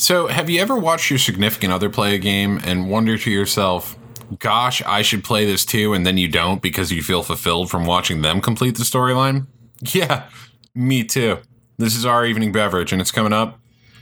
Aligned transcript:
So, 0.00 0.28
have 0.28 0.48
you 0.48 0.62
ever 0.62 0.76
watched 0.76 1.10
your 1.10 1.18
significant 1.18 1.74
other 1.74 1.90
play 1.90 2.14
a 2.14 2.18
game 2.18 2.58
and 2.64 2.88
wonder 2.88 3.18
to 3.18 3.30
yourself, 3.30 3.98
gosh, 4.38 4.80
I 4.86 5.02
should 5.02 5.22
play 5.22 5.44
this 5.44 5.66
too, 5.66 5.92
and 5.92 6.06
then 6.06 6.16
you 6.16 6.26
don't 6.26 6.62
because 6.62 6.90
you 6.90 7.02
feel 7.02 7.22
fulfilled 7.22 7.70
from 7.70 7.84
watching 7.84 8.22
them 8.22 8.40
complete 8.40 8.78
the 8.78 8.84
storyline? 8.84 9.46
Yeah, 9.92 10.28
me 10.74 11.04
too. 11.04 11.38
This 11.76 11.94
is 11.94 12.06
our 12.06 12.24
evening 12.24 12.50
beverage, 12.50 12.92
and 12.92 13.00
it's 13.02 13.10
coming 13.10 13.34
up 13.34 13.58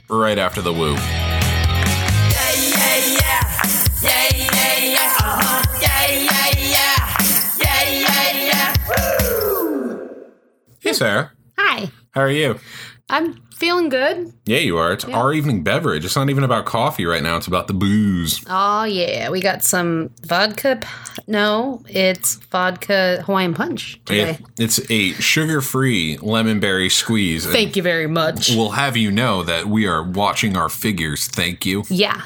right 0.09 0.37
after 0.37 0.61
the 0.61 0.71
woo. 0.71 0.95
Uh-huh. 0.95 1.35
Hey, 10.79 10.93
Sarah. 10.93 11.33
Hi. 11.57 11.91
How 12.11 12.21
are 12.21 12.31
you? 12.31 12.57
I'm 13.11 13.41
feeling 13.55 13.89
good. 13.89 14.31
Yeah, 14.45 14.59
you 14.59 14.77
are. 14.77 14.93
It's 14.93 15.03
our 15.05 15.33
evening 15.33 15.63
beverage. 15.63 16.05
It's 16.05 16.15
not 16.15 16.29
even 16.29 16.43
about 16.43 16.65
coffee 16.65 17.05
right 17.05 17.23
now. 17.23 17.37
It's 17.37 17.47
about 17.47 17.67
the 17.67 17.73
booze. 17.73 18.43
Oh, 18.47 18.83
yeah. 18.83 19.29
We 19.29 19.41
got 19.41 19.63
some 19.63 20.11
vodka. 20.25 20.79
No, 21.27 21.83
it's 21.89 22.35
vodka 22.35 23.23
Hawaiian 23.25 23.53
punch 23.53 23.99
today. 24.05 24.31
It- 24.31 24.41
it's 24.59 24.91
a 24.91 25.13
sugar-free 25.13 26.19
lemon 26.21 26.59
berry 26.59 26.89
squeeze. 26.89 27.45
Thank 27.45 27.75
you 27.75 27.83
very 27.83 28.07
much. 28.07 28.51
We'll 28.55 28.71
have 28.71 28.95
you 28.95 29.11
know 29.11 29.43
that 29.43 29.65
we 29.67 29.87
are 29.87 30.03
watching 30.03 30.55
our 30.55 30.69
figures. 30.69 31.27
Thank 31.27 31.65
you. 31.65 31.83
Yeah. 31.89 32.21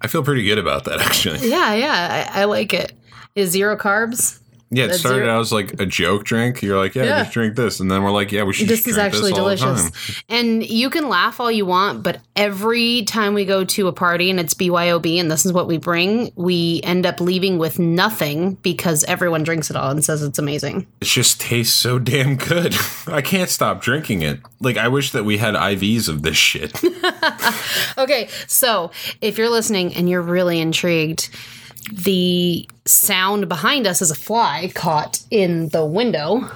I 0.00 0.06
feel 0.08 0.22
pretty 0.22 0.44
good 0.44 0.58
about 0.58 0.84
that, 0.84 1.00
actually. 1.08 1.48
Yeah, 1.48 1.74
yeah. 1.74 2.30
I, 2.34 2.42
I 2.42 2.44
like 2.44 2.74
it. 2.74 2.92
Is 3.34 3.50
zero 3.50 3.76
carbs? 3.76 4.38
Yeah, 4.74 4.84
it 4.84 4.88
That's 4.88 5.00
started 5.00 5.20
zero- 5.20 5.34
out 5.36 5.40
as 5.40 5.52
like 5.52 5.80
a 5.80 5.86
joke 5.86 6.24
drink. 6.24 6.62
You're 6.62 6.78
like, 6.78 6.94
yeah, 6.94 7.04
Yeah. 7.04 7.22
just 7.22 7.32
drink 7.32 7.56
this, 7.56 7.80
and 7.80 7.90
then 7.90 8.02
we're 8.02 8.10
like, 8.10 8.32
yeah, 8.32 8.42
we 8.44 8.52
should. 8.52 8.68
This 8.68 8.80
just 8.80 8.88
is 8.88 8.94
drink 8.96 9.06
actually 9.14 9.30
this 9.32 9.38
all 9.40 9.48
the 9.48 9.56
delicious. 9.56 10.22
And 10.28 10.66
you 10.66 10.90
can 10.90 11.08
laugh 11.08 11.40
all 11.40 11.50
you 11.50 11.66
want, 11.66 12.02
but 12.02 12.20
every 12.36 13.02
time 13.04 13.34
we 13.34 13.44
go 13.44 13.64
to 13.64 13.88
a 13.88 13.92
party 13.92 14.30
and 14.30 14.40
it's 14.40 14.54
BYOB 14.54 15.18
and 15.20 15.30
this 15.30 15.46
is 15.46 15.52
what 15.52 15.66
we 15.66 15.78
bring, 15.78 16.32
we 16.36 16.80
end 16.82 17.06
up 17.06 17.20
leaving 17.20 17.58
with 17.58 17.78
nothing 17.78 18.54
because 18.62 19.04
everyone 19.04 19.42
drinks 19.44 19.70
it 19.70 19.76
all 19.76 19.90
and 19.90 20.04
says 20.04 20.22
it's 20.22 20.38
amazing. 20.38 20.86
It 21.00 21.04
just 21.06 21.40
tastes 21.40 21.74
so 21.74 21.98
damn 21.98 22.36
good. 22.36 22.74
I 23.06 23.22
can't 23.22 23.48
stop 23.50 23.80
drinking 23.80 24.22
it. 24.22 24.40
Like, 24.60 24.76
I 24.76 24.88
wish 24.88 25.12
that 25.12 25.24
we 25.24 25.38
had 25.38 25.54
IVs 25.54 26.08
of 26.08 26.22
this 26.22 26.36
shit. 26.36 26.72
Okay, 27.96 28.28
so 28.46 28.90
if 29.20 29.38
you're 29.38 29.48
listening 29.48 29.94
and 29.94 30.08
you're 30.08 30.22
really 30.22 30.60
intrigued, 30.60 31.28
the 31.92 32.68
sound 32.86 33.48
behind 33.48 33.86
us 33.86 34.02
is 34.02 34.10
a 34.10 34.14
fly 34.14 34.70
caught 34.74 35.22
in 35.30 35.68
the 35.68 35.84
window. 35.84 36.50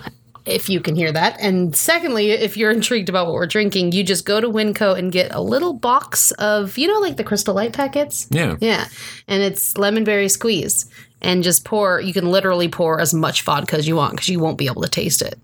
If 0.46 0.70
you 0.70 0.80
can 0.80 0.96
hear 0.96 1.12
that. 1.12 1.38
And 1.40 1.76
secondly, 1.76 2.30
if 2.30 2.56
you're 2.56 2.70
intrigued 2.70 3.10
about 3.10 3.26
what 3.26 3.34
we're 3.34 3.46
drinking, 3.46 3.92
you 3.92 4.02
just 4.02 4.24
go 4.24 4.40
to 4.40 4.48
Winco 4.48 4.98
and 4.98 5.12
get 5.12 5.34
a 5.34 5.42
little 5.42 5.74
box 5.74 6.30
of, 6.32 6.78
you 6.78 6.88
know, 6.88 7.00
like 7.00 7.18
the 7.18 7.24
Crystal 7.24 7.54
Light 7.54 7.74
packets? 7.74 8.26
Yeah. 8.30 8.56
Yeah. 8.58 8.86
And 9.26 9.42
it's 9.42 9.76
lemon 9.76 10.04
berry 10.04 10.30
squeeze. 10.30 10.90
And 11.20 11.42
just 11.42 11.66
pour, 11.66 12.00
you 12.00 12.14
can 12.14 12.30
literally 12.30 12.68
pour 12.68 12.98
as 12.98 13.12
much 13.12 13.42
vodka 13.42 13.76
as 13.76 13.86
you 13.86 13.96
want 13.96 14.12
because 14.12 14.30
you 14.30 14.40
won't 14.40 14.56
be 14.56 14.68
able 14.68 14.80
to 14.80 14.88
taste 14.88 15.20
it. 15.20 15.38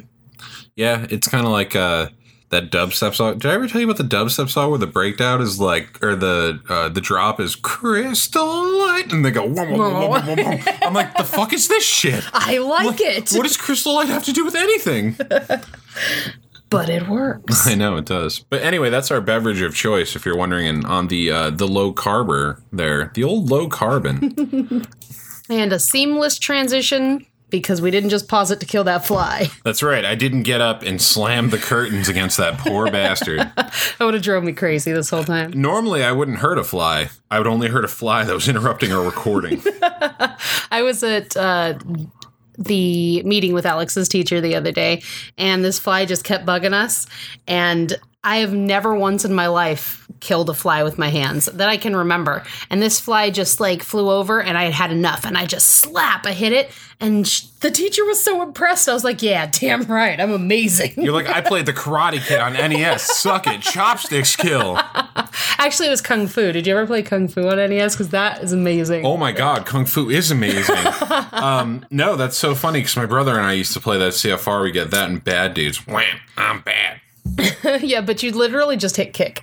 Yeah, 0.74 1.06
it's 1.10 1.28
kind 1.28 1.44
of 1.44 1.52
like 1.52 1.76
uh, 1.76 2.08
that 2.50 2.70
dubstep 2.70 3.14
song. 3.14 3.38
Did 3.38 3.50
I 3.50 3.54
ever 3.54 3.66
tell 3.66 3.80
you 3.80 3.90
about 3.90 3.96
the 3.98 4.16
dubstep 4.16 4.48
song 4.48 4.70
where 4.70 4.78
the 4.78 4.86
breakdown 4.86 5.40
is 5.40 5.58
like, 5.60 6.02
or 6.02 6.14
the 6.14 6.60
uh, 6.68 6.88
the 6.88 7.00
drop 7.00 7.40
is 7.40 7.56
crystal 7.56 8.78
light, 8.78 9.12
and 9.12 9.24
they 9.24 9.30
go, 9.30 9.46
whoa, 9.46 9.64
whoa, 9.64 10.08
whoa. 10.08 10.58
I'm 10.82 10.94
like, 10.94 11.16
the 11.16 11.24
fuck 11.24 11.52
is 11.52 11.68
this 11.68 11.84
shit? 11.84 12.24
I 12.32 12.58
like 12.58 13.00
it, 13.00 13.32
What 13.32 13.44
does 13.44 13.56
crystal 13.56 13.94
light 13.94 14.08
have 14.08 14.24
to 14.24 14.32
do 14.32 14.44
with 14.44 14.54
anything? 14.54 15.16
but 16.70 16.88
it 16.88 17.08
works. 17.08 17.66
I 17.66 17.74
know 17.74 17.96
it 17.96 18.04
does. 18.04 18.40
But 18.40 18.62
anyway, 18.62 18.90
that's 18.90 19.10
our 19.10 19.20
beverage 19.20 19.60
of 19.60 19.74
choice. 19.74 20.14
If 20.14 20.24
you're 20.24 20.36
wondering, 20.36 20.66
and 20.66 20.84
on 20.84 21.08
the 21.08 21.30
uh, 21.30 21.50
the 21.50 21.66
low 21.66 21.92
carber 21.92 22.60
there, 22.72 23.10
the 23.14 23.24
old 23.24 23.50
low 23.50 23.68
carbon. 23.68 24.86
and 25.48 25.72
a 25.72 25.78
seamless 25.78 26.38
transition 26.38 27.26
because 27.60 27.80
we 27.80 27.90
didn't 27.90 28.10
just 28.10 28.28
pause 28.28 28.50
it 28.50 28.60
to 28.60 28.66
kill 28.66 28.84
that 28.84 29.06
fly. 29.06 29.48
that's 29.64 29.82
right. 29.82 30.04
I 30.04 30.14
didn't 30.14 30.42
get 30.42 30.60
up 30.60 30.82
and 30.82 31.00
slam 31.00 31.50
the 31.50 31.58
curtains 31.58 32.08
against 32.08 32.36
that 32.38 32.58
poor 32.58 32.90
bastard. 32.90 33.50
That 33.98 34.04
would 34.06 34.14
have 34.14 34.22
drove 34.22 34.44
me 34.44 34.52
crazy 34.52 34.92
this 34.92 35.10
whole 35.10 35.24
time. 35.24 35.52
Normally, 35.52 36.04
I 36.04 36.12
wouldn't 36.12 36.38
hurt 36.38 36.58
a 36.58 36.64
fly. 36.64 37.10
I 37.30 37.38
would 37.38 37.46
only 37.46 37.68
hurt 37.68 37.84
a 37.84 37.88
fly 37.88 38.24
that 38.24 38.32
was 38.32 38.48
interrupting 38.48 38.92
our 38.92 39.02
recording. 39.02 39.62
I 40.70 40.82
was 40.82 41.02
at 41.02 41.36
uh, 41.36 41.74
the 42.58 43.22
meeting 43.24 43.52
with 43.52 43.66
Alex's 43.66 44.08
teacher 44.08 44.40
the 44.40 44.54
other 44.54 44.72
day, 44.72 45.02
and 45.38 45.64
this 45.64 45.78
fly 45.78 46.04
just 46.04 46.24
kept 46.24 46.46
bugging 46.46 46.72
us. 46.72 47.06
And 47.46 47.96
I 48.24 48.38
have 48.38 48.52
never 48.52 48.94
once 48.94 49.24
in 49.24 49.34
my 49.34 49.48
life 49.48 50.06
killed 50.20 50.48
a 50.48 50.54
fly 50.54 50.82
with 50.82 50.96
my 50.96 51.10
hands 51.10 51.44
that 51.44 51.68
I 51.68 51.76
can 51.76 51.94
remember. 51.94 52.42
And 52.70 52.80
this 52.80 52.98
fly 52.98 53.30
just 53.30 53.60
like 53.60 53.82
flew 53.82 54.10
over, 54.10 54.42
and 54.42 54.56
I 54.56 54.64
had 54.64 54.72
had 54.72 54.90
enough, 54.90 55.26
and 55.26 55.36
I 55.36 55.44
just 55.44 55.68
slap, 55.68 56.24
I 56.24 56.32
hit 56.32 56.52
it, 56.52 56.70
and 57.00 57.28
sh- 57.28 57.42
the 57.60 57.70
teacher 57.70 58.04
was 58.06 58.22
so 58.22 58.42
impressed. 58.42 58.88
I 58.88 58.94
was 58.94 59.04
like, 59.04 59.22
"Yeah, 59.22 59.46
damn 59.46 59.82
right, 59.82 60.18
I'm 60.18 60.32
amazing." 60.32 60.94
You're 60.96 61.12
like, 61.12 61.28
I 61.28 61.42
played 61.42 61.66
the 61.66 61.72
Karate 61.74 62.26
Kid 62.26 62.40
on 62.40 62.54
NES. 62.54 63.02
Suck 63.18 63.46
it, 63.46 63.60
chopsticks 63.60 64.36
kill. 64.36 64.78
Actually, 65.58 65.88
it 65.88 65.90
was 65.90 66.00
kung 66.00 66.26
fu. 66.26 66.52
Did 66.52 66.66
you 66.66 66.74
ever 66.76 66.86
play 66.86 67.02
kung 67.02 67.28
fu 67.28 67.46
on 67.46 67.56
NES? 67.58 67.94
Because 67.94 68.08
that 68.10 68.42
is 68.42 68.52
amazing. 68.52 69.04
Oh 69.04 69.16
my 69.18 69.32
god, 69.32 69.66
Kung 69.66 69.84
Fu 69.84 70.08
is 70.08 70.30
amazing. 70.30 70.76
um, 71.32 71.84
no, 71.90 72.16
that's 72.16 72.36
so 72.38 72.54
funny 72.54 72.80
because 72.80 72.96
my 72.96 73.06
brother 73.06 73.32
and 73.36 73.46
I 73.46 73.52
used 73.52 73.72
to 73.74 73.80
play 73.80 73.98
that 73.98 74.12
CFR. 74.14 74.62
We 74.62 74.72
get 74.72 74.90
that 74.90 75.10
in 75.10 75.18
Bad 75.18 75.54
Dudes. 75.54 75.86
Wham, 75.86 76.20
I'm 76.36 76.62
bad. 76.62 77.00
Yeah, 77.80 78.00
but 78.02 78.22
you 78.22 78.30
literally 78.32 78.76
just 78.76 78.96
hit 78.96 79.12
kick 79.14 79.42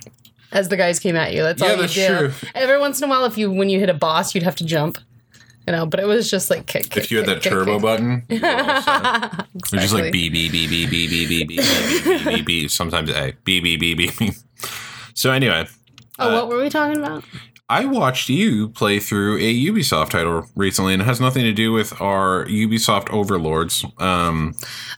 as 0.52 0.68
the 0.68 0.76
guys 0.76 0.98
came 1.00 1.16
at 1.16 1.32
you. 1.32 1.42
That's 1.42 1.60
Yeah, 1.62 1.68
all 1.70 1.74
you 1.76 1.80
that's 1.82 1.94
do. 1.94 2.06
true. 2.06 2.32
Every 2.54 2.78
once 2.78 3.00
in 3.00 3.08
a 3.08 3.10
while, 3.10 3.24
if 3.24 3.36
you 3.36 3.50
when 3.50 3.68
you 3.68 3.78
hit 3.80 3.88
a 3.90 3.94
boss, 3.94 4.34
you'd 4.34 4.44
have 4.44 4.56
to 4.56 4.64
jump. 4.64 4.98
You 5.66 5.72
know, 5.72 5.86
but 5.86 6.00
it 6.00 6.06
was 6.06 6.28
just 6.30 6.50
like 6.50 6.66
kick. 6.66 6.90
kick 6.90 7.04
If 7.04 7.10
you 7.12 7.18
had 7.18 7.26
kick, 7.26 7.34
that 7.36 7.42
kick, 7.42 7.52
turbo 7.52 7.78
button, 7.78 8.24
you 8.28 8.40
were 8.40 8.48
all 8.48 8.82
set. 8.82 9.46
Just 9.80 9.94
like 9.94 10.12
B 10.12 10.28
B 10.28 10.48
B 10.48 10.66
B 10.68 10.86
B 10.86 11.06
B 11.08 11.26
B 11.26 11.44
B 11.44 11.44
B 11.44 11.56
B 12.04 12.24
B 12.24 12.42
B. 12.42 12.68
Sometimes 12.68 13.10
A 13.10 13.32
B 13.44 13.60
B 13.60 13.76
B 13.76 13.94
B 13.94 14.10
B. 14.18 14.30
So 15.14 15.30
anyway, 15.30 15.66
Oh, 16.18 16.32
what 16.32 16.48
were 16.48 16.60
we 16.62 16.68
talking 16.68 16.98
about? 16.98 17.24
I 17.68 17.84
watched 17.86 18.28
you 18.28 18.68
play 18.70 18.98
through 18.98 19.36
a 19.38 19.54
Ubisoft 19.66 20.10
title 20.10 20.46
recently, 20.56 20.92
and 20.94 21.02
it 21.02 21.06
has 21.06 21.20
nothing 21.20 21.42
to 21.44 21.52
do 21.52 21.72
with 21.72 21.98
our 22.00 22.44
Ubisoft 22.46 23.08
overlords. 23.10 23.84
Um, 23.98 24.54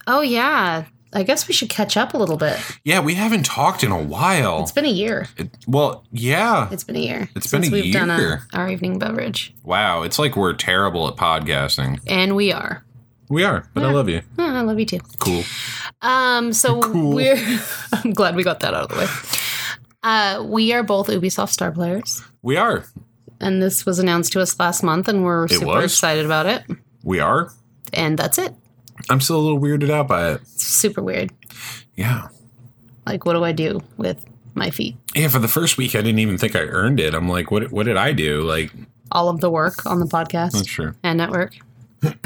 Oh 0.07 0.21
yeah, 0.21 0.85
I 1.15 1.23
guess 1.23 1.47
we 1.47 1.53
should 1.53 1.69
catch 1.69 1.95
up 1.97 2.13
a 2.13 2.17
little 2.17 2.37
bit. 2.37 2.59
yeah, 2.83 2.99
we 2.99 3.15
haven't 3.15 3.45
talked 3.45 3.83
in 3.83 3.91
a 3.91 4.01
while. 4.03 4.61
It's 4.61 4.71
been 4.73 4.85
a 4.85 4.89
year. 4.89 5.27
It- 5.37 5.49
well, 5.67 6.03
yeah. 6.11 6.67
It's 6.71 6.83
been 6.83 6.97
a 6.97 6.99
year. 6.99 7.29
It's 7.35 7.49
been 7.49 7.63
a 7.65 7.69
we've 7.69 7.93
done 7.93 8.09
year. 8.19 8.45
a, 8.53 8.57
our 8.57 8.69
evening 8.69 8.99
beverage, 8.99 9.53
Wow, 9.63 10.03
it's 10.03 10.19
like 10.19 10.35
we're 10.35 10.53
terrible 10.53 11.07
at 11.07 11.15
podcasting. 11.15 11.99
and 12.05 12.35
we 12.35 12.51
are. 12.51 12.83
We 13.29 13.43
are, 13.43 13.67
but 13.73 13.83
I 13.83 13.91
love 13.91 14.07
you. 14.09 14.21
Oh, 14.37 14.45
I 14.55 14.61
love 14.61 14.77
you 14.79 14.85
too. 14.85 14.99
Cool. 15.19 15.43
Um, 16.03 16.53
so 16.53 16.79
Cool. 16.81 17.15
we're. 17.15 17.59
I'm 17.93 18.11
glad 18.11 18.35
we 18.35 18.43
got 18.43 18.59
that 18.59 18.73
out 18.75 18.83
of 18.83 18.89
the 18.89 18.97
way. 18.97 19.07
Uh, 20.03 20.43
we 20.45 20.73
are 20.73 20.83
both 20.83 21.07
Ubisoft 21.07 21.49
star 21.49 21.71
players. 21.71 22.21
We 22.43 22.57
are. 22.57 22.85
and 23.41 23.63
this 23.63 23.83
was 23.85 23.97
announced 23.97 24.31
to 24.33 24.41
us 24.41 24.59
last 24.59 24.83
month, 24.83 25.07
and 25.07 25.23
we're 25.23 25.47
super 25.47 25.65
was? 25.65 25.85
excited 25.93 26.25
about 26.25 26.45
it. 26.45 26.63
We 27.03 27.19
are. 27.19 27.51
And 27.93 28.15
that's 28.19 28.37
it. 28.37 28.53
I'm 29.09 29.21
still 29.21 29.37
a 29.37 29.41
little 29.43 29.59
weirded 29.59 29.89
out 29.89 30.07
by 30.07 30.31
it. 30.31 30.41
It's 30.41 30.63
super 30.65 31.01
weird. 31.01 31.31
Yeah. 31.95 32.27
Like, 33.05 33.25
what 33.25 33.33
do 33.33 33.43
I 33.43 33.51
do 33.51 33.81
with 33.97 34.23
my 34.55 34.69
feet? 34.71 34.95
Yeah, 35.13 35.27
for 35.27 35.39
the 35.39 35.47
first 35.47 35.77
week, 35.77 35.95
I 35.95 36.01
didn't 36.01 36.19
even 36.19 36.37
think 36.37 36.55
I 36.55 36.61
earned 36.61 36.99
it. 36.99 37.13
I'm 37.13 37.29
like, 37.29 37.51
what? 37.51 37.71
What 37.71 37.85
did 37.85 37.97
I 37.97 38.13
do? 38.13 38.41
Like, 38.41 38.71
All 39.11 39.29
of 39.29 39.41
the 39.41 39.49
work 39.49 39.85
on 39.85 39.99
the 39.99 40.05
podcast 40.05 40.53
not 40.53 40.65
sure. 40.67 40.95
and 41.03 41.17
network. 41.17 41.53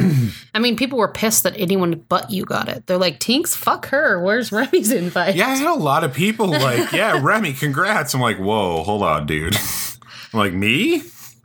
I 0.54 0.60
mean, 0.60 0.76
people 0.76 0.98
were 0.98 1.08
pissed 1.08 1.44
that 1.44 1.54
anyone 1.58 2.04
but 2.10 2.30
you 2.32 2.44
got 2.46 2.68
it. 2.70 2.86
They're 2.88 2.98
like, 2.98 3.20
Tinks, 3.20 3.56
fuck 3.56 3.88
her. 3.88 4.22
Where's 4.22 4.52
Remy's 4.52 4.92
invite? 4.92 5.36
Yeah, 5.36 5.48
I 5.48 5.56
had 5.56 5.68
a 5.68 5.74
lot 5.80 6.04
of 6.04 6.14
people 6.14 6.48
like, 6.50 6.92
yeah, 6.92 7.20
Remy, 7.22 7.54
congrats. 7.54 8.14
I'm 8.14 8.22
like, 8.22 8.38
whoa, 8.38 8.84
hold 8.84 9.04
on, 9.04 9.26
dude. 9.26 9.56
Like, 10.32 10.54
me? 10.54 11.00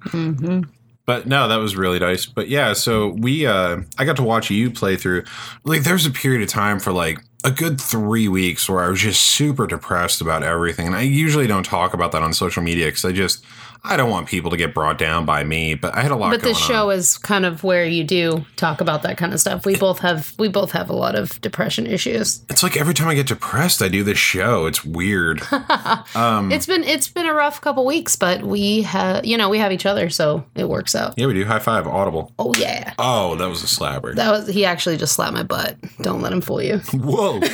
hmm 0.08 0.60
But 1.06 1.26
no, 1.26 1.48
that 1.48 1.56
was 1.56 1.76
really 1.76 1.98
nice. 1.98 2.24
But 2.26 2.48
yeah, 2.48 2.72
so 2.72 3.08
we, 3.08 3.46
uh, 3.46 3.82
I 3.98 4.04
got 4.04 4.16
to 4.16 4.22
watch 4.22 4.50
you 4.50 4.70
play 4.70 4.96
through. 4.96 5.24
Like, 5.64 5.82
there's 5.82 6.06
a 6.06 6.10
period 6.10 6.42
of 6.42 6.48
time 6.48 6.80
for 6.80 6.92
like 6.92 7.18
a 7.44 7.50
good 7.50 7.78
three 7.78 8.26
weeks 8.26 8.68
where 8.70 8.82
I 8.82 8.88
was 8.88 9.00
just 9.00 9.20
super 9.20 9.66
depressed 9.66 10.22
about 10.22 10.42
everything. 10.42 10.86
And 10.86 10.96
I 10.96 11.02
usually 11.02 11.46
don't 11.46 11.66
talk 11.66 11.92
about 11.92 12.12
that 12.12 12.22
on 12.22 12.32
social 12.32 12.62
media 12.62 12.86
because 12.86 13.04
I 13.04 13.12
just, 13.12 13.44
I 13.86 13.98
don't 13.98 14.08
want 14.08 14.28
people 14.28 14.50
to 14.50 14.56
get 14.56 14.72
brought 14.72 14.96
down 14.96 15.26
by 15.26 15.44
me. 15.44 15.74
But 15.74 15.94
I 15.94 16.00
had 16.00 16.10
a 16.10 16.16
lot 16.16 16.30
But 16.30 16.40
this 16.42 16.58
show 16.58 16.90
on. 16.90 16.96
is 16.96 17.18
kind 17.18 17.44
of 17.44 17.62
where 17.62 17.84
you 17.84 18.02
do 18.02 18.46
talk 18.56 18.80
about 18.80 19.02
that 19.02 19.18
kind 19.18 19.34
of 19.34 19.40
stuff. 19.40 19.66
We 19.66 19.76
both 19.76 19.98
have 19.98 20.32
we 20.38 20.48
both 20.48 20.70
have 20.72 20.88
a 20.88 20.94
lot 20.94 21.14
of 21.14 21.38
depression 21.42 21.86
issues. 21.86 22.42
It's 22.48 22.62
like 22.62 22.78
every 22.78 22.94
time 22.94 23.08
I 23.08 23.14
get 23.14 23.26
depressed, 23.26 23.82
I 23.82 23.88
do 23.88 24.02
this 24.02 24.16
show. 24.16 24.64
It's 24.64 24.84
weird. 24.84 25.42
um, 26.14 26.50
It's 26.50 26.64
been 26.64 26.82
it's 26.84 27.08
been 27.08 27.26
a 27.26 27.34
rough 27.34 27.60
couple 27.60 27.84
weeks, 27.84 28.16
but 28.16 28.42
we 28.42 28.82
have 28.82 29.24
you 29.26 29.36
know 29.36 29.50
we 29.50 29.58
have 29.58 29.70
each 29.70 29.84
other, 29.84 30.08
so 30.08 30.46
it 30.54 30.66
works 30.68 30.94
out. 30.94 31.14
yeah, 31.18 31.26
we 31.26 31.34
do. 31.34 31.44
High 31.44 31.58
five, 31.58 31.86
audible. 31.86 32.32
Oh 32.38 32.54
yeah. 32.56 32.94
Oh, 32.98 33.34
that 33.36 33.48
was 33.50 33.62
a 33.62 33.66
slapper. 33.66 34.14
That 34.14 34.30
was 34.30 34.48
he 34.48 34.64
actually 34.64 34.96
just 34.96 35.14
slapped 35.14 35.34
my 35.34 35.42
butt. 35.42 35.76
Don't 36.00 36.22
let 36.22 36.32
him 36.32 36.40
fool 36.40 36.62
you. 36.62 36.78
Whoa. 36.94 37.40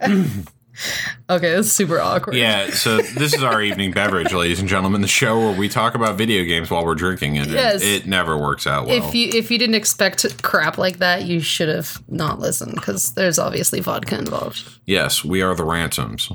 Okay, 1.30 1.52
that's 1.54 1.70
super 1.70 2.00
awkward. 2.00 2.34
Yeah, 2.34 2.70
so 2.70 2.96
this 2.98 3.32
is 3.34 3.42
our 3.44 3.62
evening 3.62 3.92
beverage, 3.92 4.32
ladies 4.32 4.58
and 4.58 4.68
gentlemen, 4.68 5.00
the 5.00 5.06
show 5.08 5.38
where 5.38 5.56
we 5.56 5.68
talk 5.68 5.94
about 5.94 6.16
video 6.16 6.42
games 6.44 6.70
while 6.70 6.84
we're 6.84 6.96
drinking, 6.96 7.38
and 7.38 7.48
Yes. 7.50 7.82
it, 7.82 7.86
it 7.86 8.06
never 8.06 8.36
works 8.36 8.66
out 8.66 8.86
well. 8.88 8.96
If 9.08 9.14
you 9.14 9.28
if 9.32 9.50
you 9.50 9.56
didn't 9.58 9.76
expect 9.76 10.42
crap 10.42 10.76
like 10.76 10.98
that, 10.98 11.22
you 11.24 11.38
should 11.40 11.68
have 11.68 12.02
not 12.08 12.40
listened 12.40 12.74
because 12.74 13.12
there's 13.14 13.38
obviously 13.38 13.78
vodka 13.80 14.18
involved. 14.18 14.68
yes, 14.86 15.24
we 15.24 15.40
are 15.40 15.54
the 15.54 15.64
ransoms. 15.64 16.30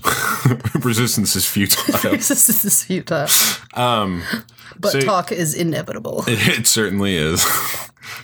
Resistance 0.83 1.36
is 1.36 1.45
futile. 1.45 1.83
this 2.12 2.63
is 2.65 2.83
futile. 2.83 3.27
Um, 3.74 4.24
But 4.80 4.92
so- 4.94 5.01
talk 5.01 5.31
is 5.31 5.53
inevitable. 5.53 6.24
it, 6.27 6.39
it 6.59 6.68
certainly 6.68 7.18
is. 7.18 7.45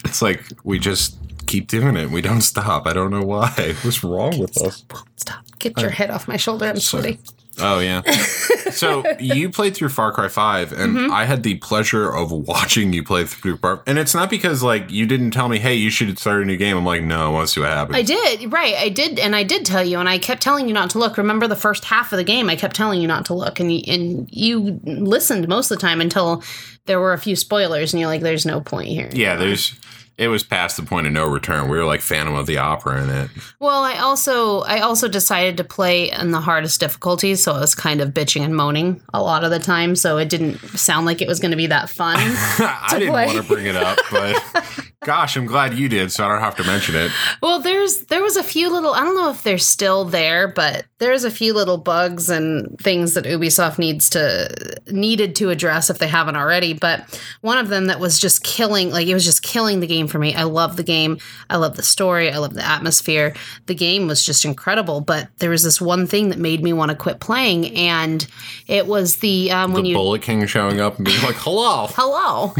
It's 0.05 0.21
like 0.21 0.43
we 0.63 0.79
just 0.79 1.17
keep 1.51 1.67
doing 1.67 1.97
it. 1.97 2.09
We 2.09 2.21
don't 2.21 2.41
stop. 2.41 2.87
I 2.87 2.93
don't 2.93 3.11
know 3.11 3.23
why. 3.23 3.49
What's 3.83 4.03
wrong 4.03 4.37
with 4.39 4.57
us? 4.61 4.83
Stop. 5.17 5.45
Get 5.59 5.79
your 5.79 5.91
head 5.91 6.09
off 6.09 6.27
my 6.27 6.37
shoulder. 6.37 6.65
I'm 6.65 6.79
sweaty. 6.79 7.19
Oh 7.59 7.79
yeah. 7.79 8.01
so 8.71 9.03
you 9.19 9.49
played 9.49 9.75
through 9.75 9.89
Far 9.89 10.11
Cry 10.13 10.29
Five, 10.29 10.71
and 10.71 10.95
Mm-hmm. 10.95 11.11
I 11.11 11.25
had 11.25 11.43
the 11.43 11.55
pleasure 11.55 12.09
of 12.09 12.31
watching 12.31 12.93
you 12.93 13.03
play 13.03 13.25
through 13.25 13.57
Far. 13.57 13.83
And 13.85 13.99
it's 13.99 14.15
not 14.15 14.29
because 14.29 14.63
like 14.63 14.89
you 14.89 15.05
didn't 15.05 15.31
tell 15.31 15.49
me, 15.49 15.59
hey, 15.59 15.75
you 15.75 15.89
should 15.89 16.17
start 16.17 16.41
a 16.41 16.45
new 16.45 16.55
game. 16.57 16.77
I'm 16.77 16.85
like, 16.85 17.03
no, 17.03 17.27
I 17.27 17.29
want 17.29 17.47
to 17.47 17.53
see 17.53 17.59
what 17.59 17.69
happens. 17.69 17.97
I 17.97 18.01
did, 18.03 18.51
right. 18.51 18.73
I 18.75 18.89
did, 18.89 19.19
and 19.19 19.35
I 19.35 19.43
did 19.43 19.65
tell 19.65 19.83
you, 19.83 19.99
and 19.99 20.07
I 20.09 20.17
kept 20.17 20.41
telling 20.41 20.67
you 20.67 20.73
not 20.73 20.89
to 20.91 20.99
look. 20.99 21.17
Remember 21.17 21.45
the 21.47 21.55
first 21.57 21.83
half 21.85 22.13
of 22.13 22.17
the 22.17 22.23
game, 22.23 22.49
I 22.49 22.55
kept 22.55 22.75
telling 22.75 23.01
you 23.01 23.07
not 23.07 23.25
to 23.25 23.33
look, 23.33 23.59
and 23.59 23.71
you, 23.71 23.81
and 23.93 24.29
you 24.31 24.79
listened 24.85 25.47
most 25.49 25.69
of 25.69 25.77
the 25.77 25.81
time 25.81 25.99
until 26.01 26.41
there 26.85 26.99
were 27.01 27.13
a 27.13 27.19
few 27.19 27.35
spoilers, 27.35 27.93
and 27.93 27.99
you're 27.99 28.09
like, 28.09 28.21
there's 28.21 28.45
no 28.45 28.61
point 28.61 28.87
here. 28.87 29.09
yeah, 29.11 29.35
there's. 29.35 29.77
It 30.21 30.27
was 30.27 30.43
past 30.43 30.77
the 30.77 30.83
point 30.83 31.07
of 31.07 31.13
no 31.13 31.25
return. 31.27 31.67
We 31.67 31.79
were 31.79 31.83
like 31.83 31.99
Phantom 31.99 32.35
of 32.35 32.45
the 32.45 32.59
Opera 32.59 33.01
in 33.01 33.09
it. 33.09 33.31
Well, 33.59 33.81
I 33.83 33.97
also 33.97 34.59
I 34.59 34.81
also 34.81 35.07
decided 35.07 35.57
to 35.57 35.63
play 35.63 36.11
in 36.11 36.29
the 36.29 36.39
hardest 36.39 36.79
difficulty, 36.79 37.33
so 37.33 37.53
I 37.53 37.59
was 37.59 37.73
kind 37.73 38.01
of 38.01 38.09
bitching 38.09 38.41
and 38.41 38.55
moaning 38.55 39.01
a 39.15 39.19
lot 39.19 39.43
of 39.43 39.49
the 39.49 39.57
time, 39.57 39.95
so 39.95 40.19
it 40.19 40.29
didn't 40.29 40.59
sound 40.77 41.07
like 41.07 41.23
it 41.23 41.27
was 41.27 41.39
going 41.39 41.49
to 41.49 41.57
be 41.57 41.65
that 41.65 41.89
fun. 41.89 42.17
I 42.19 42.87
didn't 42.91 43.09
play. 43.09 43.25
want 43.25 43.37
to 43.39 43.43
bring 43.43 43.65
it 43.65 43.75
up, 43.75 43.97
but 44.11 44.91
gosh, 45.03 45.35
I'm 45.35 45.47
glad 45.47 45.73
you 45.73 45.89
did, 45.89 46.11
so 46.11 46.23
I 46.23 46.27
don't 46.27 46.41
have 46.41 46.55
to 46.57 46.63
mention 46.65 46.95
it. 46.95 47.11
well, 47.41 47.59
there's 47.59 48.05
there 48.05 48.21
was 48.21 48.37
a 48.37 48.43
few 48.43 48.69
little 48.71 48.93
I 48.93 48.99
don't 48.99 49.15
know 49.15 49.31
if 49.31 49.41
they're 49.41 49.57
still 49.57 50.05
there, 50.05 50.47
but 50.47 50.85
there's 50.99 51.23
a 51.23 51.31
few 51.31 51.55
little 51.55 51.77
bugs 51.77 52.29
and 52.29 52.77
things 52.79 53.15
that 53.15 53.25
Ubisoft 53.25 53.79
needs 53.79 54.07
to 54.11 54.79
needed 54.85 55.35
to 55.37 55.49
address 55.49 55.89
if 55.89 55.97
they 55.97 56.07
haven't 56.07 56.35
already. 56.35 56.73
But 56.73 57.19
one 57.41 57.57
of 57.57 57.69
them 57.69 57.87
that 57.87 57.99
was 57.99 58.19
just 58.19 58.43
killing, 58.43 58.91
like 58.91 59.07
it 59.07 59.15
was 59.15 59.25
just 59.25 59.41
killing 59.41 59.79
the 59.79 59.87
game 59.87 60.07
for 60.11 60.19
me. 60.19 60.35
I 60.35 60.43
love 60.43 60.75
the 60.75 60.83
game. 60.83 61.17
I 61.49 61.57
love 61.57 61.75
the 61.77 61.83
story. 61.83 62.31
I 62.31 62.37
love 62.37 62.53
the 62.53 62.65
atmosphere. 62.65 63.33
The 63.65 63.75
game 63.75 64.07
was 64.07 64.25
just 64.25 64.45
incredible. 64.45 65.01
But 65.01 65.29
there 65.37 65.49
was 65.49 65.63
this 65.63 65.79
one 65.81 66.05
thing 66.05 66.29
that 66.29 66.37
made 66.37 66.61
me 66.61 66.73
want 66.73 66.89
to 66.89 66.97
quit 66.97 67.19
playing, 67.19 67.75
and 67.75 68.27
it 68.67 68.87
was 68.87 69.17
the 69.17 69.51
um, 69.51 69.73
when 69.73 69.83
The 69.83 69.89
you 69.89 69.95
Bullet 69.95 70.21
King 70.21 70.45
showing 70.45 70.79
up 70.81 70.97
and 70.97 71.05
being 71.05 71.21
like, 71.23 71.35
"Hello." 71.37 71.87
hello 71.95 72.53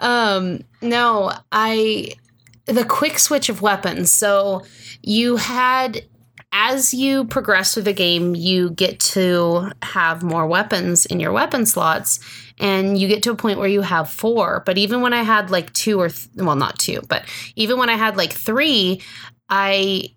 um 0.00 0.60
no 0.80 1.32
i 1.52 2.08
the 2.66 2.84
quick 2.84 3.18
switch 3.18 3.48
of 3.48 3.62
weapons 3.62 4.10
so 4.10 4.64
you 5.02 5.36
had 5.36 6.02
as 6.58 6.94
you 6.94 7.26
progress 7.26 7.74
through 7.74 7.82
the 7.82 7.92
game 7.92 8.34
you 8.34 8.70
get 8.70 8.98
to 8.98 9.70
have 9.82 10.22
more 10.22 10.46
weapons 10.46 11.04
in 11.04 11.20
your 11.20 11.30
weapon 11.30 11.66
slots 11.66 12.18
and 12.58 12.96
you 12.96 13.06
get 13.08 13.22
to 13.22 13.30
a 13.30 13.36
point 13.36 13.58
where 13.58 13.68
you 13.68 13.82
have 13.82 14.08
four. 14.10 14.62
But 14.64 14.78
even 14.78 15.02
when 15.02 15.12
i 15.12 15.22
had 15.22 15.50
like 15.50 15.70
two 15.74 16.00
or 16.00 16.08
th- 16.08 16.28
well 16.34 16.56
not 16.56 16.78
two 16.78 17.02
but 17.08 17.26
even 17.56 17.78
when 17.78 17.90
i 17.90 17.96
had 17.96 18.16
like 18.16 18.32
three 18.32 19.02
i 19.50 20.08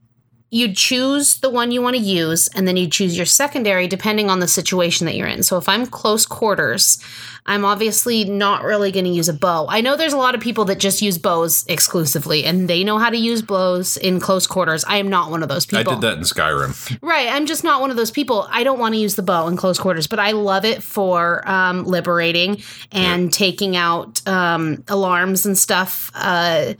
you 0.51 0.73
choose 0.73 1.39
the 1.39 1.49
one 1.49 1.71
you 1.71 1.81
want 1.81 1.95
to 1.95 2.01
use 2.01 2.47
and 2.49 2.67
then 2.67 2.77
you 2.77 2.87
choose 2.87 3.15
your 3.15 3.25
secondary 3.25 3.87
depending 3.87 4.29
on 4.29 4.39
the 4.39 4.47
situation 4.47 5.05
that 5.05 5.15
you're 5.15 5.27
in 5.27 5.43
so 5.43 5.57
if 5.57 5.69
i'm 5.69 5.85
close 5.85 6.25
quarters 6.25 7.03
i'm 7.45 7.65
obviously 7.65 8.23
not 8.25 8.63
really 8.63 8.91
going 8.91 9.05
to 9.05 9.11
use 9.11 9.29
a 9.29 9.33
bow 9.33 9.67
i 9.69 9.81
know 9.81 9.95
there's 9.95 10.13
a 10.13 10.17
lot 10.17 10.35
of 10.35 10.41
people 10.41 10.65
that 10.65 10.79
just 10.79 11.01
use 11.01 11.17
bows 11.17 11.65
exclusively 11.67 12.45
and 12.45 12.67
they 12.67 12.83
know 12.83 12.97
how 12.97 13.09
to 13.09 13.17
use 13.17 13.41
bows 13.41 13.97
in 13.97 14.19
close 14.19 14.47
quarters 14.47 14.83
i 14.85 14.97
am 14.97 15.09
not 15.09 15.31
one 15.31 15.43
of 15.43 15.49
those 15.49 15.65
people. 15.65 15.91
I 15.91 15.95
did 15.95 16.01
that 16.01 16.17
in 16.17 16.23
Skyrim. 16.23 16.99
Right. 17.01 17.27
I'm 17.27 17.45
just 17.45 17.63
not 17.63 17.81
one 17.81 17.91
of 17.91 17.97
those 17.97 18.11
people. 18.11 18.47
I 18.49 18.63
don't 18.63 18.79
want 18.79 18.93
to 18.93 18.99
use 18.99 19.15
the 19.15 19.21
bow 19.21 19.47
in 19.47 19.57
close 19.57 19.79
quarters, 19.79 20.07
but 20.07 20.19
I 20.19 20.31
love 20.31 20.65
it 20.65 20.83
for 20.83 21.47
um, 21.49 21.83
liberating 21.83 22.61
and 22.91 23.31
taking 23.31 23.75
out 23.75 24.25
um, 24.27 24.83
alarms 24.87 25.45
and 25.45 25.57
stuff. 25.57 26.11
Uh, 26.13 26.73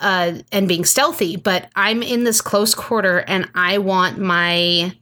uh, 0.00 0.34
and 0.52 0.68
being 0.68 0.84
stealthy, 0.84 1.36
but 1.36 1.68
I'm 1.74 2.02
in 2.02 2.24
this 2.24 2.40
close 2.40 2.74
quarter 2.74 3.18
and 3.18 3.48
I 3.54 3.78
want 3.78 4.18
my 4.18 4.94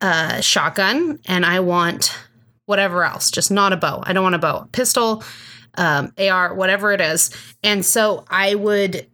uh, 0.00 0.40
shotgun 0.40 1.20
and 1.26 1.46
I 1.46 1.60
want 1.60 2.16
whatever 2.66 3.04
else, 3.04 3.30
just 3.30 3.50
not 3.50 3.72
a 3.72 3.76
bow. 3.76 4.02
I 4.04 4.12
don't 4.12 4.22
want 4.22 4.34
a 4.34 4.38
bow. 4.38 4.68
Pistol, 4.72 5.24
um, 5.76 6.12
AR, 6.18 6.54
whatever 6.54 6.92
it 6.92 7.00
is. 7.00 7.30
And 7.62 7.84
so 7.84 8.24
I 8.28 8.54
would 8.54 9.06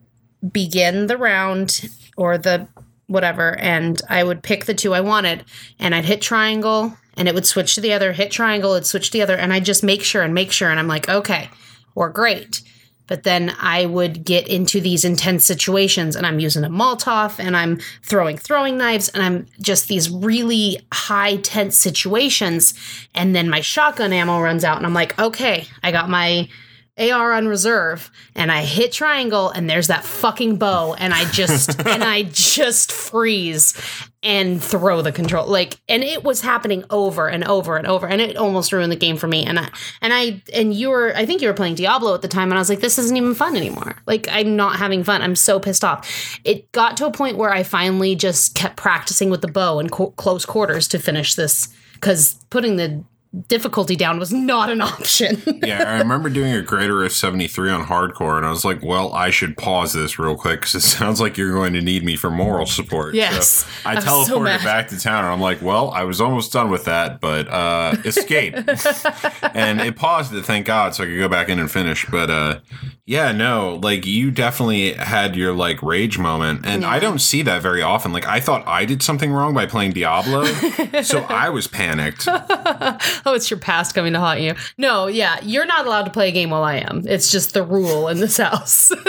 begin 0.51 1.07
the 1.07 1.17
round 1.17 1.89
or 2.17 2.39
the 2.39 2.67
whatever 3.07 3.57
and 3.59 4.01
I 4.09 4.25
would 4.25 4.43
pick 4.43 4.65
the 4.65 4.75
two 4.75 4.95
I 4.95 5.01
wanted 5.01 5.45
and 5.79 5.95
I'd 5.95 6.05
hit 6.07 6.23
triangle 6.23 6.97
and 7.17 7.29
it 7.29 7.35
would 7.35 7.47
switch 7.47 7.75
to 7.75 7.81
the 7.81 7.93
other, 7.93 8.13
hit 8.13 8.31
triangle, 8.31 8.73
it'd 8.73 8.87
switch 8.87 9.11
to 9.11 9.13
the 9.13 9.23
other 9.23 9.37
and 9.37 9.53
I'd 9.53 9.65
just 9.65 9.85
make 9.85 10.03
sure 10.03 10.23
and 10.23 10.35
make 10.35 10.51
sure 10.51 10.71
and 10.71 10.81
I'm 10.81 10.89
like, 10.89 11.09
okay, 11.09 11.51
we're 11.95 12.09
great. 12.09 12.63
But 13.07 13.25
then 13.25 13.55
I 13.61 13.87
would 13.87 14.25
get 14.25 14.49
into 14.49 14.81
these 14.81 15.05
intense 15.05 15.45
situations 15.45 16.17
and 16.17 16.27
I'm 16.27 16.41
using 16.41 16.65
a 16.65 16.71
Molotov 16.71 17.39
and 17.39 17.57
I'm 17.57 17.79
throwing 18.03 18.39
throwing 18.39 18.79
knives 18.79 19.09
and 19.11 19.23
I'm 19.23 19.47
just 19.61 19.89
these 19.89 20.11
really 20.11 20.81
high 20.93 21.37
tense 21.37 21.79
situations. 21.79 22.75
And 23.15 23.37
then 23.37 23.51
my 23.51 23.61
shotgun 23.61 24.13
ammo 24.13 24.41
runs 24.41 24.65
out 24.65 24.79
and 24.79 24.87
I'm 24.87 24.95
like, 24.95 25.19
okay, 25.19 25.67
I 25.83 25.93
got 25.93 26.09
my 26.09 26.49
AR 26.97 27.33
on 27.33 27.49
reserve 27.49 28.09
and 28.37 28.53
I 28.53 28.63
hit 28.63 28.93
triangle 28.93 29.51
and 29.51 29.69
there's 29.69 29.89
that 29.89 30.05
fucking 30.05 30.59
bow 30.59 30.95
and 30.95 31.13
I 31.13 31.25
just 31.31 31.81
and 31.87 32.05
I 32.05 32.23
just 32.23 32.93
freeze 32.93 33.75
and 34.23 34.63
throw 34.63 35.03
the 35.03 35.11
control 35.11 35.49
like 35.49 35.81
and 35.89 36.05
it 36.05 36.23
was 36.23 36.41
happening 36.41 36.85
over 36.91 37.27
and 37.27 37.43
over 37.45 37.77
and 37.77 37.89
over 37.89 38.07
and 38.07 38.21
it 38.21 38.37
almost 38.37 38.73
ruined 38.73 38.93
the 38.93 38.97
game 38.97 39.17
for 39.17 39.27
me 39.27 39.45
and 39.45 39.59
I 39.59 39.71
and 40.01 40.15
I 40.15 40.41
and 40.55 40.73
you 40.73 40.91
were 40.91 41.13
I 41.17 41.27
think 41.27 41.43
you 41.43 41.49
were 41.49 41.55
playing 41.55 41.75
Diablo 41.75 42.15
at 42.15 42.23
the 42.23 42.29
time 42.29 42.51
and 42.51 42.55
I 42.55 42.61
was 42.61 42.69
like 42.69 42.81
this 42.81 42.97
isn't 42.97 43.17
even 43.17 43.35
fun 43.35 43.57
anymore. 43.57 43.97
Like 44.07 44.29
I'm 44.31 44.55
not 44.55 44.77
having 44.77 45.03
fun. 45.03 45.21
I'm 45.21 45.37
so 45.37 45.59
pissed 45.59 45.83
off. 45.83 46.39
It 46.45 46.71
got 46.71 46.97
to 46.99 47.07
a 47.07 47.13
point 47.13 47.37
where 47.37 47.53
I 47.53 47.65
finally 47.65 48.15
just 48.15 48.55
kept 48.55 48.77
practicing 48.77 49.31
with 49.31 49.41
the 49.41 49.49
bow 49.49 49.81
in 49.81 49.89
co- 49.89 50.13
close 50.13 50.45
quarters 50.45 50.87
to 50.89 51.01
finish 51.01 51.35
this 51.35 51.69
cuz 52.01 52.37
putting 52.51 52.77
the 52.77 53.03
difficulty 53.49 53.97
down 53.97 54.19
was 54.19 54.33
not 54.33 54.71
an 54.71 54.81
option 54.95 55.43
yeah, 55.67 55.91
I 55.91 55.99
remember 55.99 56.29
doing 56.29 56.53
a 56.53 56.63
Greater 56.63 57.05
of 57.05 57.13
73 57.13 57.71
on 57.71 57.85
hardcore, 57.87 58.37
and 58.37 58.47
I 58.47 58.51
was 58.51 58.65
like, 58.65 58.83
well, 58.83 59.13
I 59.13 59.31
should 59.31 59.57
pause 59.57 59.93
this 59.93 60.19
real 60.19 60.37
quick 60.37 60.61
because 60.61 60.75
it 60.75 60.81
sounds 60.83 61.21
like 61.21 61.37
you're 61.37 61.53
going 61.53 61.73
to 61.75 61.81
need 61.81 62.05
me 62.05 62.17
for 62.17 62.31
moral 62.31 62.67
support. 62.67 63.15
Yes. 63.15 63.49
So 63.49 63.67
I 63.85 63.93
I 63.93 63.95
was 63.97 64.05
so 64.05 64.11
teleported 64.11 64.65
back 64.65 64.89
to 64.89 64.99
town, 64.99 65.25
and 65.25 65.33
I'm 65.33 65.41
like, 65.41 65.63
well, 65.63 65.91
I 65.91 66.05
was 66.05 66.21
almost 66.21 66.53
done 66.53 66.71
with 66.71 66.85
that, 66.85 67.21
but 67.21 67.49
uh, 67.49 67.97
escape. 68.05 68.55
and 69.55 69.81
it 69.81 69.97
paused 69.97 70.33
it, 70.35 70.45
thank 70.45 70.67
God, 70.67 70.95
so 70.95 71.05
I 71.05 71.07
could 71.07 71.19
go 71.19 71.29
back 71.29 71.49
in 71.49 71.59
and 71.59 71.71
finish. 71.71 72.07
But 72.07 72.31
uh, 72.31 72.61
yeah, 73.07 73.33
no, 73.33 73.79
like 73.83 74.07
you 74.07 74.31
definitely 74.31 74.95
had 74.95 75.37
your 75.37 75.53
like 75.53 75.83
rage 75.83 76.19
moment, 76.19 76.65
and 76.65 76.87
I 76.87 76.99
don't 76.99 77.19
see 77.19 77.43
that 77.43 77.61
very 77.61 77.83
often. 77.83 78.15
Like 78.15 78.27
I 78.27 78.41
thought 78.41 78.67
I 78.67 78.87
did 78.87 79.03
something 79.03 79.31
wrong 79.31 79.53
by 79.53 79.67
playing 79.67 79.93
Diablo, 79.93 80.47
so 81.03 81.21
I 81.29 81.51
was 81.51 81.67
panicked. 81.67 82.27
oh, 82.27 83.35
it's 83.35 83.51
your 83.51 83.61
past 83.61 83.95
coming 83.95 84.15
to 84.15 84.21
haunt 84.21 84.41
you. 84.41 84.55
No, 84.79 85.07
yeah, 85.07 85.39
you're 85.43 85.67
not 85.67 85.87
allowed 85.87 86.05
to 86.05 86.11
play 86.11 86.31
a 86.31 86.33
game 86.33 86.49
while 86.49 86.65
I 86.65 86.77
am. 86.77 87.03
It's 87.07 87.31
just 87.31 87.53
the 87.53 87.63
rule 87.63 88.09
in 88.09 88.21
this 88.21 88.39
house. 88.39 88.91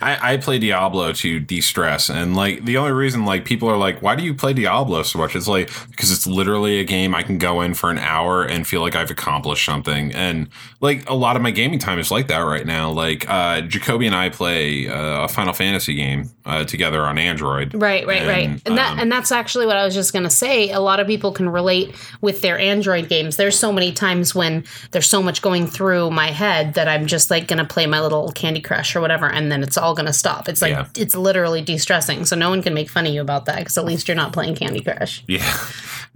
I, 0.00 0.34
I 0.34 0.36
play 0.36 0.58
Diablo 0.58 1.12
to 1.12 1.40
de-stress, 1.40 2.08
and 2.08 2.36
like 2.36 2.64
the 2.64 2.76
only 2.76 2.92
reason 2.92 3.24
like 3.24 3.44
people 3.44 3.68
are 3.68 3.76
like, 3.76 4.00
"Why 4.00 4.14
do 4.14 4.22
you 4.22 4.34
play 4.34 4.52
Diablo 4.52 5.02
so 5.02 5.18
much?" 5.18 5.34
It's 5.34 5.48
like 5.48 5.70
because 5.90 6.12
it's 6.12 6.26
literally 6.26 6.78
a 6.80 6.84
game 6.84 7.14
I 7.14 7.22
can 7.22 7.38
go 7.38 7.60
in 7.60 7.74
for 7.74 7.90
an 7.90 7.98
hour 7.98 8.44
and 8.44 8.66
feel 8.66 8.80
like 8.80 8.94
I've 8.94 9.10
accomplished 9.10 9.64
something, 9.64 10.12
and 10.12 10.48
like 10.80 11.08
a 11.08 11.14
lot 11.14 11.36
of 11.36 11.42
my 11.42 11.50
gaming 11.50 11.78
time 11.78 11.98
is 11.98 12.10
like 12.10 12.28
that 12.28 12.38
right 12.48 12.66
now. 12.66 12.90
Like 12.90 13.28
uh, 13.28 13.60
Jacoby 13.62 14.06
and 14.06 14.14
I 14.14 14.28
play 14.30 14.88
uh, 14.88 15.24
a 15.24 15.28
Final 15.28 15.52
Fantasy 15.52 15.94
game 15.94 16.30
uh, 16.44 16.64
together 16.64 17.02
on 17.02 17.18
Android. 17.18 17.74
right, 17.74 18.06
right, 18.06 18.26
right. 18.26 18.48
And, 18.48 18.62
And 18.66 18.78
that 18.78 18.92
um, 18.92 18.98
and 19.00 19.12
that's 19.12 19.30
actually 19.30 19.66
what 19.66 19.76
I 19.76 19.84
was 19.84 19.94
just 19.94 20.12
gonna 20.12 20.30
say. 20.30 20.70
A 20.70 20.80
lot 20.80 21.00
of 21.00 21.06
people 21.06 21.32
can 21.32 21.48
relate 21.48 21.94
with 22.20 22.40
their 22.40 22.58
Android 22.58 23.08
games. 23.08 23.36
There's 23.36 23.58
so 23.58 23.72
many 23.72 23.92
times 23.92 24.34
when 24.34 24.64
there's 24.90 25.06
so 25.08 25.22
much 25.22 25.42
going 25.42 25.66
through 25.66 26.10
my 26.10 26.30
head 26.30 26.74
that 26.74 26.88
I'm 26.88 27.06
just 27.06 27.30
like 27.30 27.46
gonna 27.48 27.64
play 27.66 27.86
my 27.86 28.00
little 28.00 28.32
Candy 28.32 28.60
Crush 28.60 28.96
or 28.96 29.00
whatever, 29.00 29.26
and 29.26 29.52
then 29.52 29.62
it's 29.62 29.76
all 29.76 29.94
gonna 29.94 30.12
stop. 30.12 30.48
It's 30.48 30.62
like 30.62 30.70
Yeah. 30.72 30.86
it's 30.96 31.14
literally 31.14 31.60
de-stressing. 31.62 32.24
So 32.24 32.36
no 32.36 32.48
one 32.50 32.62
can 32.62 32.74
make 32.74 32.88
fun 32.90 33.06
of 33.06 33.12
you 33.12 33.20
about 33.20 33.44
that 33.46 33.58
because 33.58 33.76
at 33.78 33.84
least 33.84 34.08
you're 34.08 34.16
not 34.16 34.32
playing 34.32 34.54
Candy 34.54 34.80
Crush. 34.80 35.22
Yeah, 35.26 35.44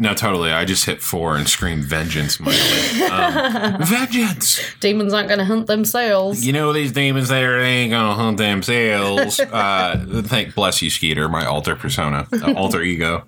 no, 0.03 0.15
totally. 0.15 0.51
I 0.51 0.65
just 0.65 0.85
hit 0.85 1.01
four 1.01 1.37
and 1.37 1.49
screamed 1.49 1.85
vengeance, 1.85 2.41
Miley. 2.41 3.05
Um, 3.05 3.81
vengeance. 3.87 4.61
Demons 4.81 5.15
aren't 5.15 5.29
gonna 5.29 5.45
hunt 5.45 5.69
themselves. 5.69 6.45
You 6.45 6.53
know 6.53 6.73
these 6.73 6.91
demons 6.91 7.29
there, 7.29 7.61
they 7.61 7.69
ain't 7.69 7.93
gonna 7.93 8.15
hunt 8.15 8.37
themselves. 8.37 9.41
Uh, 9.53 10.23
thank 10.23 10.55
bless 10.55 10.81
you, 10.83 10.89
Skeeter, 10.89 11.29
my 11.29 11.45
alter 11.45 11.77
persona, 11.77 12.27
uh, 12.33 12.55
alter 12.55 12.83
ego. 12.93 13.25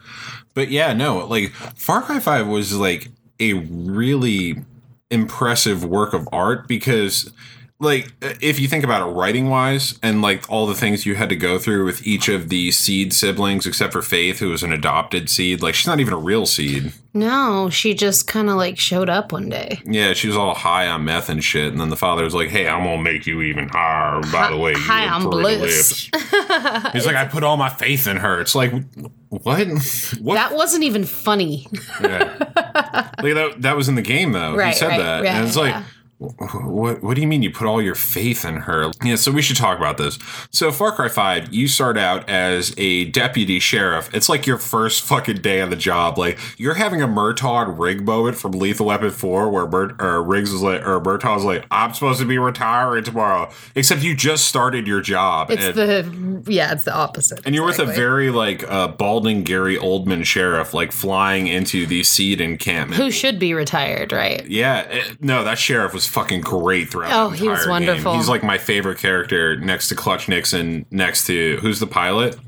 But 0.55 0.71
yeah, 0.71 0.95
no, 0.95 1.27
like 1.27 1.51
Far 1.51 2.03
Cry 2.03 2.19
5 2.19 2.49
was 2.49 2.75
like 2.75 3.09
a 3.39 3.53
really 3.53 4.57
impressive 5.11 5.85
work 5.85 6.13
of 6.13 6.29
art 6.33 6.67
because 6.67 7.31
like 7.85 8.07
uh, 8.23 8.35
if 8.41 8.59
you 8.59 8.67
think 8.69 8.83
about 8.85 9.09
it 9.09 9.13
writing 9.13 9.49
wise 9.49 9.99
and 10.03 10.21
like 10.23 10.51
all 10.51 10.67
the 10.67 10.75
things 10.75 11.07
you 11.07 11.15
had 11.15 11.29
to 11.29 11.37
go 11.37 11.59
through 11.59 11.85
with 11.85 12.07
each 12.07 12.29
of 12.29 12.49
the 12.49 12.71
seed 12.73 13.13
siblings 13.13 13.67
except 13.67 13.93
for 13.93 14.03
Faith 14.03 14.41
who 14.41 14.51
was 14.51 14.63
an 14.63 14.73
adopted 14.73 15.31
seed, 15.31 15.63
like 15.63 15.75
she's 15.75 15.87
not 15.87 16.01
even 16.01 16.13
a 16.13 16.19
real 16.19 16.47
seed. 16.47 16.93
No, 17.13 17.71
she 17.71 17.95
just 17.95 18.27
kind 18.27 18.51
of 18.51 18.57
like 18.57 18.77
showed 18.79 19.09
up 19.09 19.31
one 19.31 19.49
day. 19.49 19.81
Yeah, 19.85 20.15
she 20.15 20.27
was 20.27 20.37
all 20.37 20.55
high 20.55 20.89
on 20.89 21.05
meth 21.05 21.29
and 21.29 21.45
shit 21.45 21.71
and 21.71 21.81
then 21.81 21.91
the 21.91 21.97
father 21.97 22.25
was 22.25 22.35
like, 22.35 22.49
"Hey, 22.49 22.67
I'm 22.67 22.83
going 22.83 22.99
to 22.99 23.05
make 23.05 23.27
you 23.27 23.43
even 23.43 23.69
higher 23.69 24.21
by 24.33 24.51
the 24.51 24.57
way 24.57 24.73
you 24.73 24.79
Hi, 24.79 25.03
have 25.03 25.23
I'm 25.25 25.31
pretty 25.31 25.59
bliss. 25.59 26.11
lips." 26.13 26.93
He's 26.93 27.07
like, 27.07 27.15
"I 27.17 27.27
put 27.27 27.45
all 27.45 27.57
my 27.57 27.69
faith 27.69 28.07
in 28.09 28.17
her." 28.17 28.41
It's 28.41 28.55
like 28.55 28.73
what? 29.29 29.67
What 30.21 30.35
That 30.35 30.55
wasn't 30.55 30.85
even 30.85 31.05
funny. 31.05 31.67
Yeah. 32.01 32.37
like 33.23 33.35
that, 33.35 33.55
that 33.59 33.77
was 33.77 33.89
in 33.89 33.95
the 33.95 34.03
game 34.03 34.33
though. 34.33 34.59
he 34.59 34.73
said 34.73 34.89
right, 34.89 34.99
that. 34.99 35.23
right, 35.23 35.27
and 35.35 35.47
it's 35.47 35.57
like 35.57 35.75
yeah. 35.75 35.85
What 36.39 37.03
what 37.03 37.15
do 37.15 37.21
you 37.21 37.27
mean 37.27 37.43
you 37.43 37.51
put 37.51 37.67
all 37.67 37.81
your 37.83 37.95
faith 37.95 38.45
in 38.45 38.57
her? 38.57 38.91
Yeah, 39.03 39.17
so 39.17 39.31
we 39.33 39.43
should 39.43 39.57
talk 39.57 39.79
about 39.79 39.99
this. 39.99 40.19
So 40.51 40.71
Far 40.73 40.93
Cry 40.93 41.09
5, 41.09 41.53
you 41.53 41.69
start 41.69 41.97
out 41.99 42.29
as 42.29 42.75
a 42.77 43.07
deputy 43.07 43.59
sheriff. 43.59 44.09
It's 44.15 44.29
like 44.29 44.47
your 44.47 44.59
first 44.59 45.03
fucking 45.03 45.39
day 45.39 45.61
on 45.61 45.71
the 45.71 45.77
job. 45.77 46.19
Like 46.19 46.39
you're 46.57 46.75
having 46.75 47.03
a 47.03 47.09
Murtaugh 47.09 47.79
Riggs 47.79 48.03
moment 48.03 48.37
from 48.37 48.53
Lethal 48.53 48.87
Weapon 48.87 49.11
4 49.11 49.51
where 49.51 49.67
Mur- 49.67 49.97
or 49.99 50.23
Riggs 50.23 50.53
was 50.53 50.63
like 50.63 50.87
or 50.87 51.01
Murtaugh's 51.01 51.45
like, 51.45 51.65
I'm 51.71 51.93
supposed 51.95 52.21
to 52.21 52.27
be 52.27 52.39
retiring 52.39 53.05
tomorrow. 53.05 53.51
Except 53.75 54.03
you 54.03 54.15
just 54.15 54.47
started 54.47 54.87
your 54.87 55.01
job. 55.01 55.51
It's 55.51 55.65
and- 55.65 55.75
the 55.75 56.51
yeah, 56.53 56.73
it's 56.73 56.85
the 56.85 56.95
opposite. 56.95 57.41
and 57.47 57.55
you're 57.55 57.65
with 57.65 57.79
a 57.79 57.87
very 57.87 58.31
like 58.31 58.69
uh, 58.71 58.89
balding 58.89 59.45
Gary 59.45 59.77
Oldman 59.77 60.25
sheriff, 60.25 60.75
like 60.75 60.93
flying 60.93 61.47
into 61.47 61.87
the 61.87 62.03
seed 62.03 62.41
encampment. 62.41 63.01
who 63.01 63.11
should 63.11 63.39
be 63.39 63.55
retired, 63.55 64.13
right? 64.13 64.47
Yeah, 64.47 64.81
it- 64.83 65.23
no, 65.23 65.45
that 65.45 65.59
sheriff 65.59 65.93
was 65.95 66.07
fucking 66.15 66.41
great 66.41 66.89
throughout. 66.91 67.13
Oh, 67.13 67.31
the 67.31 67.37
he 67.37 67.49
was 67.49 67.65
entire 67.67 67.81
game. 67.81 67.87
wonderful. 67.89 68.15
He's 68.17 68.29
like 68.29 68.43
my 68.43 68.57
favorite 68.57 68.99
character 68.99 69.57
next 69.57 69.89
to 69.89 69.95
Clutch 69.95 70.29
Nixon. 70.29 70.87
Next 70.91 71.27
to 71.27 71.59
who's 71.61 71.81
the 71.81 71.87
pilot? 71.87 72.39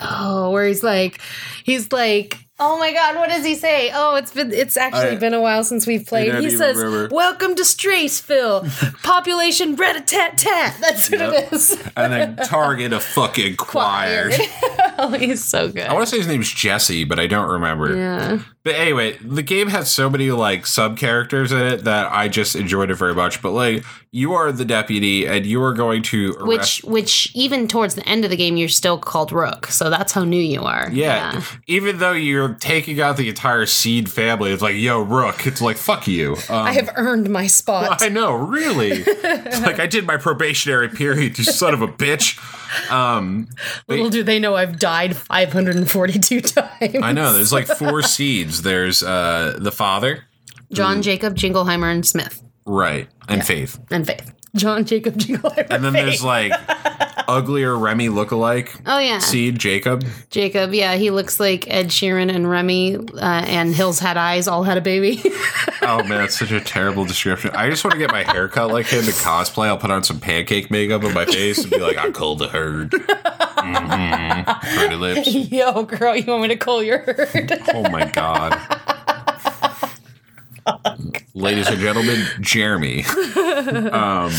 Oh, 0.00 0.50
where 0.50 0.66
he's 0.66 0.82
like, 0.82 1.20
he's 1.62 1.92
like, 1.92 2.36
oh 2.58 2.76
my 2.80 2.92
god, 2.92 3.14
what 3.14 3.28
does 3.28 3.44
he 3.44 3.54
say? 3.54 3.92
Oh, 3.94 4.16
it's 4.16 4.32
been, 4.32 4.52
it's 4.52 4.76
actually 4.76 5.10
I- 5.10 5.16
been 5.16 5.34
a 5.34 5.40
while 5.40 5.62
since 5.62 5.86
we've 5.86 6.04
played. 6.04 6.34
He 6.36 6.50
says, 6.50 6.76
remember. 6.76 7.14
"Welcome 7.14 7.54
to 7.54 7.62
Straceville, 7.62 9.02
population 9.04 9.76
red 9.76 9.94
a 9.94 10.00
tat 10.00 10.36
tat." 10.36 10.76
That's 10.80 11.08
what 11.10 11.20
Yep. 11.20 11.32
it 11.32 11.52
is. 11.52 11.82
And 11.96 12.12
then 12.12 12.36
target 12.44 12.92
a 12.92 12.98
fucking 13.00 13.54
choir. 13.56 14.30
oh, 14.98 15.16
he's 15.18 15.44
so 15.44 15.68
good. 15.68 15.84
I 15.86 15.92
want 15.94 16.04
to 16.06 16.10
say 16.10 16.18
his 16.18 16.26
name's 16.26 16.52
Jesse, 16.52 17.04
but 17.04 17.20
I 17.20 17.28
don't 17.28 17.48
remember. 17.50 17.94
yeah. 17.96 18.38
But 18.64 18.76
anyway, 18.76 19.18
the 19.18 19.42
game 19.42 19.68
has 19.68 19.92
so 19.92 20.08
many 20.08 20.30
like 20.30 20.64
sub 20.64 20.96
characters 20.96 21.52
in 21.52 21.60
it 21.60 21.84
that 21.84 22.10
I 22.10 22.28
just 22.28 22.56
enjoyed 22.56 22.90
it 22.90 22.94
very 22.94 23.14
much. 23.14 23.42
But 23.42 23.50
like, 23.50 23.84
you 24.10 24.32
are 24.32 24.52
the 24.52 24.64
deputy, 24.64 25.26
and 25.26 25.44
you 25.44 25.62
are 25.62 25.74
going 25.74 26.02
to 26.04 26.34
arrest 26.38 26.46
Which, 26.46 26.84
which, 26.84 27.30
even 27.34 27.68
towards 27.68 27.94
the 27.94 28.08
end 28.08 28.24
of 28.24 28.30
the 28.30 28.36
game, 28.36 28.56
you're 28.56 28.68
still 28.70 28.96
called 28.96 29.32
Rook. 29.32 29.66
So 29.66 29.90
that's 29.90 30.12
how 30.12 30.24
new 30.24 30.40
you 30.40 30.62
are. 30.62 30.88
Yeah. 30.92 31.42
Even 31.66 31.98
though 31.98 32.12
you're 32.12 32.54
taking 32.54 33.00
out 33.00 33.18
the 33.18 33.28
entire 33.28 33.66
seed 33.66 34.10
family, 34.10 34.52
it's 34.52 34.62
like, 34.62 34.76
yo, 34.76 35.02
Rook. 35.02 35.46
It's 35.46 35.60
like, 35.60 35.76
fuck 35.76 36.06
you. 36.06 36.36
Um, 36.48 36.64
I 36.64 36.72
have 36.72 36.90
earned 36.96 37.28
my 37.28 37.46
spot. 37.46 38.00
I 38.02 38.08
know, 38.08 38.32
really. 38.34 39.04
It's 39.44 39.60
like 39.60 39.78
I 39.78 39.86
did 39.86 40.06
my 40.06 40.16
probationary 40.16 40.88
period, 40.88 41.36
you 41.38 41.44
son 41.44 41.74
of 41.74 41.82
a 41.82 41.88
bitch. 41.88 42.38
Um, 42.90 43.48
Little 43.88 44.10
do 44.10 44.22
they 44.22 44.38
know 44.38 44.54
I've 44.56 44.78
died 44.78 45.16
542 45.16 46.40
times. 46.42 46.96
I 47.02 47.12
know. 47.12 47.32
There's 47.32 47.52
like 47.52 47.66
four 47.66 48.02
seeds. 48.02 48.62
There's 48.62 49.02
uh, 49.02 49.56
the 49.58 49.72
father, 49.72 50.24
John, 50.72 51.02
Jacob, 51.02 51.36
Jingleheimer, 51.36 51.92
and 51.92 52.06
Smith, 52.06 52.42
right, 52.66 53.08
and 53.28 53.44
Faith, 53.44 53.78
and 53.90 54.06
Faith. 54.06 54.32
John, 54.56 54.84
Jacob, 54.84 55.14
Jingleheimer, 55.16 55.66
and 55.70 55.84
then 55.84 55.92
Faith. 55.92 56.04
there's 56.04 56.24
like 56.24 56.52
uglier 57.28 57.76
Remy 57.78 58.08
lookalike 58.08 58.80
oh 58.86 58.98
yeah, 58.98 59.18
seed 59.18 59.58
Jacob. 59.58 60.04
Jacob. 60.30 60.72
Yeah, 60.74 60.94
he 60.96 61.10
looks 61.10 61.38
like 61.40 61.68
Ed 61.68 61.88
Sheeran 61.88 62.34
and 62.34 62.48
Remy, 62.50 62.96
uh, 62.96 63.18
and 63.20 63.74
Hills 63.74 63.98
had 63.98 64.16
eyes, 64.16 64.46
all 64.48 64.62
had 64.64 64.76
a 64.78 64.80
baby. 64.82 65.22
Oh 65.86 65.98
man, 65.98 66.08
that's 66.22 66.38
such 66.38 66.50
a 66.50 66.62
terrible 66.62 67.04
description. 67.04 67.50
I 67.50 67.68
just 67.68 67.84
want 67.84 67.92
to 67.92 67.98
get 67.98 68.10
my 68.10 68.22
hair 68.22 68.48
cut 68.48 68.70
like 68.70 68.86
him 68.86 69.04
to 69.04 69.10
cosplay. 69.10 69.66
I'll 69.66 69.76
put 69.76 69.90
on 69.90 70.02
some 70.02 70.18
pancake 70.18 70.70
makeup 70.70 71.04
on 71.04 71.12
my 71.12 71.26
face 71.26 71.58
and 71.58 71.70
be 71.70 71.76
like, 71.78 71.98
"I 71.98 72.10
culled 72.10 72.38
the 72.38 72.48
herd." 72.48 72.94
hmm 72.96 74.78
Pretty 74.78 74.94
lips. 74.96 75.28
Yo, 75.52 75.82
girl, 75.82 76.16
you 76.16 76.24
want 76.24 76.40
me 76.40 76.48
to 76.48 76.56
call 76.56 76.82
your 76.82 77.00
herd? 77.00 77.52
Oh 77.74 77.86
my 77.90 78.06
god. 78.06 78.58
Ladies 81.34 81.68
and 81.68 81.78
gentlemen, 81.78 82.24
Jeremy. 82.40 83.04
um, 83.92 84.32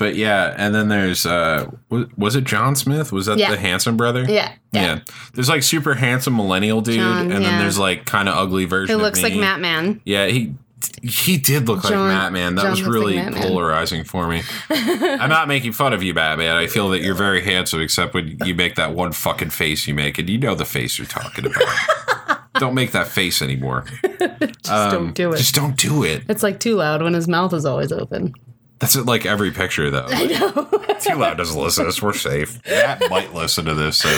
but 0.00 0.16
yeah, 0.16 0.54
and 0.56 0.74
then 0.74 0.88
there's 0.88 1.26
uh, 1.26 1.70
was, 1.90 2.06
was 2.16 2.34
it 2.34 2.44
John 2.44 2.74
Smith? 2.74 3.12
Was 3.12 3.26
that 3.26 3.38
Yeah. 3.38 3.50
the 3.50 3.58
handsome 3.58 3.96
brother? 3.98 4.24
yeah, 4.26 4.54
Yeah. 4.72 5.00
There's 5.34 5.48
like 5.50 5.62
super 5.62 5.94
handsome 5.94 6.34
millennial 6.34 6.80
dude, 6.80 6.96
John, 6.96 7.20
and 7.30 7.30
then 7.32 7.42
yeah. 7.42 7.58
there's 7.60 7.78
like 7.78 8.06
kind 8.06 8.28
of 8.28 8.34
ugly 8.34 8.64
version. 8.64 8.94
who 8.94 8.96
of 8.98 9.02
looks 9.02 9.22
like. 9.22 9.34
Matt 9.36 9.60
Man. 9.60 10.00
Yeah, 10.04 10.26
he 10.26 10.54
he 11.02 11.36
did 11.36 11.68
look 11.68 11.82
John- 11.82 11.92
like 12.08 12.08
Matt 12.08 12.32
Man. 12.32 12.54
That 12.54 12.62
John 12.62 12.70
was 12.70 12.80
looks 12.80 12.88
like 12.88 12.94
really 12.94 13.42
polarizing 13.42 14.04
for 14.04 14.26
me. 14.26 14.42
I'm 14.70 15.28
not 15.28 15.46
making 15.46 15.72
fun 15.72 15.92
of 15.92 16.02
you, 16.02 16.14
Batman. 16.14 16.56
I 16.56 16.66
feel 16.66 16.88
that 16.90 17.00
you're 17.02 17.14
very 17.14 17.42
handsome, 17.44 17.80
except 17.82 18.14
when 18.14 18.38
you 18.46 18.54
make 18.54 18.76
that 18.76 18.94
one 18.94 19.12
fucking 19.12 19.50
face 19.50 19.86
you 19.86 19.94
make, 19.94 20.18
and 20.18 20.28
you 20.30 20.38
know 20.38 20.54
the 20.54 20.64
face 20.64 20.98
you're 20.98 21.06
talking 21.06 21.44
about. 21.44 22.40
don't 22.54 22.74
make 22.74 22.92
that 22.92 23.06
face 23.06 23.42
anymore. 23.42 23.84
Just 24.02 24.90
don't 24.90 25.14
do 25.14 25.28
it. 25.30 25.32
Um, 25.34 25.36
Just 25.38 25.54
don't 25.54 25.76
do 25.76 26.02
it. 26.04 26.22
it's 26.28 26.42
like 26.42 26.58
too 26.60 26.76
loud 26.76 27.02
when 27.02 27.12
his 27.14 27.28
mouth 27.28 27.52
is 27.52 27.64
always 27.66 27.92
open. 27.92 28.32
That's 28.80 28.96
it, 28.96 29.04
like 29.06 29.26
every 29.26 29.50
picture, 29.50 29.90
though. 29.90 30.06
I 30.08 30.24
know. 30.26 30.94
Too 31.00 31.14
loud 31.14 31.36
doesn't 31.36 31.60
listen 31.60 31.84
to 31.84 31.88
this. 31.88 32.02
We're 32.02 32.12
safe. 32.14 32.60
Matt 32.66 33.02
might 33.10 33.32
listen 33.34 33.64
to 33.66 33.74
this, 33.74 33.98
so 33.98 34.08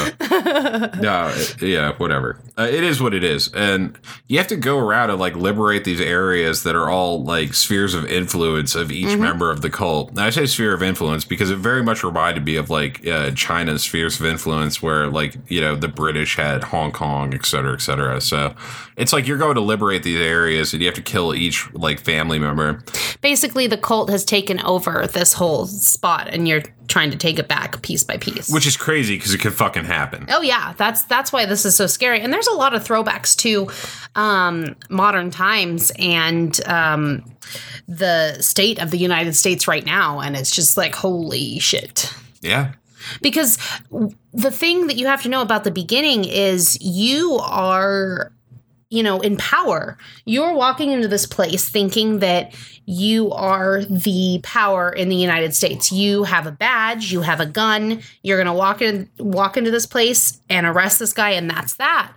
no, 1.00 1.32
it- 1.34 1.60
yeah, 1.62 1.92
whatever. 1.98 2.38
Uh, 2.58 2.62
it 2.70 2.82
is 2.84 3.00
what 3.00 3.14
it 3.14 3.24
is, 3.24 3.52
and 3.54 3.98
you 4.28 4.38
have 4.38 4.46
to 4.48 4.56
go 4.56 4.78
around 4.78 5.10
and 5.10 5.18
like 5.18 5.34
liberate 5.36 5.84
these 5.84 6.00
areas 6.00 6.62
that 6.64 6.74
are 6.76 6.88
all 6.90 7.22
like 7.24 7.54
spheres 7.54 7.94
of 7.94 8.04
influence 8.06 8.74
of 8.74 8.90
each 8.92 9.16
member 9.16 9.50
of 9.50 9.62
the 9.62 9.70
cult. 9.70 10.10
And 10.10 10.20
I 10.20 10.30
say 10.30 10.46
sphere 10.46 10.74
of 10.74 10.82
influence 10.82 11.24
because 11.24 11.50
it 11.50 11.56
very 11.58 11.82
much 11.82 12.04
reminded 12.04 12.44
me 12.44 12.56
of 12.56 12.68
like 12.70 13.06
uh, 13.06 13.30
China's 13.32 13.82
spheres 13.84 14.18
of 14.20 14.26
influence, 14.26 14.82
where 14.82 15.08
like 15.08 15.36
you 15.48 15.60
know 15.60 15.74
the 15.76 15.88
British 15.88 16.36
had 16.36 16.64
Hong 16.64 16.92
Kong, 16.92 17.32
et 17.34 17.46
cetera, 17.46 17.72
et 17.74 17.80
cetera. 17.80 18.20
So 18.20 18.54
it's 18.96 19.12
like 19.12 19.26
you're 19.26 19.38
going 19.38 19.54
to 19.54 19.60
liberate 19.60 20.02
these 20.02 20.20
areas, 20.20 20.72
and 20.72 20.82
you 20.82 20.88
have 20.88 20.96
to 20.96 21.02
kill 21.02 21.34
each 21.34 21.72
like 21.74 22.00
family 22.00 22.38
member. 22.38 22.82
Basically, 23.20 23.66
the 23.66 23.78
cult 23.78 24.10
has 24.10 24.24
taken 24.24 24.51
over 24.60 25.06
this 25.06 25.32
whole 25.32 25.66
spot, 25.66 26.28
and 26.28 26.46
you're 26.46 26.62
trying 26.88 27.10
to 27.10 27.16
take 27.16 27.38
it 27.38 27.48
back 27.48 27.80
piece 27.82 28.04
by 28.04 28.16
piece. 28.16 28.52
Which 28.52 28.66
is 28.66 28.76
crazy 28.76 29.16
because 29.16 29.34
it 29.34 29.38
could 29.38 29.54
fucking 29.54 29.84
happen. 29.84 30.26
Oh 30.28 30.42
yeah, 30.42 30.74
that's 30.76 31.04
that's 31.04 31.32
why 31.32 31.46
this 31.46 31.64
is 31.64 31.74
so 31.74 31.86
scary. 31.86 32.20
And 32.20 32.32
there's 32.32 32.46
a 32.46 32.54
lot 32.54 32.74
of 32.74 32.84
throwbacks 32.84 33.36
to 33.38 33.70
um, 34.14 34.76
modern 34.90 35.30
times 35.30 35.90
and 35.98 36.60
um, 36.66 37.24
the 37.88 38.40
state 38.40 38.80
of 38.80 38.90
the 38.90 38.98
United 38.98 39.34
States 39.34 39.66
right 39.66 39.84
now, 39.84 40.20
and 40.20 40.36
it's 40.36 40.54
just 40.54 40.76
like 40.76 40.94
holy 40.94 41.58
shit. 41.58 42.12
Yeah. 42.40 42.72
Because 43.20 43.58
the 44.32 44.50
thing 44.50 44.86
that 44.86 44.96
you 44.96 45.06
have 45.06 45.22
to 45.22 45.28
know 45.28 45.42
about 45.42 45.64
the 45.64 45.70
beginning 45.70 46.24
is 46.24 46.78
you 46.80 47.38
are 47.42 48.32
you 48.92 49.02
know, 49.02 49.20
in 49.20 49.38
power. 49.38 49.96
You're 50.26 50.52
walking 50.52 50.92
into 50.92 51.08
this 51.08 51.24
place 51.24 51.66
thinking 51.66 52.18
that 52.18 52.54
you 52.84 53.32
are 53.32 53.82
the 53.84 54.40
power 54.42 54.90
in 54.90 55.08
the 55.08 55.16
United 55.16 55.54
States. 55.54 55.90
You 55.90 56.24
have 56.24 56.46
a 56.46 56.52
badge, 56.52 57.10
you 57.10 57.22
have 57.22 57.40
a 57.40 57.46
gun, 57.46 58.02
you're 58.22 58.36
going 58.36 58.46
to 58.46 58.52
walk 58.52 58.82
in 58.82 59.08
walk 59.18 59.56
into 59.56 59.70
this 59.70 59.86
place 59.86 60.40
and 60.50 60.66
arrest 60.66 60.98
this 60.98 61.14
guy 61.14 61.30
and 61.30 61.48
that's 61.48 61.74
that. 61.74 62.12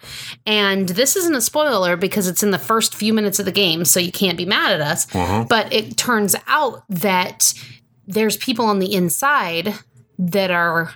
And 0.46 0.90
this 0.90 1.16
isn't 1.16 1.34
a 1.34 1.40
spoiler 1.40 1.96
because 1.96 2.28
it's 2.28 2.44
in 2.44 2.52
the 2.52 2.60
first 2.60 2.94
few 2.94 3.14
minutes 3.14 3.40
of 3.40 3.46
the 3.46 3.54
game, 3.54 3.86
so 3.86 4.02
you 4.02 4.12
can't 4.12 4.38
be 4.38 4.46
mad 4.46 4.74
at 4.74 4.82
us. 4.82 5.16
Uh-huh. 5.16 5.46
But 5.48 5.72
it 5.72 5.96
turns 5.96 6.36
out 6.46 6.84
that 6.90 7.54
there's 8.06 8.36
people 8.36 8.66
on 8.66 8.80
the 8.80 8.94
inside 8.94 9.76
that 10.20 10.52
are 10.52 10.92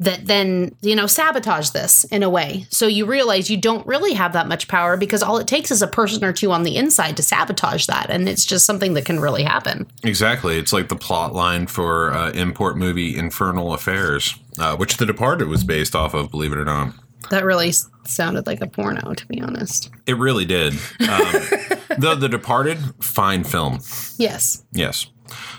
that 0.00 0.26
then 0.26 0.74
you 0.80 0.94
know 0.94 1.06
sabotage 1.06 1.70
this 1.70 2.04
in 2.04 2.22
a 2.22 2.30
way 2.30 2.64
so 2.70 2.86
you 2.86 3.04
realize 3.04 3.50
you 3.50 3.56
don't 3.56 3.84
really 3.86 4.14
have 4.14 4.32
that 4.32 4.46
much 4.46 4.68
power 4.68 4.96
because 4.96 5.22
all 5.24 5.38
it 5.38 5.46
takes 5.48 5.70
is 5.72 5.82
a 5.82 5.86
person 5.88 6.22
or 6.24 6.32
two 6.32 6.52
on 6.52 6.62
the 6.62 6.76
inside 6.76 7.16
to 7.16 7.22
sabotage 7.22 7.86
that 7.86 8.08
and 8.08 8.28
it's 8.28 8.44
just 8.44 8.64
something 8.64 8.94
that 8.94 9.04
can 9.04 9.18
really 9.18 9.42
happen 9.42 9.86
Exactly. 10.04 10.56
It's 10.58 10.72
like 10.72 10.88
the 10.88 10.96
plot 10.96 11.34
line 11.34 11.66
for 11.66 12.12
uh, 12.12 12.30
import 12.30 12.76
movie 12.76 13.16
Infernal 13.16 13.74
Affairs, 13.74 14.36
uh, 14.58 14.76
which 14.76 14.96
The 14.96 15.06
Departed 15.06 15.48
was 15.48 15.64
based 15.64 15.94
off 15.96 16.14
of, 16.14 16.30
believe 16.30 16.52
it 16.52 16.58
or 16.58 16.64
not. 16.64 16.94
that 17.30 17.44
really 17.44 17.72
sounded 18.04 18.46
like 18.46 18.60
a 18.60 18.66
porno 18.66 19.12
to 19.14 19.26
be 19.26 19.40
honest 19.40 19.90
It 20.06 20.16
really 20.16 20.44
did. 20.44 20.72
Um, 20.72 20.78
the 21.98 22.16
The 22.18 22.28
Departed, 22.28 22.78
fine 23.00 23.42
film. 23.44 23.80
yes 24.16 24.64
Yes. 24.72 25.06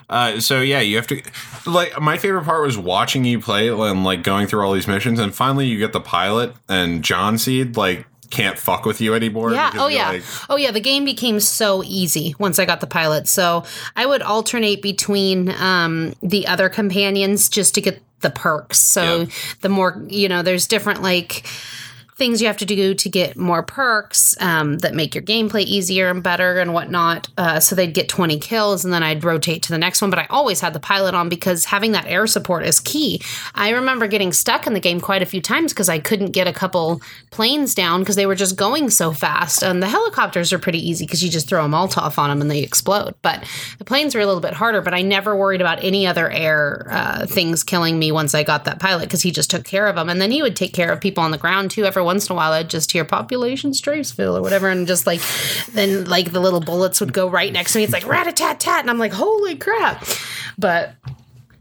Uh, 0.10 0.40
so 0.40 0.62
yeah, 0.62 0.80
you 0.80 0.96
have 0.96 1.08
to 1.08 1.22
like 1.66 2.00
my 2.02 2.18
favorite 2.18 2.46
part 2.46 2.62
was 2.64 2.78
watching 2.78 3.26
you 3.26 3.40
play 3.40 3.68
and 3.70 4.04
like 4.04 4.24
going 4.24 4.48
through 4.48 4.66
all 4.66 4.74
these 4.74 4.88
missions, 4.88 5.20
and 5.20 5.34
finally 5.34 5.66
you 5.68 5.78
get 5.80 5.94
the 5.94 6.02
pilot 6.02 6.54
and 6.68 7.04
John 7.04 7.38
Seed. 7.38 7.78
Like 7.78 8.06
can't 8.30 8.60
fuck 8.60 8.86
with 8.86 9.02
you 9.02 9.16
anymore. 9.16 9.52
Yeah. 9.54 9.72
Oh 9.76 9.88
yeah. 9.88 10.10
like- 10.10 10.24
oh 10.50 10.56
yeah. 10.56 10.70
The 10.72 10.80
game 10.80 11.04
became 11.04 11.40
so 11.40 11.82
easy 11.84 12.36
once 12.38 12.60
I 12.60 12.66
got 12.66 12.80
the 12.80 12.86
pilot. 12.88 13.28
So 13.28 13.64
I 13.96 14.06
would 14.06 14.22
alternate 14.22 14.82
between 14.84 15.50
um, 15.50 16.14
the 16.22 16.46
other 16.48 16.70
companions 16.70 17.50
just 17.50 17.74
to 17.76 17.82
get 17.82 18.02
the 18.22 18.30
perks. 18.30 18.80
So 18.80 19.22
Yeah. 19.22 19.26
the 19.62 19.70
more 19.70 20.04
you 20.10 20.30
know, 20.30 20.44
there's 20.44 20.68
different 20.68 21.02
like 21.02 21.44
things 22.20 22.42
you 22.42 22.48
have 22.48 22.58
to 22.58 22.66
do 22.66 22.94
to 22.94 23.10
get 23.10 23.38
more 23.38 23.64
perks 23.64 24.36
um, 24.42 24.78
that 24.80 24.94
make 24.94 25.16
your 25.16 25.24
gameplay 25.24 25.64
easier 25.64 26.10
and 26.10 26.22
better 26.22 26.60
and 26.60 26.74
whatnot. 26.74 27.30
Uh, 27.38 27.60
so 27.60 27.76
they'd 27.76 27.94
get 27.94 28.10
20 28.10 28.38
kills 28.40 28.84
and 28.84 28.94
then 28.94 29.02
I'd 29.02 29.24
rotate 29.24 29.64
to 29.64 29.70
the 29.70 29.78
next 29.78 30.02
one. 30.02 30.12
But 30.12 30.20
I 30.20 30.28
always 30.30 30.60
had 30.60 30.74
the 30.74 30.80
pilot 30.80 31.16
on 31.16 31.30
because 31.30 31.66
having 31.66 31.94
that 31.94 32.06
air 32.06 32.28
support 32.28 32.66
is 32.66 32.80
key. 32.80 33.22
I 33.56 33.70
remember 33.70 34.06
getting 34.06 34.34
stuck 34.34 34.68
in 34.68 34.74
the 34.74 34.80
game 34.80 35.00
quite 35.00 35.22
a 35.22 35.26
few 35.26 35.42
times 35.42 35.74
because 35.74 35.88
I 35.90 35.98
couldn't 35.98 36.32
get 36.32 36.46
a 36.46 36.54
couple 36.54 37.02
planes 37.32 37.74
down 37.74 38.02
because 38.02 38.18
they 38.18 38.26
were 38.26 38.36
just 38.36 38.58
going 38.58 38.90
so 38.90 39.14
fast. 39.14 39.64
And 39.64 39.82
the 39.82 39.88
helicopters 39.88 40.52
are 40.52 40.60
pretty 40.60 40.88
easy 40.88 41.06
because 41.06 41.24
you 41.24 41.32
just 41.32 41.48
throw 41.48 41.66
a 41.66 41.70
Molotov 41.70 42.18
on 42.18 42.30
them 42.30 42.42
and 42.42 42.52
they 42.52 42.62
explode. 42.62 43.16
But 43.22 43.46
the 43.78 43.86
planes 43.86 44.14
were 44.14 44.22
a 44.22 44.26
little 44.26 44.42
bit 44.42 44.54
harder. 44.54 44.82
But 44.82 44.94
I 44.94 45.02
never 45.02 45.38
worried 45.38 45.62
about 45.62 45.82
any 45.82 46.06
other 46.06 46.30
air 46.30 46.88
uh, 46.92 47.26
things 47.26 47.64
killing 47.64 47.98
me 47.98 48.12
once 48.12 48.36
I 48.36 48.44
got 48.44 48.66
that 48.66 48.80
pilot 48.80 49.04
because 49.06 49.22
he 49.22 49.32
just 49.32 49.50
took 49.50 49.64
care 49.64 49.88
of 49.88 49.96
them. 49.96 50.10
And 50.10 50.22
then 50.22 50.32
he 50.32 50.42
would 50.42 50.58
take 50.58 50.74
care 50.74 50.92
of 50.92 51.00
people 51.00 51.24
on 51.24 51.32
the 51.32 51.38
ground 51.38 51.72
too. 51.72 51.86
Every 51.86 52.04
once 52.10 52.28
in 52.28 52.34
a 52.34 52.36
while, 52.36 52.54
I'd 52.54 52.72
just 52.72 52.92
hear 52.92 53.06
population 53.06 53.70
Strafesville 53.70 54.36
or 54.36 54.42
whatever. 54.42 54.68
And 54.68 54.88
just 54.88 55.06
like, 55.06 55.22
then 55.74 56.06
like 56.06 56.32
the 56.32 56.39
little 56.39 56.60
bullets 56.60 57.00
would 57.00 57.13
go 57.13 57.30
right 57.30 57.54
next 57.54 57.74
to 57.74 57.78
me. 57.78 57.84
It's 57.84 57.94
like 57.94 58.08
rat 58.08 58.25
a 58.25 58.32
tat 58.32 58.60
tat. 58.60 58.80
And 58.80 58.89
I'm 58.89 58.98
like, 58.98 59.13
holy 59.13 59.56
crap. 59.56 60.04
But 60.58 60.96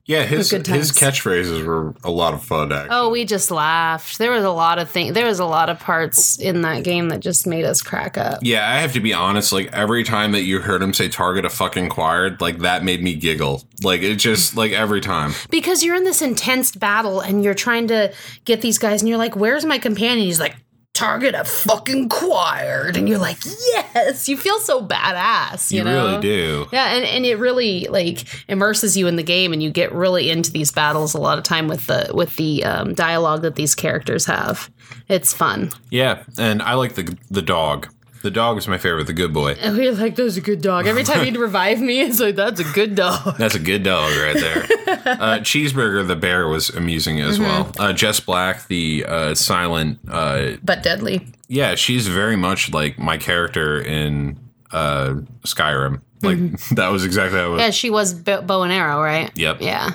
yeah, 0.09 0.25
his 0.25 0.50
his 0.50 0.91
catchphrases 0.91 1.65
were 1.65 1.95
a 2.03 2.11
lot 2.11 2.35
of 2.35 2.43
fun. 2.43 2.73
Actually, 2.73 2.88
Oh, 2.97 3.11
we 3.11 3.25
just 3.25 3.50
laughed. 3.50 4.19
There 4.19 4.33
was 4.33 4.43
a 4.43 4.50
lot 4.50 4.79
of 4.79 4.91
things. 4.91 5.15
There 5.15 5.27
was 5.27 5.38
a 5.38 5.45
lot 5.45 5.69
of 5.69 5.79
parts 5.79 6.38
in 6.38 6.62
that 6.62 6.83
game 6.83 7.11
that 7.11 7.21
just 7.21 7.47
made 7.47 7.65
us 7.65 7.83
crack 7.83 8.19
up. 8.19 8.41
yeah, 8.43 8.69
I 8.69 8.79
have 8.81 8.93
to 8.95 9.00
be 9.00 9.12
honest. 9.15 9.53
Like 9.53 9.71
every 9.73 10.03
time 10.03 10.33
that 10.33 10.43
you 10.43 10.61
heard 10.61 10.83
him 10.83 10.93
say 10.95 11.09
"target 11.09 11.45
a 11.45 11.50
fucking 11.50 11.91
quired," 11.91 12.41
like 12.41 12.59
that 12.61 12.83
made 12.83 13.03
me 13.03 13.15
giggle. 13.15 13.62
Like 13.85 14.00
it 14.03 14.17
just 14.17 14.57
like 14.57 14.73
every 14.73 15.00
time. 15.00 15.33
Because 15.50 15.85
you're 15.85 15.95
in 15.95 16.05
this 16.05 16.23
intense 16.23 16.75
battle 16.75 17.21
and 17.21 17.45
you're 17.45 17.55
trying 17.55 17.87
to 17.88 18.12
get 18.47 18.62
these 18.62 18.79
guys, 18.79 19.03
and 19.03 19.09
you're 19.09 19.19
like, 19.19 19.37
"Where's 19.37 19.65
my 19.65 19.79
companion?" 19.79 20.25
He's 20.25 20.41
like, 20.41 20.57
"Target 20.99 21.35
a 21.35 21.45
fucking 21.45 22.09
quired," 22.09 22.97
and 22.97 23.09
you're 23.09 23.19
like, 23.19 23.38
"Yes!" 23.45 24.28
You 24.28 24.37
feel 24.37 24.59
so 24.59 24.85
badass. 24.85 25.71
You, 25.71 25.78
You, 25.78 25.85
know? 25.85 26.07
really 26.07 26.21
do. 26.21 26.67
Yeah, 26.73 26.95
and, 26.95 27.05
and 27.05 27.25
it 27.25 27.37
really 27.37 27.87
like 27.88 28.25
immerses 28.49 28.97
you 28.97 29.07
in 29.07 29.17
the 29.17 29.23
game, 29.23 29.52
and 29.52 29.62
you 29.62 29.71
get 29.71 29.93
really 29.93 30.31
into 30.31 30.50
these 30.50 30.73
battles 30.73 31.14
a 31.14 31.19
lot 31.19 31.38
of 31.38 31.45
time 31.45 31.69
with 31.69 31.87
the 31.87 32.11
with 32.12 32.37
the 32.37 32.64
um, 32.64 32.95
dialogue 32.95 33.43
that 33.43 33.55
these 33.55 33.75
characters 33.75 34.26
have. 34.26 34.71
It's 35.09 35.33
fun. 35.33 35.71
Yeah, 35.90 36.25
and 36.38 36.62
I 36.62 36.75
like 36.75 36.95
the 36.95 37.17
the 37.31 37.43
dog. 37.43 37.88
The 38.23 38.31
dog 38.31 38.59
is 38.59 38.67
my 38.69 38.79
favorite. 38.79 39.07
The 39.07 39.13
good 39.13 39.33
boy. 39.33 39.53
And 39.61 39.77
we're 39.77 39.93
like, 39.93 40.17
"That's 40.17 40.37
a 40.37 40.41
good 40.41 40.61
dog." 40.61 40.87
Every 40.87 41.05
time 41.05 41.25
he'd 41.25 41.37
revive 41.49 41.81
me, 41.81 42.01
it's 42.01 42.19
like, 42.21 42.37
"That's 42.37 42.61
a 42.61 42.65
good 42.65 42.95
dog." 42.95 43.37
That's 43.39 43.55
a 43.55 43.59
good 43.61 43.83
dog 43.83 44.13
right 44.17 44.35
there. 44.37 44.63
uh, 45.07 45.39
Cheeseburger 45.41 46.07
the 46.07 46.17
bear 46.17 46.49
was 46.49 46.71
amusing 46.71 47.21
as 47.21 47.39
well. 47.39 47.73
Uh, 47.79 47.93
Jess 47.93 48.21
Black, 48.21 48.67
the 48.69 49.05
uh, 49.07 49.35
silent. 49.35 49.99
Uh, 50.09 50.53
But 50.63 50.83
deadly. 50.83 51.27
yeah, 51.49 51.75
she's 51.77 52.09
very 52.09 52.37
much 52.37 52.73
like 52.73 52.99
my 52.99 53.17
character 53.19 53.81
in 53.81 54.39
uh, 54.73 55.15
Skyrim. 55.45 56.01
Like 56.23 56.39
that 56.75 56.89
was 56.89 57.05
exactly 57.05 57.39
how 57.39 57.47
it 57.47 57.51
was. 57.51 57.61
Yeah, 57.61 57.71
she 57.71 57.91
was 57.91 58.13
bo- 58.15 58.43
bow 58.43 58.63
and 58.63 58.73
arrow, 58.73 59.01
right? 59.03 59.31
Yep. 59.37 59.61
Yeah. 59.61 59.91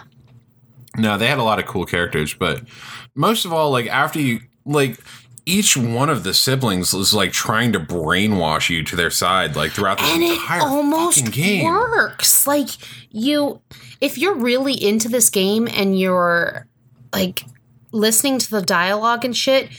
No, 0.97 1.17
they 1.17 1.27
had 1.27 1.39
a 1.39 1.43
lot 1.43 1.59
of 1.59 1.65
cool 1.65 1.85
characters, 1.85 2.33
but 2.33 2.61
most 3.15 3.45
of 3.45 3.51
all, 3.53 3.71
like 3.71 3.87
after 3.87 4.19
you 4.19 4.39
like 4.65 4.97
each 5.45 5.75
one 5.75 6.09
of 6.09 6.23
the 6.23 6.33
siblings 6.33 6.93
was 6.93 7.13
like 7.13 7.31
trying 7.31 7.73
to 7.73 7.79
brainwash 7.79 8.69
you 8.69 8.83
to 8.83 8.95
their 8.95 9.09
side, 9.09 9.55
like 9.55 9.71
throughout 9.71 9.97
this 9.97 10.13
and 10.13 10.23
it 10.23 10.33
entire 10.33 10.61
almost 10.61 11.17
fucking 11.17 11.31
game. 11.31 11.65
works. 11.65 12.47
Like 12.47 12.69
you 13.11 13.61
if 13.99 14.17
you're 14.17 14.35
really 14.35 14.73
into 14.73 15.09
this 15.09 15.29
game 15.29 15.67
and 15.67 15.99
you're 15.99 16.67
like 17.11 17.43
listening 17.91 18.39
to 18.39 18.49
the 18.49 18.61
dialogue 18.61 19.23
and 19.25 19.35
shit 19.35 19.69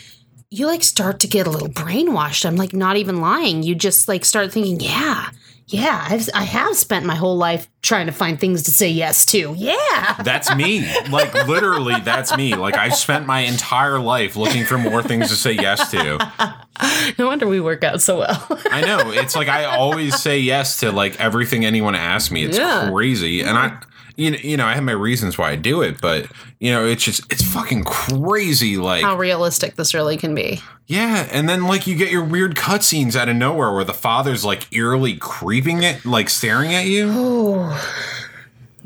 you 0.50 0.66
like 0.66 0.84
start 0.84 1.18
to 1.20 1.26
get 1.26 1.48
a 1.48 1.50
little 1.50 1.68
brainwashed. 1.68 2.46
I'm 2.46 2.56
like 2.56 2.72
not 2.72 2.96
even 2.96 3.20
lying. 3.20 3.62
You 3.64 3.74
just 3.74 4.06
like 4.06 4.24
start 4.24 4.52
thinking 4.52 4.78
yeah 4.80 5.30
yeah 5.68 6.06
I've, 6.08 6.28
i 6.34 6.42
have 6.44 6.76
spent 6.76 7.06
my 7.06 7.14
whole 7.14 7.36
life 7.36 7.68
trying 7.82 8.06
to 8.06 8.12
find 8.12 8.38
things 8.38 8.62
to 8.64 8.70
say 8.70 8.88
yes 8.88 9.24
to 9.26 9.54
yeah 9.56 10.22
That's 10.22 10.54
me. 10.54 10.84
Like 11.10 11.32
literally, 11.46 11.98
that's 12.00 12.36
me. 12.36 12.54
Like 12.54 12.76
I 12.76 12.88
spent 12.90 13.26
my 13.26 13.40
entire 13.40 13.98
life 13.98 14.36
looking 14.36 14.64
for 14.64 14.78
more 14.78 15.02
things 15.02 15.28
to 15.28 15.36
say 15.36 15.52
yes 15.52 15.90
to. 15.90 16.18
no 17.18 17.26
wonder 17.26 17.46
we 17.46 17.60
work 17.60 17.84
out 17.84 18.00
so 18.02 18.18
well 18.20 18.58
I 18.70 18.80
know. 18.82 19.10
It's 19.12 19.34
like 19.36 19.48
I 19.48 19.64
always 19.64 20.20
say 20.20 20.38
yes 20.38 20.78
to 20.80 20.92
like 20.92 21.18
everything 21.20 21.64
anyone 21.64 21.94
asks 21.94 22.30
me. 22.30 22.44
It's 22.44 22.58
Yeah. 22.58 22.90
crazy. 22.90 23.42
And 23.42 23.56
I 23.58 23.78
you 24.16 24.30
know, 24.30 24.36
you 24.38 24.56
know, 24.56 24.66
I 24.66 24.74
have 24.74 24.84
my 24.84 24.92
reasons 24.92 25.36
why 25.38 25.50
I 25.50 25.56
do 25.56 25.82
it, 25.82 26.00
but 26.00 26.26
you 26.60 26.70
know, 26.72 26.86
it's 26.86 27.02
just 27.04 27.20
it's 27.32 27.42
fucking 27.42 27.84
crazy 27.84 28.76
like 28.76 29.02
how 29.02 29.16
realistic 29.16 29.76
this 29.76 29.94
really 29.94 30.16
can 30.16 30.34
be 30.34 30.60
yeah, 30.86 31.26
and 31.32 31.48
then 31.48 31.64
like 31.64 31.86
you 31.86 31.96
get 31.96 32.10
your 32.12 32.22
weird 32.24 32.56
cutscenes 32.56 33.16
out 33.16 33.28
of 33.30 33.36
nowhere 33.36 33.72
where 33.72 33.84
the 33.84 33.94
father's 33.94 34.44
like 34.44 34.70
eerily 34.72 35.16
creeping 35.16 35.82
it, 35.82 36.04
like 36.04 36.28
staring 36.28 36.74
at 36.74 36.84
you. 36.86 37.08
oh 37.10 38.00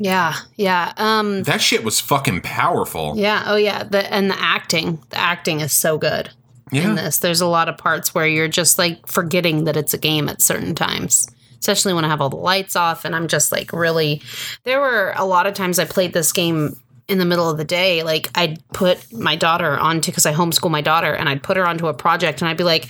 yeah 0.01 0.33
yeah 0.55 0.93
um 0.95 1.43
That 1.43 1.59
shit 1.61 1.83
was 1.83 1.99
fucking 1.99 2.41
powerful. 2.41 3.15
Yeah. 3.17 3.43
Oh, 3.47 3.57
yeah. 3.57 3.83
The 3.83 4.11
and 4.13 4.29
the 4.29 4.39
acting, 4.41 4.99
the 5.09 5.17
acting 5.17 5.59
is 5.59 5.73
so 5.73 5.97
good 5.97 6.29
Yeah. 6.71 6.89
in 6.89 6.95
this. 6.95 7.17
There's 7.17 7.41
a 7.41 7.47
lot 7.47 7.67
of 7.67 7.77
parts 7.77 8.15
where 8.15 8.25
you're 8.27 8.47
just 8.47 8.77
like 8.79 9.05
forgetting 9.07 9.65
that 9.65 9.75
it's 9.75 9.93
a 9.93 9.97
game 9.97 10.29
at 10.29 10.41
certain 10.41 10.73
times, 10.73 11.27
especially 11.59 11.93
when 11.93 12.05
I 12.05 12.07
have 12.07 12.21
all 12.21 12.29
the 12.29 12.37
lights 12.37 12.75
off 12.75 13.05
and 13.05 13.15
I'm 13.15 13.27
just 13.27 13.51
like 13.51 13.73
really. 13.73 14.21
There 14.63 14.79
were 14.79 15.13
a 15.15 15.25
lot 15.25 15.47
of 15.47 15.53
times 15.53 15.79
I 15.79 15.85
played 15.85 16.13
this 16.13 16.31
game 16.31 16.79
in 17.07 17.17
the 17.17 17.25
middle 17.25 17.49
of 17.49 17.57
the 17.57 17.65
day. 17.65 18.03
Like 18.03 18.29
I'd 18.35 18.61
put 18.69 19.11
my 19.11 19.35
daughter 19.35 19.77
onto 19.77 20.11
because 20.11 20.25
I 20.25 20.33
homeschool 20.33 20.69
my 20.69 20.81
daughter, 20.81 21.13
and 21.13 21.27
I'd 21.27 21.43
put 21.43 21.57
her 21.57 21.67
onto 21.67 21.87
a 21.87 21.93
project, 21.93 22.41
and 22.41 22.49
I'd 22.49 22.57
be 22.57 22.63
like. 22.63 22.89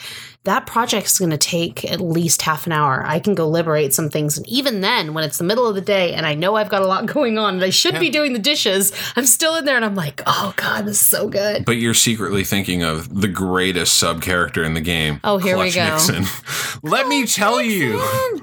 That 0.50 0.66
project's 0.66 1.20
going 1.20 1.30
to 1.30 1.38
take 1.38 1.86
at 1.86 2.02
least 2.02 2.42
half 2.42 2.66
an 2.66 2.72
hour. 2.72 3.06
I 3.06 3.20
can 3.20 3.36
go 3.36 3.48
liberate 3.48 3.94
some 3.94 4.10
things. 4.10 4.36
And 4.36 4.50
even 4.50 4.82
then, 4.82 5.14
when 5.14 5.24
it's 5.24 5.38
the 5.38 5.44
middle 5.44 5.68
of 5.68 5.76
the 5.76 5.82
day 5.82 6.16
and 6.16 6.26
I 6.26 6.34
know 6.34 6.56
I've 6.56 6.70
got 6.70 6.82
a 6.82 6.88
lot 6.88 7.06
going 7.14 7.38
on 7.38 7.54
and 7.54 7.64
I 7.64 7.70
should 7.70 8.00
be 8.00 8.10
doing 8.10 8.34
the 8.34 8.40
dishes, 8.40 8.92
I'm 9.16 9.28
still 9.28 9.54
in 9.58 9.66
there 9.66 9.76
and 9.76 9.86
I'm 9.86 9.94
like, 9.94 10.24
oh 10.26 10.56
God, 10.56 10.86
this 10.86 11.02
is 11.02 11.06
so 11.06 11.30
good. 11.30 11.66
But 11.66 11.74
you're 11.74 11.94
secretly 11.94 12.44
thinking 12.44 12.82
of 12.82 13.22
the 13.22 13.28
greatest 13.28 14.00
sub 14.00 14.24
character 14.24 14.64
in 14.64 14.74
the 14.74 14.82
game. 14.82 15.20
Oh, 15.24 15.38
here 15.38 15.56
we 15.56 15.70
Clutch 15.70 16.08
go. 16.10 16.18
Nixon. 16.18 16.80
Let 16.90 17.08
me 17.08 17.28
tell 17.28 17.62
you 17.62 18.02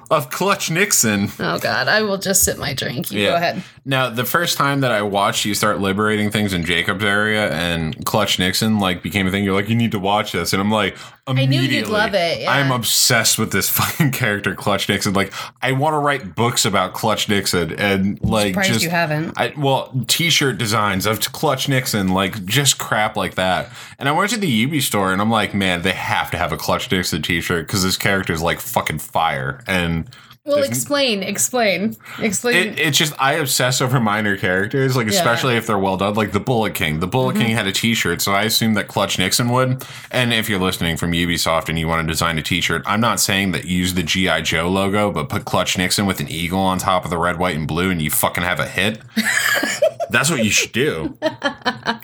of 0.08 0.30
Clutch 0.30 0.70
Nixon. 0.70 1.30
Oh 1.40 1.58
God, 1.58 1.88
I 1.88 2.02
will 2.02 2.18
just 2.18 2.44
sip 2.44 2.56
my 2.56 2.72
drink. 2.72 3.10
You 3.10 3.26
go 3.26 3.34
ahead. 3.34 3.64
Now, 3.84 4.10
the 4.10 4.24
first 4.24 4.56
time 4.56 4.80
that 4.82 4.92
I 4.92 5.02
watched 5.02 5.44
you 5.44 5.54
start 5.54 5.80
liberating 5.80 6.30
things 6.30 6.52
in 6.52 6.64
Jacob's 6.64 7.04
area 7.04 7.50
and 7.50 8.04
Clutch 8.04 8.38
Nixon 8.38 8.78
like 8.78 9.02
became 9.02 9.26
a 9.26 9.32
thing, 9.32 9.42
you're 9.42 9.54
like, 9.54 9.68
you 9.68 9.74
need 9.76 9.92
to 9.92 9.98
watch 9.98 10.30
this, 10.30 10.52
and 10.52 10.62
I'm 10.62 10.70
like, 10.70 10.96
knew 11.34 11.60
you'd 11.60 11.88
love 11.88 12.14
it, 12.14 12.42
yeah. 12.42 12.52
I'm 12.52 12.70
obsessed 12.70 13.38
with 13.38 13.50
this 13.50 13.68
fucking 13.76 14.12
character, 14.12 14.54
Clutch 14.54 14.88
Nixon. 14.88 15.12
Like, 15.12 15.32
I 15.60 15.72
want 15.72 15.94
to 15.94 15.98
write 15.98 16.34
books 16.36 16.64
about 16.64 16.94
Clutch 16.94 17.28
Nixon 17.28 17.72
and 17.72 18.22
like 18.22 18.48
Surprised 18.48 18.68
just 18.68 18.84
you 18.84 18.90
haven't. 18.90 19.34
I, 19.36 19.52
well, 19.56 19.92
T-shirt 20.06 20.58
designs 20.58 21.04
of 21.06 21.20
Clutch 21.32 21.68
Nixon, 21.68 22.08
like 22.08 22.44
just 22.44 22.78
crap 22.78 23.16
like 23.16 23.34
that. 23.34 23.70
And 23.98 24.08
I 24.08 24.12
went 24.12 24.30
to 24.30 24.38
the 24.38 24.64
UB 24.64 24.80
store, 24.80 25.12
and 25.12 25.20
I'm 25.20 25.30
like, 25.30 25.52
man, 25.52 25.82
they 25.82 25.92
have 25.92 26.30
to 26.30 26.38
have 26.38 26.52
a 26.52 26.56
Clutch 26.56 26.90
Nixon 26.90 27.22
T-shirt 27.22 27.66
because 27.66 27.82
this 27.82 27.96
character 27.96 28.32
is 28.32 28.42
like 28.42 28.60
fucking 28.60 29.00
fire. 29.00 29.64
And 29.66 30.08
Well, 30.46 30.62
explain, 30.62 31.24
explain, 31.24 31.96
explain. 32.20 32.54
it, 32.54 32.78
it's 32.78 32.96
just 32.96 33.12
I 33.18 33.34
obsess 33.34 33.80
over 33.80 33.98
minor 33.98 34.36
characters, 34.36 34.94
like 34.96 35.08
especially 35.08 35.56
if 35.56 35.66
they're 35.66 35.78
well 35.78 35.96
done. 35.96 36.14
Like 36.14 36.30
the 36.30 36.40
Bullet 36.40 36.74
King. 36.74 37.00
The 37.00 37.08
Bullet 37.08 37.34
King 37.34 37.50
had 37.50 37.66
a 37.66 37.72
T-shirt, 37.72 38.22
so 38.22 38.32
I 38.32 38.44
assume 38.44 38.74
that 38.74 38.86
Clutch 38.86 39.18
Nixon 39.18 39.48
would. 39.48 39.84
And 40.12 40.32
if 40.32 40.48
you're 40.48 40.60
listening 40.60 40.96
from 40.96 41.10
Ubisoft 41.12 41.68
and 41.68 41.76
you 41.78 41.88
want 41.88 42.06
to 42.06 42.12
design 42.12 42.38
a 42.38 42.42
T-shirt, 42.42 42.82
I'm 42.86 43.00
not 43.00 43.18
saying 43.18 43.52
that 43.52 43.64
use 43.64 43.94
the 43.94 44.04
GI 44.04 44.42
Joe 44.42 44.68
logo, 44.70 45.10
but 45.10 45.28
put 45.28 45.44
Clutch 45.44 45.76
Nixon 45.76 46.06
with 46.06 46.20
an 46.20 46.28
eagle 46.28 46.60
on 46.60 46.78
top 46.78 47.04
of 47.04 47.10
the 47.10 47.18
red, 47.18 47.38
white, 47.38 47.56
and 47.56 47.66
blue, 47.66 47.90
and 47.90 48.00
you 48.00 48.10
fucking 48.10 48.44
have 48.44 48.60
a 48.60 48.66
hit. 48.66 49.00
That's 50.10 50.30
what 50.30 50.44
you 50.44 50.50
should 50.50 50.72
do. 50.72 51.18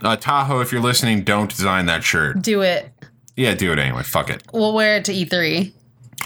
Uh, 0.02 0.16
Tahoe, 0.16 0.60
if 0.60 0.72
you're 0.72 0.80
listening, 0.80 1.22
don't 1.22 1.48
design 1.48 1.86
that 1.86 2.02
shirt. 2.02 2.42
Do 2.42 2.62
it. 2.62 2.90
Yeah, 3.36 3.54
do 3.54 3.72
it 3.72 3.78
anyway. 3.78 4.02
Fuck 4.02 4.30
it. 4.30 4.42
We'll 4.52 4.74
wear 4.74 4.96
it 4.96 5.04
to 5.04 5.12
E 5.12 5.24
E3. 5.24 5.72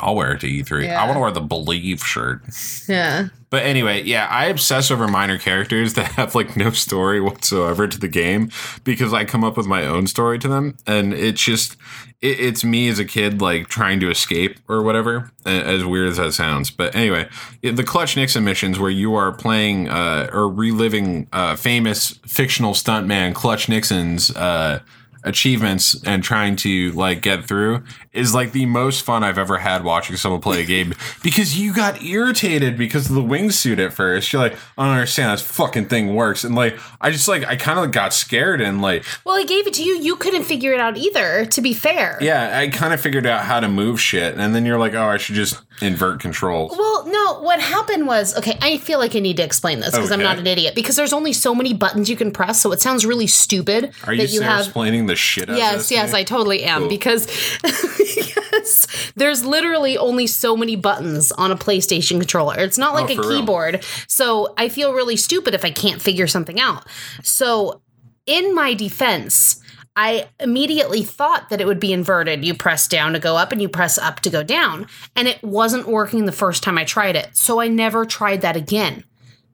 I'll 0.00 0.14
wear 0.14 0.32
it 0.32 0.40
to 0.40 0.46
E3. 0.46 0.84
Yeah. 0.84 1.02
I 1.02 1.04
want 1.04 1.16
to 1.16 1.20
wear 1.20 1.30
the 1.30 1.40
Believe 1.40 2.00
shirt. 2.00 2.42
Yeah. 2.88 3.28
But 3.48 3.62
anyway, 3.62 4.02
yeah, 4.02 4.26
I 4.26 4.46
obsess 4.46 4.90
over 4.90 5.06
minor 5.06 5.38
characters 5.38 5.94
that 5.94 6.12
have 6.12 6.34
like 6.34 6.56
no 6.56 6.70
story 6.70 7.20
whatsoever 7.20 7.86
to 7.86 7.98
the 7.98 8.08
game 8.08 8.50
because 8.84 9.12
I 9.12 9.24
come 9.24 9.44
up 9.44 9.56
with 9.56 9.66
my 9.66 9.86
own 9.86 10.06
story 10.06 10.38
to 10.40 10.48
them, 10.48 10.76
and 10.86 11.14
it's 11.14 11.42
just 11.42 11.76
it, 12.20 12.40
it's 12.40 12.64
me 12.64 12.88
as 12.88 12.98
a 12.98 13.04
kid 13.04 13.40
like 13.40 13.68
trying 13.68 14.00
to 14.00 14.10
escape 14.10 14.58
or 14.68 14.82
whatever. 14.82 15.30
As 15.44 15.84
weird 15.84 16.08
as 16.10 16.16
that 16.16 16.32
sounds, 16.32 16.70
but 16.70 16.94
anyway, 16.94 17.28
the 17.62 17.84
Clutch 17.84 18.16
Nixon 18.16 18.44
missions 18.44 18.78
where 18.78 18.90
you 18.90 19.14
are 19.14 19.32
playing 19.32 19.88
uh, 19.88 20.28
or 20.32 20.48
reliving 20.48 21.28
uh, 21.32 21.56
famous 21.56 22.18
fictional 22.26 22.72
stuntman 22.72 23.34
Clutch 23.34 23.68
Nixon's. 23.68 24.30
Uh, 24.34 24.80
achievements 25.26 26.00
and 26.04 26.22
trying 26.22 26.56
to 26.56 26.92
like 26.92 27.20
get 27.20 27.44
through 27.44 27.82
is 28.12 28.32
like 28.34 28.52
the 28.52 28.64
most 28.64 29.02
fun 29.04 29.22
I've 29.22 29.36
ever 29.36 29.58
had 29.58 29.84
watching 29.84 30.16
someone 30.16 30.40
play 30.40 30.62
a 30.62 30.64
game 30.64 30.94
because 31.22 31.58
you 31.58 31.74
got 31.74 32.02
irritated 32.02 32.78
because 32.78 33.10
of 33.10 33.14
the 33.14 33.22
wingsuit 33.22 33.78
at 33.84 33.92
first. 33.92 34.32
You're 34.32 34.40
like, 34.40 34.56
I 34.78 34.86
don't 34.86 34.94
understand 34.94 35.28
how 35.28 35.34
this 35.34 35.42
fucking 35.42 35.86
thing 35.88 36.14
works. 36.14 36.44
And 36.44 36.54
like, 36.54 36.78
I 37.00 37.10
just 37.10 37.28
like, 37.28 37.44
I 37.44 37.56
kind 37.56 37.78
of 37.78 37.92
got 37.92 38.14
scared 38.14 38.60
and 38.60 38.80
like, 38.80 39.04
Well, 39.24 39.36
I 39.36 39.44
gave 39.44 39.66
it 39.66 39.74
to 39.74 39.82
you. 39.82 39.98
You 39.98 40.16
couldn't 40.16 40.44
figure 40.44 40.72
it 40.72 40.80
out 40.80 40.96
either, 40.96 41.44
to 41.46 41.60
be 41.60 41.74
fair. 41.74 42.18
yeah, 42.22 42.58
I 42.58 42.68
kind 42.68 42.94
of 42.94 43.00
figured 43.00 43.26
out 43.26 43.44
how 43.44 43.60
to 43.60 43.68
move 43.68 44.00
shit. 44.00 44.36
And 44.36 44.54
then 44.54 44.64
you're 44.64 44.78
like, 44.78 44.94
oh, 44.94 45.08
I 45.08 45.16
should 45.18 45.34
just 45.34 45.60
invert 45.82 46.20
controls. 46.20 46.72
Well, 46.76 47.06
no, 47.06 47.40
what 47.42 47.60
happened 47.60 48.06
was 48.06 48.36
okay, 48.38 48.56
I 48.62 48.78
feel 48.78 48.98
like 48.98 49.14
I 49.14 49.18
need 49.18 49.36
to 49.38 49.42
explain 49.42 49.80
this 49.80 49.90
because 49.90 50.12
I'm 50.12 50.22
not 50.22 50.38
an 50.38 50.46
idiot 50.46 50.74
because 50.74 50.96
there's 50.96 51.12
only 51.12 51.32
so 51.32 51.54
many 51.54 51.74
buttons 51.74 52.08
you 52.08 52.16
can 52.16 52.30
press, 52.30 52.60
so 52.60 52.72
it 52.72 52.80
sounds 52.80 53.04
really 53.04 53.26
stupid 53.26 53.92
Are 54.06 54.14
you, 54.14 54.24
you 54.24 54.40
have 54.40 54.60
explaining 54.60 55.06
the 55.06 55.15
shit 55.16 55.44
out 55.48 55.52
of 55.52 55.58
Yes, 55.58 55.74
this 55.76 55.90
yes, 55.90 56.10
thing? 56.10 56.20
I 56.20 56.24
totally 56.24 56.64
am 56.64 56.82
Cool. 56.82 56.88
because 56.88 57.26
yes, 58.00 59.12
there's 59.16 59.44
literally 59.44 59.96
only 59.98 60.26
so 60.26 60.56
many 60.56 60.76
buttons 60.76 61.32
on 61.32 61.50
a 61.50 61.56
PlayStation 61.56 62.18
controller. 62.18 62.54
It's 62.58 62.78
not 62.78 62.94
like 62.94 63.10
Oh, 63.10 63.12
a 63.12 63.16
for 63.16 63.28
real? 63.28 63.40
keyboard. 63.40 63.84
So 64.08 64.54
I 64.56 64.68
feel 64.68 64.92
really 64.92 65.16
stupid 65.16 65.54
if 65.54 65.64
I 65.64 65.70
can't 65.70 66.00
figure 66.00 66.26
something 66.26 66.60
out. 66.60 66.86
So 67.22 67.80
in 68.26 68.54
my 68.54 68.74
defense, 68.74 69.60
I 69.98 70.28
immediately 70.40 71.02
thought 71.02 71.48
that 71.48 71.60
it 71.60 71.66
would 71.66 71.80
be 71.80 71.92
inverted. 71.92 72.44
You 72.44 72.54
press 72.54 72.86
down 72.86 73.14
to 73.14 73.18
go 73.18 73.36
up 73.36 73.50
and 73.52 73.62
you 73.62 73.68
press 73.68 73.96
up 73.98 74.20
to 74.20 74.30
go 74.30 74.42
down. 74.42 74.86
And 75.14 75.26
it 75.26 75.42
wasn't 75.42 75.88
working 75.88 76.26
the 76.26 76.32
first 76.32 76.62
time 76.62 76.76
I 76.76 76.84
tried 76.84 77.16
it. 77.16 77.34
So 77.36 77.60
I 77.60 77.68
never 77.68 78.04
tried 78.04 78.42
that 78.42 78.56
again. 78.56 79.04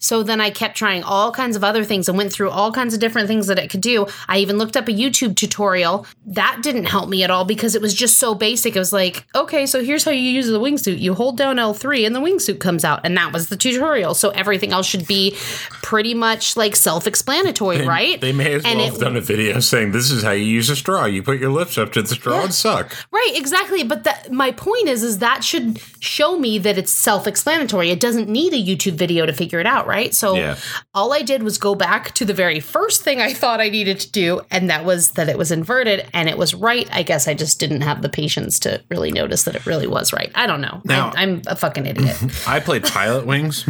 So 0.02 0.22
then 0.24 0.40
I 0.40 0.50
kept 0.50 0.76
trying 0.76 1.04
all 1.04 1.30
kinds 1.30 1.54
of 1.56 1.62
other 1.62 1.84
things 1.84 2.08
and 2.08 2.18
went 2.18 2.32
through 2.32 2.50
all 2.50 2.72
kinds 2.72 2.92
of 2.92 2.98
different 3.00 3.28
things 3.28 3.46
that 3.46 3.58
it 3.58 3.70
could 3.70 3.80
do. 3.80 4.06
I 4.28 4.38
even 4.38 4.58
looked 4.58 4.76
up 4.76 4.88
a 4.88 4.92
YouTube 4.92 5.36
tutorial. 5.36 6.06
That 6.26 6.58
didn't 6.60 6.86
help 6.86 7.08
me 7.08 7.22
at 7.22 7.30
all 7.30 7.44
because 7.44 7.76
it 7.76 7.80
was 7.80 7.94
just 7.94 8.18
so 8.18 8.34
basic. 8.34 8.74
It 8.74 8.78
was 8.80 8.92
like, 8.92 9.24
okay, 9.34 9.64
so 9.64 9.82
here's 9.82 10.04
how 10.04 10.10
you 10.10 10.28
use 10.28 10.48
the 10.48 10.58
wingsuit. 10.60 10.98
You 10.98 11.14
hold 11.14 11.36
down 11.38 11.56
L3 11.56 12.04
and 12.04 12.16
the 12.16 12.20
wingsuit 12.20 12.58
comes 12.58 12.84
out. 12.84 13.00
And 13.04 13.16
that 13.16 13.32
was 13.32 13.48
the 13.48 13.56
tutorial. 13.56 14.14
So 14.14 14.30
everything 14.30 14.72
else 14.72 14.86
should 14.86 15.06
be 15.06 15.36
pretty 15.82 16.14
much 16.14 16.56
like 16.56 16.74
self 16.74 17.06
explanatory, 17.06 17.86
right? 17.86 18.20
They 18.20 18.32
may 18.32 18.54
as 18.54 18.64
And 18.64 18.78
well 18.80 18.88
it- 18.88 18.90
have 18.90 19.00
done 19.00 19.16
a 19.16 19.20
video 19.20 19.60
saying 19.60 19.92
this 19.92 20.10
is 20.10 20.24
how 20.24 20.32
you 20.32 20.44
use 20.44 20.68
a 20.68 20.74
straw. 20.74 21.04
You 21.04 21.22
put 21.22 21.38
your 21.38 21.50
lips 21.52 21.78
up 21.78 21.92
to 21.92 22.02
the 22.02 22.14
straw 22.14 22.42
and 22.42 22.52
suck. 22.52 22.92
Right, 23.12 23.32
exactly. 23.36 23.84
But 23.84 24.02
that 24.02 24.32
my 24.32 24.50
point 24.50 24.88
is 24.88 25.04
is 25.04 25.18
that 25.18 25.44
should 25.44 25.80
show 26.00 26.36
me 26.40 26.58
that 26.58 26.76
it's 26.76 26.90
self-explanatory. 26.92 27.90
It 27.90 28.00
doesn't 28.00 28.28
need 28.28 28.52
a 28.52 28.56
YouTube 28.56 28.94
video 28.94 29.26
to 29.26 29.32
figure 29.32 29.60
it 29.60 29.66
out, 29.66 29.86
right? 29.86 29.91
So 30.14 30.34
Yeah. 30.36 30.56
all 30.94 31.12
I 31.12 31.22
did 31.22 31.42
was 31.42 31.58
go 31.58 31.74
back 31.74 32.12
to 32.14 32.24
the 32.24 32.34
very 32.34 32.60
first 32.60 33.02
thing 33.02 33.20
I 33.20 33.32
thought 33.32 33.60
I 33.60 33.68
needed 33.68 34.00
to 34.00 34.10
do, 34.10 34.40
and 34.50 34.68
that 34.70 34.84
was 34.84 35.10
that 35.12 35.28
it 35.28 35.36
was 35.38 35.50
inverted 35.52 36.06
and 36.12 36.28
it 36.28 36.38
was 36.38 36.54
right. 36.54 36.88
I 36.92 37.02
guess 37.02 37.28
I 37.28 37.34
just 37.34 37.58
didn't 37.60 37.82
have 37.82 38.02
the 38.02 38.08
patience 38.08 38.58
to 38.60 38.80
really 38.90 39.12
notice 39.12 39.42
that 39.44 39.54
it 39.56 39.66
really 39.66 39.86
was 39.86 40.12
right. 40.12 40.30
I 40.34 40.46
don't 40.46 40.60
know. 40.60 40.80
Now- 40.84 41.12
I, 41.16 41.22
I'm 41.22 41.42
a 41.46 41.56
fucking 41.56 41.86
idiot. 41.86 42.16
I 42.46 42.60
played 42.60 42.84
Pilotwings, 42.84 43.64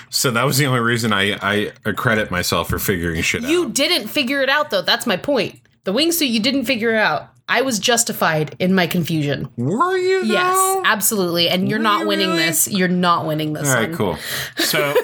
so 0.10 0.30
that 0.30 0.44
was 0.44 0.58
the 0.58 0.66
only 0.66 0.80
reason 0.80 1.12
I 1.12 1.32
I 1.42 1.72
accredit 1.84 2.30
myself 2.30 2.68
for 2.68 2.78
figuring 2.78 3.20
shit 3.22 3.42
you 3.42 3.46
out. 3.48 3.50
You 3.50 3.70
didn't 3.70 4.08
figure 4.08 4.42
it 4.42 4.48
out 4.48 4.70
though. 4.70 4.82
That's 4.82 5.06
my 5.06 5.16
point. 5.16 5.58
The 5.84 5.92
wingsuit 5.92 6.28
you 6.30 6.40
didn't 6.40 6.64
figure 6.64 6.94
it 6.94 6.98
out. 6.98 7.28
I 7.52 7.60
was 7.62 7.78
justified 7.78 8.56
in 8.58 8.74
my 8.74 8.86
confusion. 8.86 9.48
Were 9.56 9.96
you? 9.98 10.24
Yes, 10.24 10.82
absolutely. 10.86 11.50
And 11.50 11.68
you're 11.68 11.78
not 11.78 12.00
you 12.02 12.08
winning 12.08 12.30
really? 12.30 12.44
this. 12.46 12.66
You're 12.68 12.88
not 12.88 13.26
winning 13.26 13.52
this. 13.52 13.68
All 13.68 13.74
right, 13.74 13.88
one. 13.90 13.96
cool. 13.98 14.16
So 14.56 14.94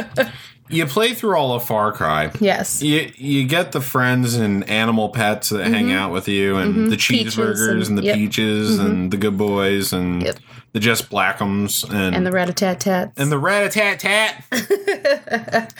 you 0.70 0.86
play 0.86 1.12
through 1.12 1.36
all 1.36 1.52
of 1.54 1.64
Far 1.64 1.92
Cry. 1.92 2.30
Yes. 2.40 2.82
You 2.82 3.12
you 3.16 3.44
get 3.46 3.72
the 3.72 3.82
friends 3.82 4.34
and 4.34 4.66
animal 4.70 5.10
pets 5.10 5.50
that 5.50 5.66
hang 5.66 5.92
out 5.92 6.12
with 6.12 6.28
you, 6.28 6.56
and 6.56 6.90
the 6.90 6.96
Mm-hmm. 6.96 7.14
Peaches 7.14 7.36
cheeseburgers 7.36 7.88
and- 7.88 7.88
and, 7.88 7.98
the 7.98 8.02
yep. 8.04 8.16
peaches 8.16 8.78
and 8.78 9.10
the 9.10 9.18
good 9.18 9.36
boys 9.36 9.92
and 9.92 10.22
Yep. 10.22 10.38
the 10.72 10.80
just 10.80 11.10
blackums 11.10 11.84
and 11.92 12.16
And 12.16 12.26
the 12.26 12.32
rat 12.32 12.48
a 12.48 12.54
tat 12.54 12.80
tats. 12.80 13.20
and 13.20 13.30
the 13.30 13.38
rat 13.38 13.66
a 13.66 13.68
tat 13.68 14.00
tat. 14.00 14.44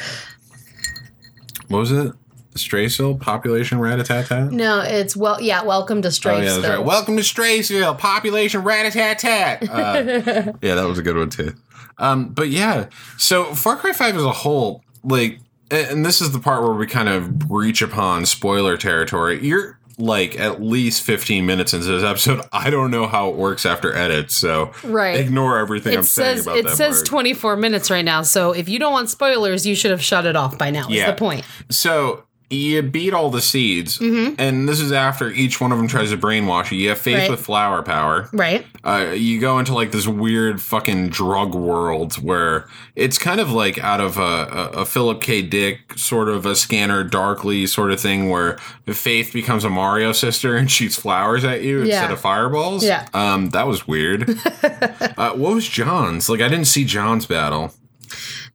what 1.69 1.79
was 1.79 1.91
it? 1.93 2.13
Straysville 2.55 3.19
population 3.21 3.79
rat 3.81 3.99
a 3.99 4.05
tat 4.05 4.27
tat. 4.27 4.51
no, 4.53 4.81
it's 4.81 5.17
well, 5.17 5.41
yeah. 5.41 5.63
Welcome 5.63 6.03
to 6.03 6.09
Oh 6.09 6.37
yeah, 6.37 6.45
that's 6.45 6.69
right. 6.69 6.85
Welcome 6.85 7.17
to 7.17 7.23
Straysville, 7.23 7.97
population 7.99 8.63
rat 8.63 8.87
a 8.87 8.91
tat 8.91 9.19
tat. 9.19 9.69
Uh, 9.69 10.53
yeah, 10.63 10.75
that 10.75 10.87
was 10.87 10.99
a 10.99 11.03
good 11.03 11.17
one 11.17 11.31
too. 11.31 11.55
Um, 11.99 12.29
but 12.31 12.49
yeah, 12.49 12.89
so 13.17 13.55
Far 13.55 13.77
Cry 13.77 13.93
Five 13.93 14.17
as 14.17 14.23
a 14.25 14.33
whole, 14.33 14.83
like, 15.05 15.39
and 15.71 16.05
this 16.05 16.21
is 16.21 16.33
the 16.33 16.39
part 16.39 16.63
where 16.63 16.73
we 16.75 16.87
kind 16.87 17.09
of 17.09 17.39
breach 17.39 17.81
upon 17.83 18.27
spoiler 18.27 18.77
territory. 18.77 19.43
You're 19.45 19.79
like 19.99 20.41
at 20.41 20.61
least 20.63 21.03
15 21.03 21.45
minutes 21.47 21.75
into 21.75 21.87
this 21.87 22.03
episode. 22.03 22.41
I 22.51 22.71
don't 22.71 22.91
know 22.91 23.07
how 23.07 23.29
it 23.29 23.37
works 23.37 23.65
after 23.67 23.95
edits, 23.95 24.35
so 24.35 24.73
Right. 24.83 25.21
ignore 25.21 25.59
everything 25.59 25.93
I'm 25.95 26.01
it 26.01 26.05
saying 26.05 26.37
says 26.39 26.47
about 26.47 26.57
it 26.59 26.69
says 26.71 26.97
part. 26.99 27.07
24 27.07 27.57
minutes 27.57 27.91
right 27.91 28.05
now. 28.05 28.23
So 28.23 28.53
if 28.53 28.69
you 28.71 28.79
don't 28.79 28.93
want 28.93 29.11
spoilers, 29.11 29.67
you 29.67 29.75
should 29.75 29.91
have 29.91 30.03
shut 30.03 30.25
it 30.27 30.35
off 30.35 30.57
by 30.59 30.71
now. 30.71 30.89
Is 30.89 30.95
Yeah. 30.97 31.11
the 31.11 31.17
point? 31.17 31.45
So 31.71 32.25
you 32.53 32.83
beat 32.83 33.13
all 33.15 33.31
the 33.31 33.41
seeds, 33.41 33.99
Mm-hmm. 33.99 34.35
and 34.39 34.69
this 34.69 34.79
is 34.81 34.93
after 34.93 35.31
each 35.31 35.61
one 35.61 35.73
of 35.73 35.79
them 35.79 35.89
tries 35.89 36.11
to 36.11 36.17
brainwash 36.17 36.71
you. 36.71 36.79
You 36.79 36.91
have 36.91 36.99
faith 36.99 37.17
Right. 37.19 37.31
with 37.31 37.41
flower 37.41 37.83
power. 37.83 38.29
Right. 38.33 38.67
uh, 38.85 39.13
you 39.17 39.41
go 39.41 39.59
into 39.59 39.75
like 39.75 39.91
this 39.93 40.07
weird 40.07 40.61
fucking 40.61 41.09
drug 41.11 41.55
world 41.55 42.15
where 42.23 42.67
it's 42.97 43.17
kind 43.19 43.41
of 43.41 43.51
like 43.53 43.79
out 43.79 44.01
of 44.01 44.19
a, 44.19 44.71
a, 44.75 44.85
Philip 44.85 45.21
K. 45.21 45.41
Dick 45.43 45.97
sort 45.97 46.29
of 46.29 46.45
a 46.47 46.55
scanner 46.57 47.03
darkly 47.05 47.67
sort 47.67 47.91
of 47.93 48.01
thing 48.01 48.29
where 48.29 48.57
Faith 48.87 49.33
becomes 49.33 49.65
a 49.65 49.71
Mario 49.71 50.13
sister 50.13 50.57
and 50.57 50.71
shoots 50.71 50.97
flowers 50.97 51.45
at 51.45 51.63
you 51.63 51.79
Yeah. 51.79 51.85
instead 51.95 52.11
of 52.11 52.21
fireballs. 52.21 52.85
Yeah. 52.85 53.07
Um, 53.15 53.51
that 53.51 53.67
was 53.67 53.87
weird. 53.89 54.29
uh, 54.63 55.33
what 55.35 55.55
was 55.55 55.69
John's? 55.69 56.29
Like 56.29 56.41
I 56.41 56.49
didn't 56.49 56.67
see 56.67 56.85
John's 56.85 57.27
battle. 57.27 57.73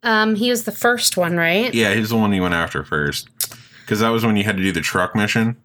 Um, 0.04 0.36
he 0.36 0.50
was 0.52 0.66
the 0.66 0.72
first 0.72 1.18
one, 1.18 1.36
right? 1.38 1.74
Yeah, 1.74 1.94
he's 1.96 2.10
the 2.10 2.18
one 2.18 2.32
you 2.32 2.42
went 2.44 2.54
after 2.54 2.84
first. 2.84 3.30
Because 3.88 4.02
that 4.02 4.10
was 4.10 4.26
when 4.26 4.36
you 4.36 4.44
had 4.44 4.58
to 4.58 4.64
do 4.64 4.74
the 4.74 4.82
truck 4.82 5.16
mission. 5.16 5.56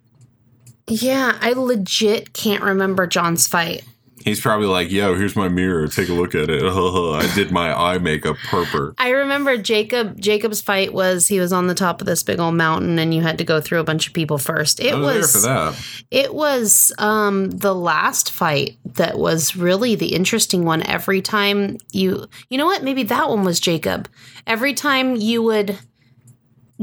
Yeah, 0.86 1.36
I 1.40 1.54
legit 1.54 2.32
can't 2.32 2.62
remember 2.62 3.08
John's 3.08 3.48
fight. 3.48 3.82
He's 4.24 4.40
probably 4.40 4.68
like, 4.68 4.92
yo, 4.92 5.16
here's 5.16 5.34
my 5.34 5.48
mirror. 5.48 5.88
Take 5.88 6.08
a 6.08 6.12
look 6.12 6.36
at 6.36 6.48
it. 6.48 6.62
I 6.64 7.34
did 7.34 7.50
my 7.50 7.76
eye 7.76 7.98
makeup 7.98 8.36
purper. 8.48 8.94
I 8.96 9.08
remember 9.08 9.56
Jacob. 9.56 10.20
Jacob's 10.20 10.60
fight 10.60 10.94
was 10.94 11.26
he 11.26 11.40
was 11.40 11.52
on 11.52 11.66
the 11.66 11.74
top 11.74 12.00
of 12.00 12.06
this 12.06 12.22
big 12.22 12.38
old 12.38 12.54
mountain, 12.54 13.00
and 13.00 13.12
you 13.12 13.22
had 13.22 13.38
to 13.38 13.44
go 13.44 13.60
through 13.60 13.80
a 13.80 13.84
bunch 13.84 14.06
of 14.06 14.12
people 14.12 14.38
first. 14.38 14.78
It 14.78 14.94
I 14.94 14.98
was, 14.98 15.16
was, 15.16 15.32
for 15.32 15.40
that. 15.40 15.86
it 16.12 16.32
was 16.32 16.92
um, 16.98 17.50
the 17.50 17.74
last 17.74 18.30
fight 18.30 18.78
that 18.84 19.18
was 19.18 19.56
really 19.56 19.96
the 19.96 20.14
interesting 20.14 20.64
one. 20.64 20.84
Every 20.86 21.20
time 21.20 21.78
you, 21.90 22.28
you 22.48 22.58
know 22.58 22.66
what? 22.66 22.84
Maybe 22.84 23.02
that 23.02 23.28
one 23.28 23.42
was 23.42 23.58
Jacob. 23.58 24.08
Every 24.46 24.74
time 24.74 25.16
you 25.16 25.42
would 25.42 25.76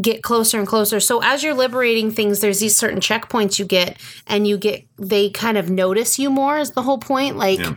get 0.01 0.23
closer 0.23 0.57
and 0.59 0.67
closer. 0.67 0.99
So 0.99 1.21
as 1.23 1.43
you're 1.43 1.53
liberating 1.53 2.11
things, 2.11 2.39
there's 2.39 2.59
these 2.59 2.75
certain 2.75 2.99
checkpoints 2.99 3.59
you 3.59 3.65
get, 3.65 3.97
and 4.27 4.47
you 4.47 4.57
get 4.57 4.85
they 4.97 5.29
kind 5.29 5.57
of 5.57 5.69
notice 5.69 6.19
you 6.19 6.29
more. 6.29 6.57
Is 6.57 6.71
the 6.71 6.81
whole 6.81 6.97
point? 6.99 7.37
Like, 7.37 7.59
Yeah. 7.59 7.75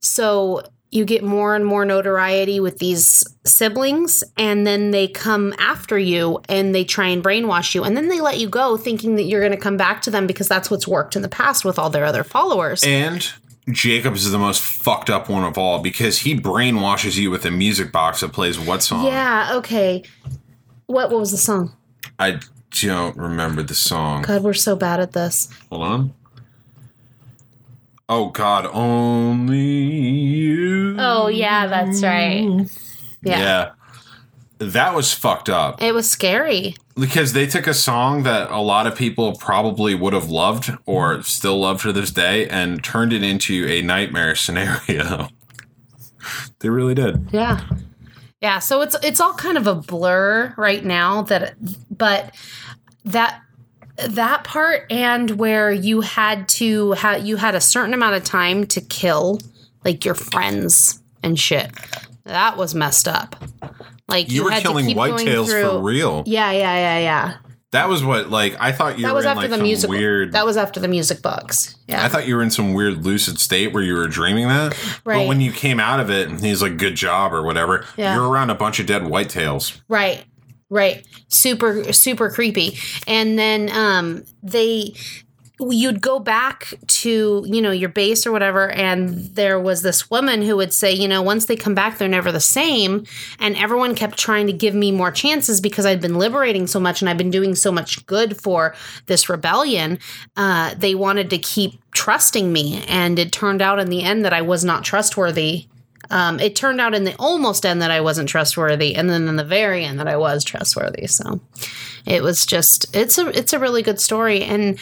so 0.00 0.62
you 0.90 1.06
get 1.06 1.24
more 1.24 1.54
and 1.56 1.64
more 1.64 1.86
notoriety 1.86 2.60
with 2.60 2.78
these 2.78 3.24
siblings, 3.46 4.22
and 4.36 4.66
then 4.66 4.90
they 4.90 5.08
come 5.08 5.54
after 5.58 5.98
you 5.98 6.38
and 6.50 6.74
they 6.74 6.84
try 6.84 7.06
and 7.06 7.24
brainwash 7.24 7.74
you, 7.74 7.82
and 7.82 7.96
then 7.96 8.08
they 8.08 8.20
let 8.20 8.38
you 8.38 8.48
go, 8.48 8.76
thinking 8.76 9.16
that 9.16 9.22
you're 9.22 9.40
going 9.40 9.52
to 9.52 9.56
come 9.58 9.78
back 9.78 10.02
to 10.02 10.10
them 10.10 10.26
because 10.26 10.48
that's 10.48 10.70
what's 10.70 10.86
worked 10.86 11.16
in 11.16 11.22
the 11.22 11.28
past 11.30 11.64
with 11.64 11.78
all 11.78 11.88
their 11.88 12.04
other 12.04 12.22
followers. 12.24 12.84
And 12.84 13.26
Jacobs 13.70 14.26
is 14.26 14.32
the 14.32 14.38
most 14.38 14.60
fucked 14.60 15.08
up 15.08 15.30
one 15.30 15.44
of 15.44 15.56
all 15.56 15.78
because 15.78 16.18
he 16.18 16.38
brainwashes 16.38 17.16
you 17.16 17.30
with 17.30 17.46
a 17.46 17.50
music 17.50 17.90
box 17.90 18.20
that 18.20 18.32
plays 18.34 18.60
what 18.60 18.82
song? 18.82 19.06
yeah. 19.06 19.52
Okay. 19.54 20.02
What 20.92 21.10
What 21.10 21.20
was 21.20 21.30
the 21.30 21.38
song? 21.38 21.74
I 22.18 22.38
don't 22.82 23.16
remember 23.16 23.62
the 23.62 23.74
song. 23.74 24.22
God, 24.22 24.42
we're 24.42 24.52
so 24.52 24.76
bad 24.76 25.00
at 25.00 25.12
this. 25.12 25.48
Hold 25.70 25.82
on. 25.82 26.14
Oh 28.08 28.28
God, 28.28 28.66
only 28.72 29.58
you. 29.58 30.96
Oh 30.98 31.28
yeah, 31.28 31.66
that's 31.66 32.02
right. 32.02 32.68
Yeah. 33.22 33.38
Yeah. 33.38 33.70
That 34.58 34.94
was 34.94 35.12
fucked 35.12 35.48
up 35.48 35.82
It 35.82 35.92
was 35.92 36.08
scary. 36.08 36.76
because 36.94 37.32
they 37.32 37.46
took 37.46 37.66
a 37.66 37.74
song 37.74 38.22
that 38.24 38.50
a 38.50 38.60
lot 38.60 38.86
of 38.86 38.94
people 38.94 39.34
probably 39.34 39.94
would 39.94 40.12
have 40.12 40.28
loved 40.28 40.70
or 40.86 41.22
still 41.22 41.58
love 41.58 41.82
to 41.82 41.92
this 41.92 42.10
day 42.12 42.46
and 42.48 42.84
turned 42.84 43.12
it 43.12 43.22
into 43.24 43.66
a 43.66 43.80
nightmare 43.82 44.34
scenario. 44.36 45.28
they 46.60 46.68
really 46.68 46.94
did. 46.94 47.28
Yeah. 47.32 47.60
Yeah, 48.42 48.58
so 48.58 48.80
it's 48.82 48.96
it's 49.04 49.20
all 49.20 49.34
kind 49.34 49.56
of 49.56 49.68
a 49.68 49.74
blur 49.76 50.52
right 50.56 50.84
now 50.84 51.22
that 51.22 51.54
but 51.96 52.34
that 53.04 53.40
that 53.96 54.42
part 54.42 54.90
and 54.90 55.30
where 55.32 55.70
you 55.70 56.00
had 56.00 56.48
to 56.48 56.92
have 56.92 57.24
you 57.24 57.36
had 57.36 57.54
a 57.54 57.60
certain 57.60 57.94
amount 57.94 58.16
of 58.16 58.24
time 58.24 58.66
to 58.66 58.80
kill 58.80 59.38
like 59.84 60.04
your 60.04 60.16
friends 60.16 61.00
and 61.22 61.38
shit. 61.38 61.70
That 62.24 62.56
was 62.56 62.74
messed 62.74 63.06
up. 63.06 63.36
Like 64.08 64.30
You, 64.30 64.44
were 64.44 64.50
had 64.50 64.62
killing 64.62 64.86
whitetails 64.86 65.48
for 65.48 65.80
real. 65.80 66.24
Yeah, 66.26 66.50
yeah, 66.50 66.74
yeah, 66.74 66.98
yeah. 66.98 67.36
That 67.72 67.88
was 67.88 68.04
what 68.04 68.28
like 68.30 68.54
I 68.60 68.70
thought 68.72 68.98
you 68.98 69.04
That 69.06 69.12
were 69.12 69.16
was 69.16 69.24
in 69.24 69.30
after 69.30 69.40
like 69.42 69.50
the 69.50 69.56
some 69.56 69.62
music. 69.64 69.90
weird. 69.90 70.32
That 70.32 70.44
was 70.46 70.56
after 70.56 70.78
the 70.78 70.88
music 70.88 71.22
box. 71.22 71.74
Yeah. 71.88 72.04
I 72.04 72.08
thought 72.08 72.26
you 72.28 72.36
were 72.36 72.42
in 72.42 72.50
some 72.50 72.74
weird 72.74 73.04
lucid 73.04 73.38
state 73.40 73.72
where 73.72 73.82
you 73.82 73.94
were 73.94 74.06
dreaming 74.08 74.48
that. 74.48 74.76
Right. 75.04 75.18
But 75.22 75.28
when 75.28 75.40
you 75.40 75.52
came 75.52 75.80
out 75.80 75.98
of 75.98 76.10
it 76.10 76.28
and 76.28 76.38
he's 76.40 76.60
like, 76.62 76.76
good 76.76 76.94
job 76.94 77.32
or 77.32 77.42
whatever, 77.42 77.84
Yeah. 77.96 78.14
you're 78.14 78.28
around 78.28 78.50
a 78.50 78.54
bunch 78.54 78.78
of 78.78 78.86
dead 78.86 79.02
whitetails. 79.02 79.80
Right. 79.88 80.22
Right. 80.68 81.06
Super 81.28 81.92
super 81.92 82.30
creepy. 82.30 82.78
And 83.06 83.38
then 83.38 83.70
um 83.74 84.24
they 84.42 84.94
you'd 85.70 86.00
go 86.00 86.18
back 86.18 86.74
to, 86.86 87.44
you 87.46 87.62
know, 87.62 87.70
your 87.70 87.88
base 87.88 88.26
or 88.26 88.32
whatever 88.32 88.70
and 88.70 89.10
there 89.34 89.60
was 89.60 89.82
this 89.82 90.10
woman 90.10 90.42
who 90.42 90.56
would 90.56 90.72
say, 90.72 90.92
you 90.92 91.06
know, 91.06 91.22
once 91.22 91.46
they 91.46 91.56
come 91.56 91.74
back 91.74 91.98
they're 91.98 92.08
never 92.08 92.32
the 92.32 92.40
same 92.40 93.04
and 93.38 93.56
everyone 93.56 93.94
kept 93.94 94.18
trying 94.18 94.46
to 94.46 94.52
give 94.52 94.74
me 94.74 94.90
more 94.90 95.10
chances 95.10 95.60
because 95.60 95.86
I'd 95.86 96.00
been 96.00 96.18
liberating 96.18 96.66
so 96.66 96.80
much 96.80 97.00
and 97.00 97.08
I've 97.08 97.18
been 97.18 97.30
doing 97.30 97.54
so 97.54 97.70
much 97.70 98.04
good 98.06 98.40
for 98.40 98.74
this 99.06 99.28
rebellion. 99.28 99.98
Uh 100.36 100.74
they 100.74 100.94
wanted 100.94 101.30
to 101.30 101.38
keep 101.38 101.80
trusting 101.92 102.52
me 102.52 102.82
and 102.88 103.18
it 103.18 103.32
turned 103.32 103.62
out 103.62 103.78
in 103.78 103.90
the 103.90 104.02
end 104.02 104.24
that 104.24 104.32
I 104.32 104.42
was 104.42 104.64
not 104.64 104.84
trustworthy 104.84 105.66
um, 106.10 106.40
it 106.40 106.54
turned 106.54 106.80
out 106.80 106.94
in 106.94 107.04
the 107.04 107.14
almost 107.18 107.64
end 107.64 107.80
that 107.80 107.90
I 107.90 108.02
wasn't 108.02 108.28
trustworthy, 108.28 108.94
and 108.94 109.08
then 109.08 109.28
in 109.28 109.36
the 109.36 109.44
very 109.44 109.84
end 109.84 109.98
that 109.98 110.08
I 110.08 110.16
was 110.16 110.44
trustworthy. 110.44 111.06
So 111.06 111.40
it 112.04 112.22
was 112.22 112.44
just 112.44 112.94
it's 112.94 113.16
a 113.18 113.28
it's 113.28 113.54
a 113.54 113.58
really 113.58 113.82
good 113.82 113.98
story. 113.98 114.42
And 114.42 114.78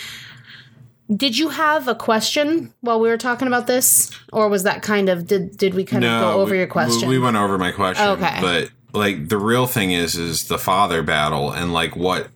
did 1.14 1.36
you 1.36 1.48
have 1.48 1.88
a 1.88 1.94
question 1.94 2.72
while 2.80 3.00
we 3.00 3.08
were 3.08 3.16
talking 3.16 3.48
about 3.48 3.66
this, 3.66 4.10
or 4.32 4.48
was 4.48 4.62
that 4.62 4.82
kind 4.82 5.08
of 5.08 5.26
did 5.26 5.56
did 5.56 5.74
we 5.74 5.84
kind 5.84 6.04
of 6.04 6.20
go 6.20 6.40
over 6.40 6.52
we- 6.52 6.58
your 6.58 6.66
question? 6.66 7.08
We 7.08 7.18
went 7.18 7.36
over 7.36 7.58
my 7.58 7.72
question. 7.72 8.06
Okay. 8.08 8.38
But 8.40 8.70
like 8.92 9.28
the 9.28 9.38
real 9.38 9.66
thing 9.66 9.92
is 9.92 10.16
is 10.16 10.48
the 10.48 10.58
father 10.58 11.02
battle 11.02 11.52
and 11.52 11.72
like 11.72 11.96
what 11.96 12.28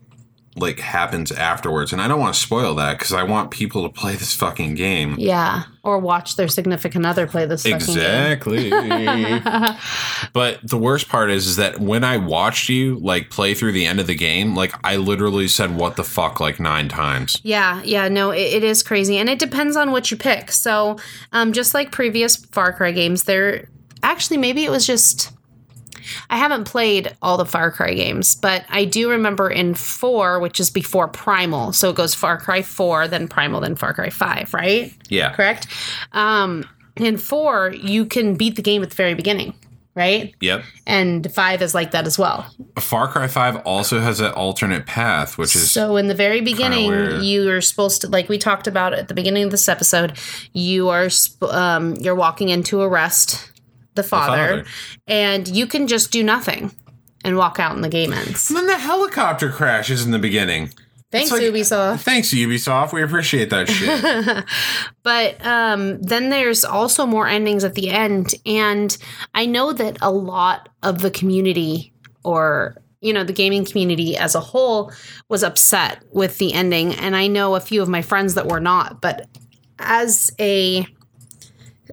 like 0.56 0.78
happens 0.78 1.32
afterwards. 1.32 1.92
And 1.92 2.00
I 2.00 2.08
don't 2.08 2.20
want 2.20 2.34
to 2.34 2.40
spoil 2.40 2.74
that 2.76 2.98
because 2.98 3.12
I 3.12 3.24
want 3.24 3.50
people 3.50 3.82
to 3.82 3.88
play 3.88 4.14
this 4.14 4.34
fucking 4.34 4.74
game. 4.74 5.16
yeah, 5.18 5.64
or 5.82 5.98
watch 5.98 6.36
their 6.36 6.48
significant 6.48 7.04
other 7.04 7.26
play 7.26 7.44
this. 7.46 7.64
Exactly. 7.64 8.70
but 10.32 10.60
the 10.62 10.78
worst 10.78 11.08
part 11.08 11.30
is, 11.30 11.46
is 11.46 11.56
that 11.56 11.80
when 11.80 12.04
I 12.04 12.16
watched 12.16 12.68
you 12.68 12.98
like 12.98 13.30
play 13.30 13.54
through 13.54 13.72
the 13.72 13.86
end 13.86 14.00
of 14.00 14.06
the 14.06 14.14
game, 14.14 14.54
like 14.54 14.72
I 14.84 14.96
literally 14.96 15.48
said 15.48 15.76
"what 15.76 15.96
the 15.96 16.04
fuck" 16.04 16.40
like 16.40 16.60
nine 16.60 16.88
times. 16.88 17.40
Yeah, 17.42 17.82
yeah, 17.82 18.08
no, 18.08 18.30
it, 18.30 18.54
it 18.54 18.64
is 18.64 18.82
crazy, 18.82 19.18
and 19.18 19.28
it 19.28 19.38
depends 19.38 19.76
on 19.76 19.90
what 19.90 20.10
you 20.10 20.16
pick. 20.16 20.52
So, 20.52 20.98
um, 21.32 21.52
just 21.52 21.74
like 21.74 21.90
previous 21.92 22.36
Far 22.36 22.72
Cry 22.72 22.92
games, 22.92 23.24
there 23.24 23.68
actually 24.02 24.36
maybe 24.36 24.64
it 24.64 24.70
was 24.70 24.86
just 24.86 25.33
I 26.30 26.36
haven't 26.36 26.64
played 26.64 27.16
all 27.22 27.36
the 27.36 27.46
Far 27.46 27.70
Cry 27.70 27.94
games, 27.94 28.34
but 28.34 28.64
I 28.68 28.84
do 28.84 29.10
remember 29.10 29.50
in 29.50 29.74
four, 29.74 30.38
which 30.38 30.60
is 30.60 30.70
before 30.70 31.08
Primal, 31.08 31.72
so 31.72 31.90
it 31.90 31.96
goes 31.96 32.14
Far 32.14 32.38
Cry 32.38 32.62
four, 32.62 33.08
then 33.08 33.28
Primal, 33.28 33.60
then 33.60 33.76
Far 33.76 33.94
Cry 33.94 34.10
five, 34.10 34.52
right? 34.54 34.92
Yeah. 35.08 35.32
Correct. 35.32 35.66
Um, 36.12 36.64
in 36.96 37.18
four, 37.18 37.72
you 37.72 38.06
can 38.06 38.36
beat 38.36 38.56
the 38.56 38.62
game 38.62 38.82
at 38.82 38.90
the 38.90 38.96
very 38.96 39.14
beginning, 39.14 39.54
right? 39.94 40.34
Yep. 40.40 40.62
And 40.86 41.32
five 41.32 41.60
is 41.60 41.74
like 41.74 41.90
that 41.90 42.06
as 42.06 42.18
well. 42.18 42.46
Far 42.78 43.08
Cry 43.08 43.26
Five 43.26 43.56
also 43.64 44.00
has 44.00 44.20
an 44.20 44.32
alternate 44.32 44.86
path, 44.86 45.36
which 45.38 45.56
is 45.56 45.72
So 45.72 45.96
in 45.96 46.08
the 46.08 46.14
very 46.14 46.40
beginning, 46.40 47.22
you 47.22 47.50
are 47.50 47.60
supposed 47.60 48.02
to, 48.02 48.08
like 48.08 48.28
we 48.28 48.38
talked 48.38 48.66
about 48.66 48.94
at 48.94 49.08
the 49.08 49.14
beginning 49.14 49.44
of 49.44 49.50
this 49.50 49.68
episode, 49.68 50.18
you 50.52 50.88
are 50.88 51.08
um, 51.50 51.94
you're 51.96 52.14
walking 52.14 52.48
in 52.50 52.62
to 52.64 52.80
arrest 52.80 53.50
the 53.94 54.02
father, 54.02 54.48
father. 54.58 54.64
and 55.06 55.48
you 55.48 55.66
can 55.66 55.86
just 55.86 56.10
do 56.10 56.22
nothing 56.22 56.70
and 57.24 57.36
walk 57.36 57.58
out, 57.58 57.74
and 57.74 57.82
the 57.84 57.88
game 57.88 58.12
ends. 58.12 58.50
And 58.50 58.56
then 58.58 58.66
the 58.66 58.78
helicopter 58.78 59.50
crashes 59.50 60.04
in 60.04 60.10
the 60.10 60.18
beginning. 60.18 60.70
Thanks, 61.10 61.30
like- 61.30 61.42
Ubisoft. 61.42 62.00
Thanks, 62.00 62.30
Ubisoft. 62.34 62.92
We 62.92 63.02
appreciate 63.02 63.50
that 63.50 63.68
shit. 63.68 64.44
But 65.04 65.44
um, 65.44 66.00
then 66.00 66.30
there's 66.30 66.64
also 66.64 67.04
more 67.06 67.28
endings 67.28 67.62
at 67.62 67.74
the 67.74 67.90
end, 67.90 68.34
and 68.46 68.96
I 69.34 69.44
know 69.46 69.72
that 69.74 69.98
a 70.00 70.10
lot 70.10 70.70
of 70.82 71.02
the 71.02 71.10
community, 71.10 71.92
or 72.24 72.76
you 73.02 73.12
know, 73.12 73.22
the 73.22 73.34
gaming 73.34 73.66
community 73.66 74.16
as 74.16 74.34
a 74.34 74.40
whole, 74.40 74.90
was 75.28 75.42
upset 75.44 76.02
with 76.10 76.38
the 76.38 76.54
ending, 76.54 76.94
and 76.94 77.14
I 77.14 77.26
know 77.26 77.54
a 77.54 77.60
few 77.60 77.82
of 77.82 77.88
my 77.88 78.00
friends 78.00 78.32
that 78.34 78.46
were 78.48 78.60
not. 78.60 79.02
But 79.02 79.28
as 79.78 80.30
a 80.40 80.86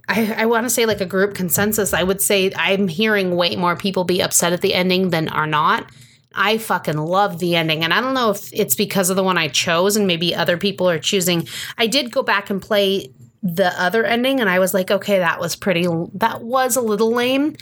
I, 0.08 0.34
I 0.38 0.46
want 0.46 0.64
to 0.64 0.70
say 0.70 0.86
like 0.86 1.00
a 1.00 1.06
group 1.06 1.34
consensus, 1.34 1.94
I 1.94 2.02
would 2.02 2.20
say 2.20 2.52
I'm 2.56 2.88
hearing 2.88 3.36
way 3.36 3.56
more 3.56 3.76
people 3.76 4.04
be 4.04 4.22
upset 4.22 4.52
at 4.52 4.60
the 4.60 4.74
ending 4.74 5.10
than 5.10 5.28
are 5.28 5.46
not. 5.46 5.90
I 6.34 6.58
fucking 6.58 6.96
love 6.96 7.38
the 7.38 7.56
ending. 7.56 7.84
And 7.84 7.92
I 7.92 8.00
don't 8.00 8.14
know 8.14 8.30
if 8.30 8.52
it's 8.52 8.74
because 8.74 9.10
of 9.10 9.16
the 9.16 9.22
one 9.22 9.38
I 9.38 9.48
chose 9.48 9.96
and 9.96 10.06
maybe 10.06 10.34
other 10.34 10.56
people 10.56 10.88
are 10.88 10.98
choosing. 10.98 11.46
I 11.78 11.86
did 11.86 12.10
go 12.10 12.22
back 12.22 12.50
and 12.50 12.60
play 12.60 13.12
the 13.42 13.68
other 13.80 14.04
ending 14.04 14.40
and 14.40 14.48
I 14.48 14.60
was 14.60 14.72
like, 14.72 14.90
okay, 14.90 15.18
that 15.18 15.40
was 15.40 15.56
pretty, 15.56 15.86
that 16.14 16.42
was 16.42 16.76
a 16.76 16.80
little 16.80 17.12
lame, 17.12 17.56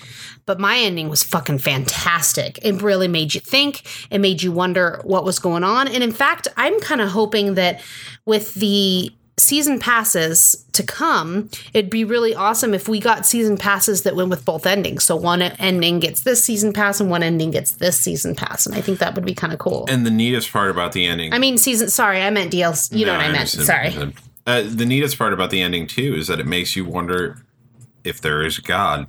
but 0.44 0.60
my 0.60 0.76
ending 0.76 1.08
was 1.08 1.22
fucking 1.22 1.58
fantastic. 1.58 2.58
It 2.62 2.82
really 2.82 3.08
made 3.08 3.34
you 3.34 3.40
think, 3.40 3.82
it 4.10 4.18
made 4.18 4.42
you 4.42 4.52
wonder 4.52 5.00
what 5.04 5.24
was 5.24 5.38
going 5.38 5.64
on. 5.64 5.88
And 5.88 6.04
in 6.04 6.12
fact, 6.12 6.48
I'm 6.58 6.78
kind 6.80 7.00
of 7.00 7.08
hoping 7.08 7.54
that 7.54 7.80
with 8.26 8.54
the 8.54 9.10
season 9.40 9.78
passes 9.78 10.64
to 10.72 10.82
come, 10.82 11.50
it'd 11.74 11.90
be 11.90 12.04
really 12.04 12.34
awesome 12.34 12.74
if 12.74 12.88
we 12.88 13.00
got 13.00 13.26
season 13.26 13.56
passes 13.56 14.02
that 14.02 14.14
went 14.14 14.28
with 14.30 14.44
both 14.44 14.66
endings. 14.66 15.04
So 15.04 15.16
one 15.16 15.42
ending 15.42 15.98
gets 16.00 16.22
this 16.22 16.42
season 16.44 16.72
pass 16.72 17.00
and 17.00 17.10
one 17.10 17.22
ending 17.22 17.50
gets 17.50 17.72
this 17.72 17.98
season 17.98 18.34
pass. 18.34 18.66
And 18.66 18.74
I 18.74 18.80
think 18.80 18.98
that 19.00 19.14
would 19.14 19.24
be 19.24 19.34
kind 19.34 19.52
of 19.52 19.58
cool. 19.58 19.86
and 19.88 20.06
the 20.06 20.10
neatest 20.10 20.52
part 20.52 20.70
about 20.70 20.92
the 20.92 21.04
ending. 21.06 21.32
I 21.32 21.38
mean, 21.38 21.58
season, 21.58 21.88
sorry, 21.88 22.20
I 22.22 22.30
meant 22.30 22.52
DLC. 22.52 22.96
You 22.96 23.06
know 23.06 23.12
what 23.16 23.24
I, 23.26 23.32
meant. 23.32 23.48
Sorry. 23.48 23.86
what 23.90 23.94
you 23.94 24.00
said. 24.00 24.14
Uh, 24.46 24.62
the 24.66 24.86
neatest 24.86 25.18
part 25.18 25.32
about 25.32 25.50
the 25.50 25.60
ending 25.60 25.86
too 25.86 26.14
is 26.16 26.26
that 26.28 26.40
it 26.40 26.46
makes 26.46 26.76
you 26.76 26.84
wonder 26.84 27.42
if 28.04 28.20
there 28.20 28.42
is 28.44 28.58
God. 28.58 29.06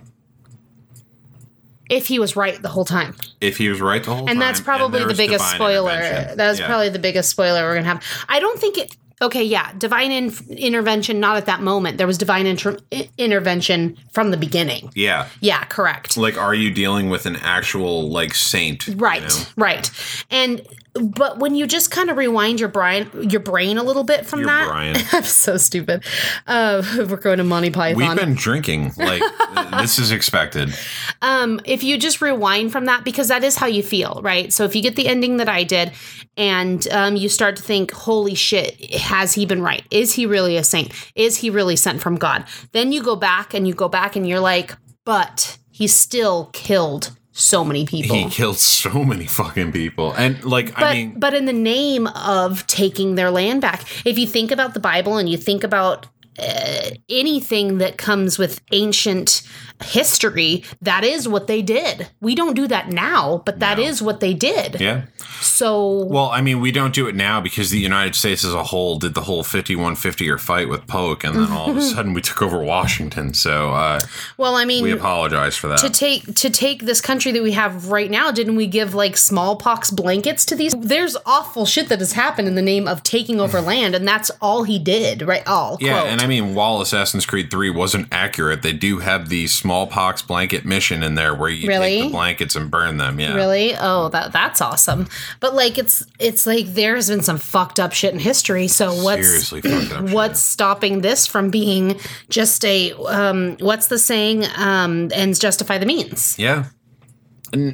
If 1.89 2.07
he 2.07 2.19
was 2.19 2.37
right 2.37 2.61
the 2.61 2.69
whole 2.69 2.85
time. 2.85 3.15
If 3.41 3.57
he 3.57 3.67
was 3.67 3.81
right 3.81 4.01
the 4.01 4.11
whole 4.13 4.21
time, 4.25 4.29
And 4.29 4.41
that's 4.41 4.61
probably 4.61 5.03
the 5.03 5.13
biggest 5.13 5.49
spoiler. 5.51 5.91
That 5.91 6.37
was 6.37 6.59
Yeah. 6.59 6.67
probably 6.67 6.87
the 6.89 6.99
biggest 6.99 7.29
spoiler 7.29 7.63
we're 7.63 7.73
going 7.73 7.83
to 7.83 7.89
have. 7.89 8.03
I 8.29 8.39
don't 8.39 8.57
think 8.59 8.77
it. 8.77 8.95
Okay, 9.21 9.43
yeah, 9.43 9.71
divine 9.77 10.11
in- 10.11 10.33
intervention, 10.49 11.19
not 11.19 11.37
at 11.37 11.45
that 11.45 11.61
moment. 11.61 11.97
There 11.97 12.07
was 12.07 12.17
divine 12.17 12.47
inter- 12.47 12.79
intervention 13.17 13.97
from 14.11 14.31
the 14.31 14.37
beginning. 14.37 14.91
yeah. 14.95 15.27
Yeah, 15.39 15.63
correct. 15.65 16.17
Like, 16.17 16.37
are 16.37 16.53
you 16.55 16.71
dealing 16.71 17.09
with 17.09 17.25
an 17.25 17.35
actual 17.37 18.09
like 18.09 18.33
saint? 18.33 18.87
you 18.87 18.95
Right, 18.95 19.21
know? 19.21 19.43
right. 19.57 19.89
And 20.29 20.61
but 20.93 21.39
when 21.39 21.55
you 21.55 21.67
just 21.67 21.89
kind 21.89 22.09
of 22.09 22.17
rewind 22.17 22.59
your 22.59 22.67
brain, 22.67 23.09
your 23.29 23.39
brain 23.39 23.77
a 23.77 23.83
little 23.83 24.03
bit 24.03 24.25
from 24.25 24.41
Your 24.41 24.49
that, 24.49 24.67
Brian. 24.67 24.97
I'm 25.13 25.23
so 25.23 25.55
stupid. 25.55 26.03
Uh, 26.47 26.83
we're 27.09 27.15
going 27.15 27.37
to 27.37 27.45
Monty 27.45 27.69
Python. 27.69 27.95
We've 27.97 28.17
been 28.17 28.33
drinking. 28.35 28.91
Like 28.97 29.23
this 29.79 29.99
is 29.99 30.11
expected. 30.11 30.73
um, 31.21 31.61
if 31.63 31.81
you 31.83 31.97
just 31.97 32.21
rewind 32.21 32.73
from 32.73 32.85
that, 32.85 33.05
because 33.05 33.29
that 33.29 33.43
is 33.43 33.55
how 33.55 33.67
you 33.67 33.83
feel, 33.83 34.19
right? 34.21 34.51
So 34.51 34.65
if 34.65 34.75
you 34.75 34.81
get 34.81 34.97
the 34.97 35.07
ending 35.07 35.37
that 35.37 35.47
I 35.47 35.63
did, 35.63 35.93
and 36.41 36.87
um, 36.87 37.15
you 37.15 37.29
start 37.29 37.55
to 37.57 37.61
think, 37.61 37.91
"Holy 37.91 38.33
shit, 38.33 38.95
has 38.95 39.33
he 39.33 39.45
been 39.45 39.61
right? 39.61 39.85
Is 39.91 40.13
he 40.13 40.25
really 40.25 40.57
a 40.57 40.63
saint? 40.63 40.91
Is 41.13 41.37
he 41.37 41.51
really 41.51 41.75
sent 41.75 42.01
from 42.01 42.15
God?" 42.15 42.45
Then 42.71 42.91
you 42.91 43.03
go 43.03 43.15
back 43.15 43.53
and 43.53 43.67
you 43.67 43.75
go 43.75 43.87
back 43.87 44.15
and 44.15 44.27
you're 44.27 44.39
like, 44.39 44.75
"But 45.05 45.59
he 45.69 45.85
still 45.87 46.49
killed." 46.51 47.11
So 47.33 47.63
many 47.63 47.85
people. 47.85 48.13
He 48.13 48.29
killed 48.29 48.57
so 48.57 49.05
many 49.05 49.25
fucking 49.25 49.71
people, 49.71 50.13
and 50.17 50.43
like 50.43 50.73
but 50.73 50.83
I 50.83 50.93
mean, 50.93 51.19
but 51.19 51.33
in 51.33 51.45
the 51.45 51.53
name 51.53 52.07
of 52.07 52.67
taking 52.67 53.15
their 53.15 53.31
land 53.31 53.61
back 53.61 53.85
if 54.05 54.17
you 54.17 54.27
think 54.27 54.51
about 54.51 54.73
the 54.73 54.81
bible 54.81 55.15
and 55.15 55.29
you 55.29 55.37
think 55.37 55.63
about 55.63 56.07
uh, 56.37 56.89
anything 57.09 57.77
that 57.77 57.97
comes 57.97 58.37
with 58.37 58.61
ancient 58.73 59.43
history 59.83 60.63
that 60.81 61.03
is 61.03 61.27
what 61.27 61.47
they 61.47 61.61
did 61.61 62.07
we 62.19 62.35
don't 62.35 62.53
do 62.53 62.67
that 62.67 62.89
now 62.89 63.41
but 63.45 63.59
that 63.59 63.79
is 63.79 64.01
what 64.01 64.19
they 64.19 64.33
did 64.33 64.79
yeah. 64.79 65.03
so 65.39 66.05
Well, 66.05 66.29
I 66.29 66.41
mean, 66.41 66.59
we 66.59 66.71
don't 66.71 66.93
do 66.93 67.07
it 67.07 67.15
now 67.15 67.41
because 67.41 67.69
the 67.69 67.79
United 67.79 68.15
States 68.15 68.43
as 68.43 68.53
a 68.53 68.63
whole 68.63 68.97
did 68.97 69.13
the 69.13 69.21
whole 69.21 69.43
5150 69.43 70.23
year 70.23 70.37
fight 70.37 70.69
with 70.69 70.87
Polk, 70.87 71.23
and 71.23 71.35
then 71.35 71.51
all 71.51 71.69
of 71.69 71.77
a 71.77 71.81
sudden 71.95 72.13
we 72.13 72.21
took 72.21 72.41
over 72.41 72.61
Washington. 72.63 73.33
So 73.33 73.71
uh, 73.71 73.99
well 74.37 74.55
i 74.55 74.65
mean 74.65 74.83
we 74.83 74.91
apologize 74.91 75.55
for 75.55 75.67
that. 75.67 75.79
to 75.79 75.89
take 75.89 76.35
to 76.35 76.49
take 76.49 76.83
this 76.83 77.01
country 77.01 77.31
that 77.31 77.43
we 77.43 77.51
have 77.51 77.89
right 77.89 78.09
now 78.09 78.31
didn't 78.31 78.55
we 78.55 78.67
give 78.67 78.93
like 78.93 79.17
smallpox 79.17 79.91
blankets 79.91 80.45
to 80.45 80.55
these 80.55 80.73
there's 80.79 81.17
awful 81.25 81.65
shit 81.65 81.89
that 81.89 81.99
has 81.99 82.13
happened 82.13 82.47
in 82.47 82.55
the 82.55 82.61
name 82.61 82.87
of 82.87 83.03
taking 83.03 83.39
over 83.39 83.61
land 83.71 83.95
and 83.95 84.07
that's 84.07 84.31
all 84.41 84.63
he 84.63 84.79
did 84.79 85.21
right 85.21 85.45
all 85.47 85.77
yeah, 85.79 86.01
quote. 86.01 86.11
and 86.11 86.21
I 86.21 86.27
mean, 86.27 86.53
while 86.55 86.81
Assassin's 86.81 87.25
Creed 87.25 87.49
3 87.51 87.69
wasn't 87.71 88.07
accurate, 88.11 88.61
they 88.61 88.73
do 88.73 88.99
have 88.99 89.29
the 89.29 89.47
smallpox 89.71 90.21
blanket 90.21 90.65
mission 90.65 91.01
in 91.01 91.15
there 91.15 91.33
where 91.33 91.49
you 91.49 91.67
Really? 91.67 91.99
take 91.99 92.03
the 92.03 92.09
blankets 92.11 92.55
and 92.55 92.69
burn 92.69 92.97
them. 92.97 93.19
Yeah. 93.19 93.35
Really? 93.35 93.73
Oh, 93.79 94.09
that 94.09 94.33
that's 94.33 94.59
awesome. 94.61 95.07
But 95.39 95.55
like 95.55 95.77
it's 95.77 96.05
it's 96.19 96.45
like 96.45 96.65
there's 96.67 97.07
been 97.09 97.21
some 97.21 97.37
fucked 97.37 97.79
up 97.79 97.93
shit 97.93 98.13
in 98.13 98.19
history. 98.19 98.67
So 98.67 98.93
what's 99.01 99.25
Seriously 99.25 99.61
fucked 99.61 99.93
up. 99.93 100.05
shit. 100.07 100.13
what's 100.15 100.41
stopping 100.41 101.01
this 101.01 101.25
from 101.25 101.49
being 101.49 101.97
just 102.29 102.65
a 102.65 102.91
um 103.07 103.55
what's 103.59 103.87
the 103.87 103.97
saying 103.97 104.45
um 104.57 105.09
ends 105.13 105.39
justify 105.39 105.77
the 105.77 105.85
means. 105.85 106.37
Yeah. 106.37 106.65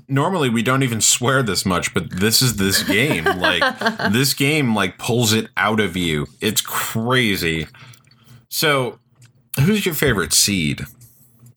Normally 0.08 0.50
we 0.50 0.64
don't 0.64 0.84
even 0.84 1.02
swear 1.02 1.42
this 1.44 1.66
much, 1.66 1.94
but 1.94 2.10
this 2.12 2.42
is 2.42 2.58
this 2.58 2.84
game. 2.84 3.24
like 3.38 3.64
this 4.12 4.34
game 4.36 4.76
like 4.76 4.98
pulls 5.00 5.34
it 5.34 5.50
out 5.58 5.80
of 5.80 5.96
you. 5.98 6.28
It's 6.42 6.62
crazy. 6.62 7.68
So, 8.50 8.98
who's 9.60 9.86
your 9.86 9.94
favorite 9.94 10.34
seed? 10.34 10.86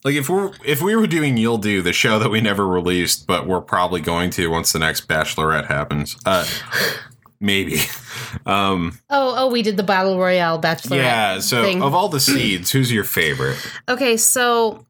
Like 0.05 0.15
if 0.15 0.29
we're 0.29 0.53
if 0.65 0.81
we 0.83 0.97
were 0.97 1.07
doing 1.07 1.37
You'll 1.37 1.59
Do, 1.59 1.83
the 1.83 1.93
show 1.93 2.19
that 2.19 2.31
we 2.31 2.41
never 2.41 2.67
released, 2.67 3.27
but 3.27 3.47
we're 3.47 3.61
probably 3.61 4.01
going 4.01 4.31
to 4.31 4.49
once 4.51 4.73
the 4.73 4.79
next 4.79 5.09
Bachelorette 5.09 5.67
happens. 5.67 6.17
Uh 6.25 6.47
maybe. 7.41 7.81
Um 8.47 8.99
Oh, 9.11 9.35
oh, 9.37 9.51
we 9.51 9.63
did 9.63 9.77
the 9.77 9.83
battle 9.83 10.19
royale 10.19 10.59
bachelor. 10.59 10.97
yeah, 10.99 11.39
so 11.41 11.63
thing. 11.63 11.83
of 11.83 11.95
all 11.95 12.09
the 12.09 12.21
seeds, 12.33 12.71
who's 12.71 12.93
your 12.93 13.05
favorite? 13.05 13.59
Okay, 13.89 14.17
so 14.17 14.87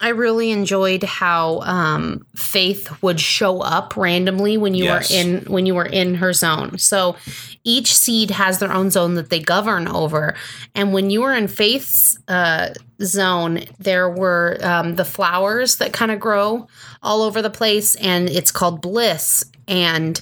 I 0.00 0.08
really 0.10 0.50
enjoyed 0.50 1.02
how 1.02 1.60
um, 1.60 2.26
Faith 2.34 3.02
would 3.02 3.18
show 3.20 3.60
up 3.60 3.96
randomly 3.96 4.56
when 4.58 4.74
you 4.74 4.84
Yes. 4.84 5.10
were 5.10 5.16
in 5.16 5.40
when 5.46 5.66
you 5.66 5.74
were 5.74 5.86
in 5.86 6.16
her 6.16 6.32
zone. 6.32 6.78
So 6.78 7.16
each 7.64 7.94
seed 7.94 8.30
has 8.30 8.58
their 8.58 8.72
own 8.72 8.90
zone 8.90 9.14
that 9.14 9.30
they 9.30 9.40
govern 9.40 9.88
over, 9.88 10.34
and 10.74 10.92
when 10.92 11.10
you 11.10 11.22
were 11.22 11.34
in 11.34 11.48
Faith's 11.48 12.18
uh, 12.28 12.74
zone, 13.02 13.64
there 13.78 14.08
were 14.10 14.58
um, 14.62 14.96
the 14.96 15.04
flowers 15.04 15.76
that 15.76 15.92
kind 15.92 16.10
of 16.12 16.20
grow 16.20 16.66
all 17.02 17.22
over 17.22 17.40
the 17.42 17.50
place, 17.50 17.94
and 17.96 18.28
it's 18.28 18.50
called 18.52 18.80
Bliss. 18.82 19.44
And 19.68 20.20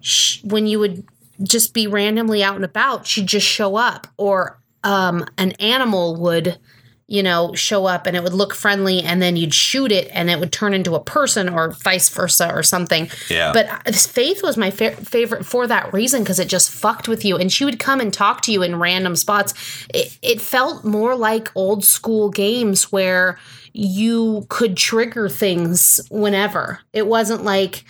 sh- 0.00 0.42
when 0.44 0.66
you 0.66 0.78
would 0.78 1.04
just 1.42 1.72
be 1.74 1.86
randomly 1.86 2.42
out 2.42 2.56
and 2.56 2.64
about, 2.64 3.06
she'd 3.06 3.26
just 3.26 3.46
show 3.46 3.76
up, 3.76 4.06
or 4.16 4.58
um, 4.84 5.24
an 5.38 5.52
animal 5.52 6.16
would 6.16 6.58
you 7.08 7.22
know, 7.22 7.54
show 7.54 7.86
up 7.86 8.06
and 8.06 8.16
it 8.16 8.22
would 8.24 8.32
look 8.32 8.52
friendly 8.52 9.00
and 9.00 9.22
then 9.22 9.36
you'd 9.36 9.54
shoot 9.54 9.92
it 9.92 10.08
and 10.12 10.28
it 10.28 10.40
would 10.40 10.52
turn 10.52 10.74
into 10.74 10.96
a 10.96 11.00
person 11.00 11.48
or 11.48 11.70
vice 11.70 12.08
versa 12.08 12.52
or 12.52 12.64
something. 12.64 13.08
Yeah. 13.30 13.52
But 13.52 13.68
uh, 13.68 13.92
Faith 13.92 14.42
was 14.42 14.56
my 14.56 14.72
fa- 14.72 14.96
favorite 14.96 15.46
for 15.46 15.68
that 15.68 15.92
reason 15.92 16.22
because 16.22 16.40
it 16.40 16.48
just 16.48 16.70
fucked 16.70 17.06
with 17.06 17.24
you 17.24 17.36
and 17.36 17.52
she 17.52 17.64
would 17.64 17.78
come 17.78 18.00
and 18.00 18.12
talk 18.12 18.42
to 18.42 18.52
you 18.52 18.62
in 18.62 18.80
random 18.80 19.14
spots. 19.14 19.54
It, 19.94 20.18
it 20.20 20.40
felt 20.40 20.84
more 20.84 21.14
like 21.14 21.52
old 21.54 21.84
school 21.84 22.28
games 22.28 22.90
where 22.90 23.38
you 23.72 24.44
could 24.48 24.76
trigger 24.76 25.28
things 25.28 26.00
whenever. 26.10 26.80
It 26.92 27.06
wasn't 27.06 27.44
like, 27.44 27.84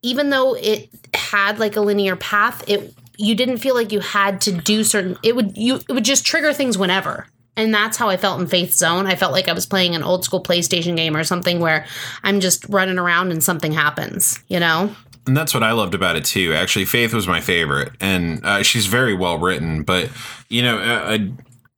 even 0.00 0.30
though 0.30 0.54
it 0.54 0.88
had 1.12 1.58
like 1.58 1.76
a 1.76 1.82
linear 1.82 2.16
path, 2.16 2.64
it 2.66 2.94
you 3.18 3.34
didn't 3.34 3.58
feel 3.58 3.74
like 3.74 3.92
you 3.92 4.00
had 4.00 4.40
to 4.40 4.52
do 4.52 4.82
certain 4.82 5.18
it 5.22 5.36
would 5.36 5.54
you 5.54 5.76
it 5.76 5.92
would 5.92 6.06
just 6.06 6.24
trigger 6.24 6.54
things 6.54 6.78
whenever 6.78 7.26
and 7.60 7.74
that's 7.74 7.96
how 7.96 8.08
I 8.08 8.16
felt 8.16 8.40
in 8.40 8.46
Faith 8.46 8.74
Zone. 8.74 9.06
I 9.06 9.14
felt 9.14 9.32
like 9.32 9.48
I 9.48 9.52
was 9.52 9.66
playing 9.66 9.94
an 9.94 10.02
old 10.02 10.24
school 10.24 10.42
PlayStation 10.42 10.96
game 10.96 11.16
or 11.16 11.24
something 11.24 11.60
where 11.60 11.86
I'm 12.22 12.40
just 12.40 12.64
running 12.68 12.98
around 12.98 13.30
and 13.32 13.42
something 13.42 13.72
happens, 13.72 14.38
you 14.48 14.58
know? 14.60 14.94
And 15.26 15.36
that's 15.36 15.52
what 15.54 15.62
I 15.62 15.72
loved 15.72 15.94
about 15.94 16.16
it 16.16 16.24
too. 16.24 16.54
Actually, 16.54 16.86
Faith 16.86 17.12
was 17.14 17.28
my 17.28 17.40
favorite, 17.40 17.92
and 18.00 18.44
uh, 18.44 18.62
she's 18.62 18.86
very 18.86 19.14
well 19.14 19.38
written. 19.38 19.82
But 19.82 20.10
you 20.48 20.62
know, 20.62 20.78
uh, 20.78 21.16
uh, 21.16 21.18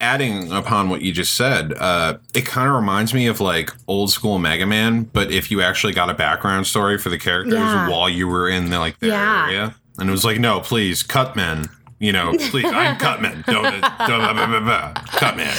adding 0.00 0.50
upon 0.52 0.88
what 0.88 1.02
you 1.02 1.12
just 1.12 1.34
said, 1.36 1.72
uh, 1.74 2.18
it 2.34 2.46
kind 2.46 2.68
of 2.68 2.74
reminds 2.74 3.12
me 3.12 3.26
of 3.26 3.40
like 3.40 3.70
old 3.88 4.10
school 4.10 4.38
Mega 4.38 4.64
Man. 4.66 5.02
But 5.04 5.30
if 5.32 5.50
you 5.50 5.60
actually 5.60 5.92
got 5.92 6.08
a 6.08 6.14
background 6.14 6.66
story 6.66 6.98
for 6.98 7.08
the 7.10 7.18
characters 7.18 7.54
Yeah. 7.54 7.88
while 7.88 8.08
you 8.08 8.26
were 8.28 8.48
in 8.48 8.70
the, 8.70 8.78
like 8.78 8.98
their 9.00 9.10
Yeah. 9.10 9.44
area, 9.46 9.74
and 9.98 10.08
it 10.08 10.12
was 10.12 10.24
like, 10.24 10.38
no, 10.38 10.60
please, 10.60 11.02
Cutman. 11.02 11.68
You 12.02 12.10
know, 12.12 12.32
please, 12.50 12.66
I'm 12.66 12.96
Cutman. 12.98 13.44
Don't, 13.46 13.62
don't 13.62 13.80
blah, 13.80 14.32
blah, 14.32 14.60
blah, 14.60 14.92
Cutman. 15.06 15.54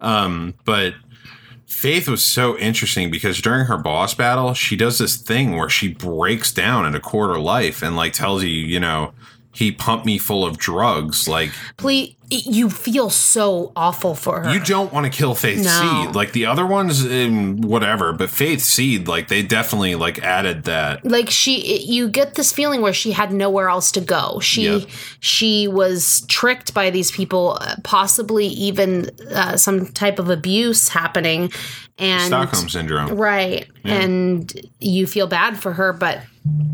Um, 0.00 0.54
but 0.64 0.94
Faith 1.64 2.08
was 2.08 2.24
so 2.24 2.58
interesting 2.58 3.08
because 3.08 3.40
during 3.40 3.66
her 3.66 3.78
boss 3.78 4.12
battle, 4.12 4.52
she 4.52 4.74
does 4.74 4.98
this 4.98 5.16
thing 5.16 5.56
where 5.56 5.68
she 5.68 5.86
breaks 5.86 6.52
down 6.52 6.86
in 6.86 6.96
a 6.96 7.00
quarter 7.00 7.38
life 7.38 7.82
and 7.82 7.94
like 7.94 8.14
tells 8.14 8.42
you, 8.42 8.48
you 8.48 8.80
know, 8.80 9.12
he 9.54 9.70
pumped 9.70 10.04
me 10.04 10.18
full 10.18 10.44
of 10.44 10.58
drugs. 10.58 11.28
Like 11.28 11.52
Please, 11.76 12.15
you 12.28 12.68
feel 12.70 13.08
so 13.08 13.72
awful 13.76 14.14
for 14.14 14.42
her. 14.42 14.52
you 14.52 14.60
don't 14.60 14.92
want 14.92 15.04
to 15.04 15.10
kill 15.10 15.34
Faith 15.34 15.62
No. 15.64 16.04
Seed. 16.06 16.14
Like 16.16 16.32
the 16.32 16.46
other 16.46 16.66
ones, 16.66 17.04
um, 17.04 17.60
whatever, 17.60 18.12
but 18.12 18.30
Faith 18.30 18.60
Seed, 18.62 19.06
like 19.06 19.28
they 19.28 19.42
definitely 19.42 19.94
like 19.94 20.18
added 20.22 20.64
that. 20.64 21.04
like 21.04 21.30
she 21.30 21.78
you 21.82 22.08
get 22.08 22.34
this 22.34 22.52
feeling 22.52 22.80
where 22.80 22.92
she 22.92 23.12
had 23.12 23.32
nowhere 23.32 23.68
else 23.68 23.92
to 23.92 24.00
go 24.00 24.40
she 24.40 24.86
she 25.20 25.68
was 25.68 26.22
tricked 26.28 26.74
by 26.74 26.90
these 26.90 27.10
people 27.10 27.58
uh, 27.60 27.76
possibly 27.84 28.46
even 28.46 29.10
uh, 29.32 29.56
some 29.56 29.86
type 29.86 30.18
of 30.18 30.28
abuse 30.28 30.88
happening 30.88 31.50
and 31.98 32.26
Stockholm 32.26 32.68
syndrome. 32.68 33.16
right 33.16 33.66
and 33.84 34.52
you 34.80 35.06
feel 35.06 35.26
bad 35.26 35.56
for 35.58 35.72
her 35.72 35.92
but 35.92 36.20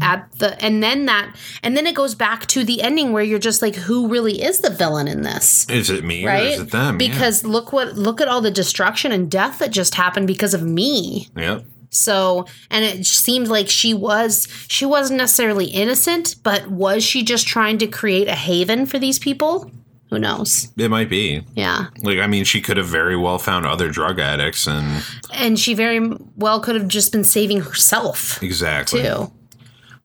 at 0.01 0.31
the 0.39 0.63
and 0.63 0.83
then 0.83 1.07
that 1.07 1.35
and 1.63 1.77
then 1.77 1.87
it 1.87 1.95
goes 1.95 2.15
back 2.15 2.47
to 2.47 2.65
the 2.65 2.83
ending 2.83 3.13
where 3.13 3.23
you're 3.23 3.39
just 3.39 3.63
like 3.63 3.75
who 3.75 4.09
really 4.09 4.43
is 4.43 4.61
the 4.61 4.71
villain 4.71 5.07
in 5.09 5.23
this 5.23 5.69
Is 5.71 5.89
it 5.91 6.05
me 6.05 6.25
or 6.25 6.29
right 6.29 6.47
is 6.55 6.61
it 6.61 6.71
them? 6.73 7.01
Yeah. 7.01 7.09
because 7.09 7.45
look 7.45 7.73
what 7.73 7.95
look 7.97 8.21
at 8.21 8.29
all 8.29 8.41
the 8.41 8.51
destruction 8.51 9.13
and 9.13 9.31
death 9.31 9.61
that 9.61 9.71
just 9.71 9.95
happened 9.95 10.27
because 10.27 10.55
of 10.55 10.63
me 10.63 11.29
Yep. 11.37 11.65
so, 11.91 12.47
and 12.71 12.85
it 12.85 13.07
seemed 13.07 13.49
like 13.49 13.69
she 13.69 13.95
was 13.95 14.49
she 14.69 14.85
wasn't 14.85 15.19
necessarily 15.19 15.67
innocent, 15.67 16.37
but 16.43 16.67
was 16.69 17.05
she 17.05 17.23
just 17.23 17.47
trying 17.47 17.79
to 17.79 17.87
create 17.87 18.29
a 18.29 18.35
haven 18.35 18.87
for 18.87 18.99
these 18.99 19.19
people? 19.19 19.71
Who 20.13 20.19
knows? 20.19 20.69
It 20.77 20.91
might 20.91 21.09
be. 21.09 21.43
Yeah. 21.55 21.87
Like, 22.03 22.19
I 22.19 22.27
mean, 22.27 22.45
she 22.45 22.61
could 22.61 22.77
have 22.77 22.87
very 22.87 23.17
well 23.17 23.39
found 23.39 23.65
other 23.65 23.89
drug 23.89 24.19
addicts 24.19 24.67
and 24.67 25.03
And 25.33 25.59
she 25.59 25.73
very 25.73 26.01
well 26.37 26.61
could 26.61 26.75
have 26.75 26.87
just 26.87 27.13
been 27.13 27.25
saving 27.25 27.63
herself 27.63 28.43
exactly. 28.43 29.01
too. 29.01 29.33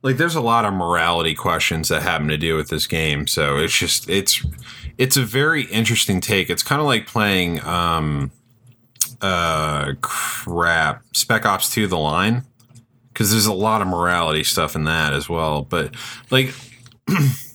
like 0.03 0.15
there's 0.15 0.35
a 0.35 0.39
lot 0.39 0.63
of 0.63 0.73
morality 0.73 1.35
questions 1.35 1.89
that 1.89 2.03
happen 2.03 2.29
to 2.29 2.37
do 2.37 2.55
with 2.55 2.69
this 2.69 2.87
game 2.87 3.27
so 3.27 3.57
it's 3.57 3.77
just 3.77 4.09
it's 4.09 4.45
it's 4.97 5.17
a 5.17 5.23
very 5.23 5.63
interesting 5.65 6.21
take 6.21 6.49
it's 6.49 6.63
kind 6.63 6.79
of 6.79 6.87
like 6.87 7.05
playing 7.05 7.59
um 7.65 8.31
uh 9.19 9.91
crap 10.01 11.03
spec 11.13 11.45
ops 11.45 11.69
2 11.71 11.85
the 11.87 11.97
line 11.97 12.43
because 13.11 13.31
there's 13.31 13.45
a 13.47 13.53
lot 13.53 13.81
of 13.81 13.87
morality 13.89 14.43
stuff 14.43 14.73
in 14.73 14.85
that 14.85 15.11
as 15.11 15.27
well 15.27 15.63
but 15.63 15.93
like 16.31 16.53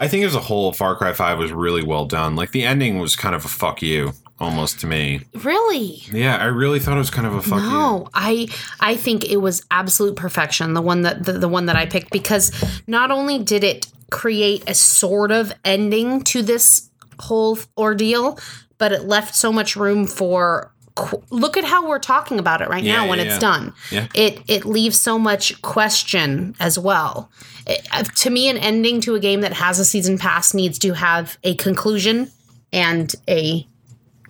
i 0.00 0.08
think 0.08 0.24
as 0.24 0.34
a 0.34 0.40
whole 0.40 0.72
far 0.72 0.94
cry 0.96 1.12
5 1.12 1.38
was 1.38 1.52
really 1.52 1.82
well 1.82 2.04
done 2.06 2.36
like 2.36 2.52
the 2.52 2.64
ending 2.64 2.98
was 2.98 3.16
kind 3.16 3.34
of 3.34 3.44
a 3.44 3.48
fuck 3.48 3.82
you 3.82 4.12
almost 4.40 4.78
to 4.80 4.86
me 4.86 5.20
Really? 5.42 6.02
yeah 6.12 6.36
i 6.36 6.44
really 6.44 6.78
thought 6.78 6.94
it 6.94 6.98
was 6.98 7.10
kind 7.10 7.26
of 7.26 7.34
a 7.34 7.42
fuck 7.42 7.60
you 7.62 7.68
No, 7.70 8.08
I 8.14 8.48
I 8.80 8.96
think 8.96 9.24
it 9.24 9.38
was 9.38 9.64
absolute 9.70 10.14
perfection. 10.16 10.74
The 10.74 10.82
one 10.82 11.02
that 11.02 11.24
the, 11.24 11.32
the 11.32 11.48
one 11.48 11.66
that 11.66 11.74
I 11.76 11.86
picked 11.86 12.12
because 12.12 12.52
not 12.86 13.10
only 13.10 13.38
did 13.42 13.64
it 13.64 13.88
create 14.10 14.62
a 14.70 14.74
sort 14.74 15.32
of 15.32 15.52
ending 15.64 16.22
to 16.24 16.42
this 16.42 16.88
whole 17.18 17.58
ordeal, 17.76 18.38
but 18.78 18.92
it 18.92 19.04
left 19.04 19.34
so 19.34 19.52
much 19.52 19.74
room 19.74 20.06
for. 20.06 20.72
Qu- 20.98 21.22
Look 21.30 21.56
at 21.56 21.64
how 21.64 21.86
we're 21.88 21.98
talking 21.98 22.38
about 22.38 22.60
it 22.60 22.68
right 22.68 22.82
Yeah, 22.82 22.96
now 22.96 23.08
when 23.08 23.18
yeah, 23.18 23.24
it's 23.26 23.34
yeah. 23.34 23.40
done. 23.40 23.72
Yeah. 23.90 24.06
It 24.14 24.42
it 24.48 24.64
leaves 24.64 24.98
so 24.98 25.18
much 25.18 25.60
question 25.62 26.54
as 26.60 26.78
well. 26.78 27.30
It- 27.66 27.86
uh, 27.92 28.02
to 28.02 28.30
me, 28.30 28.48
an 28.48 28.56
ending 28.58 29.00
to 29.02 29.14
a 29.14 29.20
game 29.20 29.40
that 29.42 29.52
has 29.52 29.78
a 29.78 29.84
season 29.84 30.18
pass 30.18 30.52
needs 30.54 30.78
to 30.80 30.92
have 30.94 31.38
a 31.44 31.54
conclusion 31.54 32.30
and 32.72 33.14
a 33.28 33.66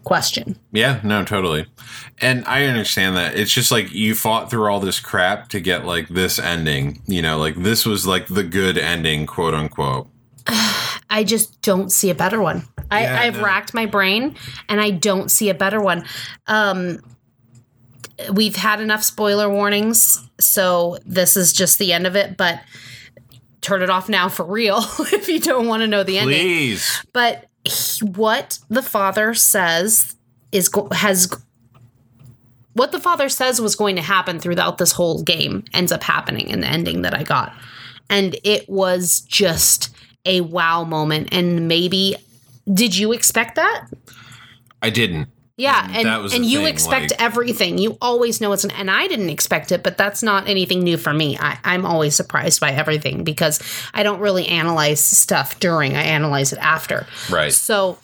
question. 0.04 0.58
Yeah, 0.72 1.00
no, 1.02 1.24
totally. 1.24 1.66
And 2.20 2.44
I 2.46 2.64
understand 2.64 3.16
that. 3.16 3.36
It's 3.36 3.52
just 3.52 3.70
like 3.70 3.92
you 3.92 4.14
fought 4.14 4.50
through 4.50 4.66
all 4.70 4.80
this 4.80 5.00
crap 5.00 5.48
to 5.50 5.60
get 5.60 5.84
like 5.84 6.08
this 6.08 6.38
ending. 6.38 7.02
You 7.06 7.22
know, 7.22 7.38
like 7.38 7.56
this 7.56 7.84
was 7.86 8.06
like 8.06 8.26
the 8.26 8.44
good 8.44 8.78
ending, 8.78 9.26
quote 9.26 9.54
unquote. 9.54 10.08
I 11.10 11.24
just 11.24 11.60
don't 11.62 11.90
see 11.90 12.10
a 12.10 12.14
better 12.14 12.40
one. 12.40 12.64
I, 12.90 13.02
Yeah, 13.02 13.20
I've 13.20 13.36
no. 13.36 13.44
racked 13.44 13.74
my 13.74 13.86
brain 13.86 14.34
and 14.68 14.80
I 14.80 14.90
don't 14.90 15.30
see 15.30 15.48
a 15.48 15.54
better 15.54 15.80
one. 15.80 16.04
Um, 16.46 17.00
we've 18.32 18.56
had 18.56 18.80
enough 18.80 19.02
spoiler 19.02 19.48
warnings, 19.48 20.22
so 20.40 20.98
this 21.06 21.36
is 21.36 21.52
just 21.52 21.78
the 21.78 21.92
end 21.92 22.06
of 22.06 22.16
it, 22.16 22.36
but 22.36 22.60
turn 23.60 23.82
it 23.82 23.90
off 23.90 24.08
now 24.08 24.28
for 24.28 24.44
real 24.44 24.78
if 25.12 25.28
you 25.28 25.40
don't 25.40 25.66
want 25.66 25.80
to 25.82 25.86
know 25.86 26.02
the 26.02 26.18
ending. 26.18 26.40
Please. 26.40 27.04
But 27.12 27.46
he- 27.64 28.04
what 28.06 28.58
the 28.68 28.82
father 28.82 29.34
says 29.34 30.16
is 30.52 30.70
has 30.92 31.28
what 32.72 32.92
the 32.92 33.00
father 33.00 33.28
says 33.28 33.60
was 33.60 33.74
going 33.76 33.96
to 33.96 34.02
happen 34.02 34.38
throughout 34.38 34.78
this 34.78 34.92
whole 34.92 35.22
game 35.22 35.64
ends 35.74 35.90
up 35.90 36.02
happening 36.02 36.48
in 36.48 36.60
the 36.60 36.66
ending 36.68 37.02
that 37.02 37.12
I 37.14 37.24
got. 37.24 37.52
And 38.08 38.36
it 38.44 38.68
was 38.68 39.20
just 39.22 39.94
a 40.24 40.40
wow 40.40 40.84
moment 40.84 41.28
and 41.32 41.68
maybe 41.68 42.16
did 42.72 42.96
you 42.96 43.12
expect 43.12 43.56
that? 43.56 43.86
I 44.82 44.90
didn't. 44.90 45.28
Yeah, 45.56 45.88
and 45.90 46.06
that 46.06 46.22
was 46.22 46.34
and 46.34 46.46
you 46.46 46.58
thing, 46.60 46.68
expect 46.68 47.10
like- 47.10 47.20
everything. 47.20 47.78
You 47.78 47.98
always 48.00 48.40
know 48.40 48.52
it's 48.52 48.62
an 48.62 48.70
and 48.70 48.88
I 48.88 49.08
didn't 49.08 49.30
expect 49.30 49.72
it, 49.72 49.82
but 49.82 49.98
that's 49.98 50.22
not 50.22 50.48
anything 50.48 50.84
new 50.84 50.96
for 50.96 51.12
me. 51.12 51.36
I, 51.36 51.58
I'm 51.64 51.84
always 51.84 52.14
surprised 52.14 52.60
by 52.60 52.70
everything 52.70 53.24
because 53.24 53.60
I 53.92 54.04
don't 54.04 54.20
really 54.20 54.46
analyze 54.46 55.00
stuff 55.00 55.58
during. 55.58 55.96
I 55.96 56.02
analyze 56.02 56.52
it 56.52 56.60
after. 56.60 57.06
Right. 57.28 57.52
So 57.52 57.98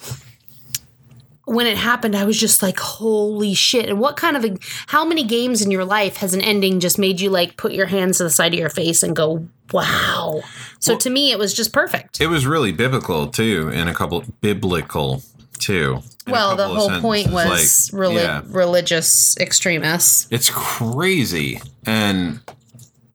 when 1.46 1.66
it 1.66 1.76
happened, 1.76 2.16
I 2.16 2.24
was 2.24 2.38
just 2.40 2.62
like, 2.62 2.78
holy 2.78 3.54
shit. 3.54 3.88
And 3.88 4.00
what 4.00 4.16
kind 4.16 4.36
of 4.36 4.44
a, 4.44 4.56
how 4.86 5.04
many 5.04 5.24
games 5.24 5.60
in 5.62 5.70
your 5.70 5.84
life 5.84 6.16
has 6.18 6.32
an 6.34 6.40
ending 6.40 6.80
just 6.80 6.98
made 6.98 7.20
you 7.20 7.30
like 7.30 7.56
put 7.56 7.72
your 7.72 7.86
hands 7.86 8.18
to 8.18 8.24
the 8.24 8.30
side 8.30 8.54
of 8.54 8.58
your 8.58 8.68
face 8.70 9.02
and 9.02 9.14
go, 9.14 9.46
wow? 9.72 10.40
So 10.78 10.96
to 10.98 11.10
me, 11.10 11.32
it 11.32 11.38
was 11.38 11.52
just 11.54 11.72
perfect. 11.72 12.20
It 12.20 12.28
was 12.28 12.46
really 12.46 12.72
biblical 12.72 13.26
too, 13.26 13.68
in 13.68 13.88
a 13.88 13.94
couple 13.94 14.24
biblical 14.40 15.22
too. 15.58 16.00
well, 16.26 16.56
the 16.56 16.66
whole 16.66 16.90
point 17.00 17.30
was 17.30 17.92
Like, 17.92 18.00
reli- 18.00 18.14
yeah. 18.22 18.42
religious 18.46 19.36
extremists. 19.38 20.26
it's 20.30 20.50
crazy 20.50 21.60
and 21.86 22.40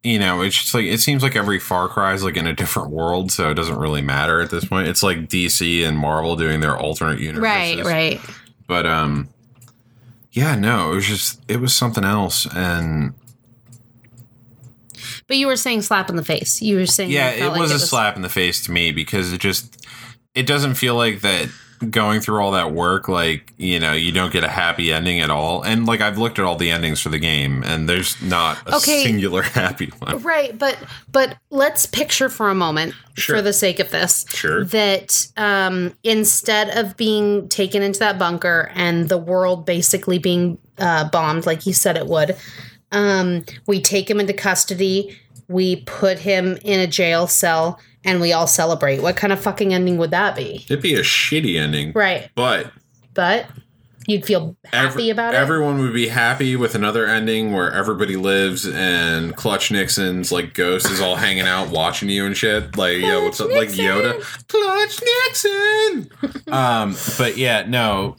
you 0.04 0.18
know 0.18 0.42
it's 0.42 0.56
just 0.56 0.74
like 0.74 0.86
it 0.86 1.00
seems 1.00 1.22
like 1.24 1.36
every 1.36 1.60
far 1.60 1.88
cry 1.90 2.14
is 2.14 2.24
like 2.24 2.38
in 2.38 2.48
a 2.48 2.54
different 2.54 2.90
world 2.90 3.32
so 3.32 3.50
it 3.50 3.56
doesn't 3.56 3.78
really 3.78 4.02
matter 4.02 4.40
at 4.40 4.50
this 4.50 4.64
point 4.66 4.88
it's 4.88 5.04
like 5.04 5.28
dc 5.28 5.86
and 5.86 5.98
marvel 5.98 6.36
doing 6.38 6.62
their 6.62 6.78
alternate 6.78 7.20
universes 7.20 7.42
Right, 7.84 7.84
right. 7.86 8.22
but 8.66 8.86
um 8.86 9.28
yeah 10.32 10.56
no 10.56 10.94
it 10.94 10.96
was 10.96 11.06
just 11.08 11.42
it 11.50 11.60
was 11.60 11.76
something 11.76 12.06
else 12.06 12.48
and 12.56 13.14
But 15.28 15.38
you 15.38 15.48
were 15.48 15.58
saying 15.58 15.82
slap 15.84 16.10
in 16.10 16.16
the 16.16 16.24
face. 16.24 16.62
You 16.62 16.78
were 16.78 16.86
saying 16.86 17.12
yeah 17.12 17.30
it 17.32 17.40
felt 17.40 17.52
like 17.54 17.62
was 17.62 17.72
a 17.72 17.80
slap 17.80 18.16
in 18.16 18.22
the 18.22 18.30
face 18.30 18.64
to 18.66 18.72
me 18.72 18.92
because 18.92 19.34
it 19.34 19.40
just 19.42 19.86
it 20.34 20.46
doesn't 20.48 20.76
feel 20.76 20.96
like 20.96 21.22
that 21.22 21.50
going 21.90 22.20
through 22.20 22.40
all 22.42 22.52
that 22.52 22.74
work 22.74 23.08
like 23.08 23.54
you 23.58 23.80
know 23.80 23.94
you 23.94 24.12
don't 24.12 24.34
get 24.34 24.44
a 24.44 24.50
happy 24.50 24.92
ending 24.92 25.22
at 25.22 25.30
all 25.30 25.62
and 25.62 25.86
like 25.86 26.02
i've 26.02 26.18
looked 26.18 26.38
at 26.38 26.44
all 26.44 26.58
the 26.58 26.70
endings 26.70 27.00
for 27.00 27.08
the 27.10 27.18
game 27.20 27.64
and 27.64 27.88
there's 27.88 28.22
not 28.22 28.58
a 28.68 28.76
Okay. 28.76 29.04
singular 29.04 29.42
happy 29.60 29.88
one 30.00 30.22
Right, 30.22 30.58
but 30.58 30.78
but 31.12 31.38
let's 31.50 31.86
picture 31.86 32.28
for 32.30 32.50
a 32.50 32.56
moment, 32.56 32.94
Sure. 33.16 33.38
for 33.38 33.42
the 33.42 33.54
sake 33.54 33.80
of 33.80 33.92
this, 33.92 34.26
Sure. 34.30 34.64
that 34.66 35.28
um, 35.38 35.94
instead 36.04 36.70
of 36.78 36.96
being 36.98 37.48
taken 37.50 37.82
into 37.82 38.00
that 38.00 38.20
bunker 38.20 38.72
and 38.76 39.08
the 39.10 39.18
world 39.18 39.66
basically 39.66 40.20
being 40.20 40.58
uh, 40.78 41.10
bombed 41.10 41.46
like 41.46 41.66
you 41.66 41.74
said 41.74 41.96
it 41.98 42.08
would, 42.08 42.36
um, 42.92 43.44
we 43.68 43.82
take 43.82 44.10
him 44.10 44.20
into 44.20 44.34
custody, 44.34 45.18
we 45.48 45.78
put 45.78 46.20
him 46.20 46.58
in 46.64 46.80
a 46.80 46.88
jail 46.88 47.26
cell, 47.28 47.80
and 48.06 48.22
we 48.22 48.34
all 48.34 48.48
celebrate. 48.48 49.02
What 49.02 49.16
kind 49.16 49.34
of 49.34 49.40
fucking 49.40 49.74
ending 49.74 49.98
would 49.98 50.12
that 50.12 50.36
be? 50.36 50.66
It'd 50.70 50.82
be 50.82 50.96
a 50.96 51.02
shitty 51.02 51.58
ending. 51.60 51.92
Right, 51.94 52.30
But 52.36 52.72
but 53.14 53.48
you'd 54.08 54.26
feel 54.26 54.56
happy 54.66 54.88
every- 54.88 55.10
about 55.10 55.34
it. 55.34 55.38
everyone 55.38 55.78
would 55.80 55.94
be 55.94 56.08
happy 56.08 56.56
with 56.56 56.74
another 56.74 57.06
ending 57.06 57.52
where 57.52 57.72
everybody 57.72 58.16
lives 58.16 58.66
and 58.68 59.36
Clutch 59.36 59.70
Nixon's 59.72 60.32
like 60.32 60.54
ghost 60.54 60.90
is 60.90 61.00
all 61.02 61.16
hanging 61.18 61.46
out 61.46 61.70
watching 61.70 62.10
you 62.10 62.26
and 62.26 62.36
shit. 62.36 62.76
Like, 62.78 62.98
yo, 62.98 63.24
what's 63.26 63.40
up? 63.42 63.52
Like 63.52 63.70
Yoda. 63.70 64.20
Clutch 64.48 65.02
Nixon. 65.28 66.44
um, 66.54 66.96
but 67.18 67.38
yeah, 67.38 67.66
no. 67.68 68.16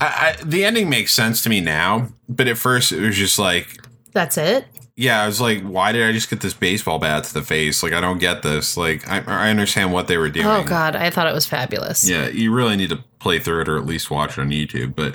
I, 0.00 0.36
I, 0.40 0.44
the 0.44 0.64
ending 0.64 0.88
makes 0.88 1.12
sense 1.12 1.42
to 1.42 1.48
me 1.50 1.60
now, 1.60 2.08
but 2.28 2.48
at 2.48 2.56
first 2.58 2.92
it 2.92 3.00
was 3.00 3.16
just 3.16 3.38
like, 3.38 3.76
That's 4.12 4.36
it. 4.38 4.66
Yeah, 4.96 5.22
I 5.22 5.26
was 5.26 5.40
like, 5.40 5.62
why 5.62 5.92
did 5.92 6.06
I 6.08 6.12
just 6.12 6.28
get 6.30 6.40
this 6.40 6.54
baseball 6.54 6.98
bat 6.98 7.24
to 7.24 7.34
the 7.34 7.42
face? 7.42 7.82
Like, 7.82 7.92
I 7.92 8.00
don't 8.00 8.18
get 8.18 8.42
this. 8.42 8.76
Like, 8.76 9.08
I, 9.08 9.22
I 9.26 9.50
understand 9.50 9.92
what 9.92 10.06
they 10.06 10.16
were 10.18 10.28
doing. 10.28 10.46
Oh 10.46 10.62
god, 10.64 10.96
I 10.96 11.10
thought 11.10 11.26
it 11.26 11.34
was 11.34 11.46
fabulous. 11.46 12.08
Yeah, 12.08 12.28
you 12.28 12.52
really 12.52 12.76
need 12.76 12.90
to 12.90 12.98
play 13.18 13.38
through 13.38 13.62
it 13.62 13.68
or 13.68 13.76
at 13.78 13.86
least 13.86 14.10
watch 14.10 14.36
it 14.36 14.40
on 14.42 14.50
YouTube. 14.50 14.94
But 14.94 15.14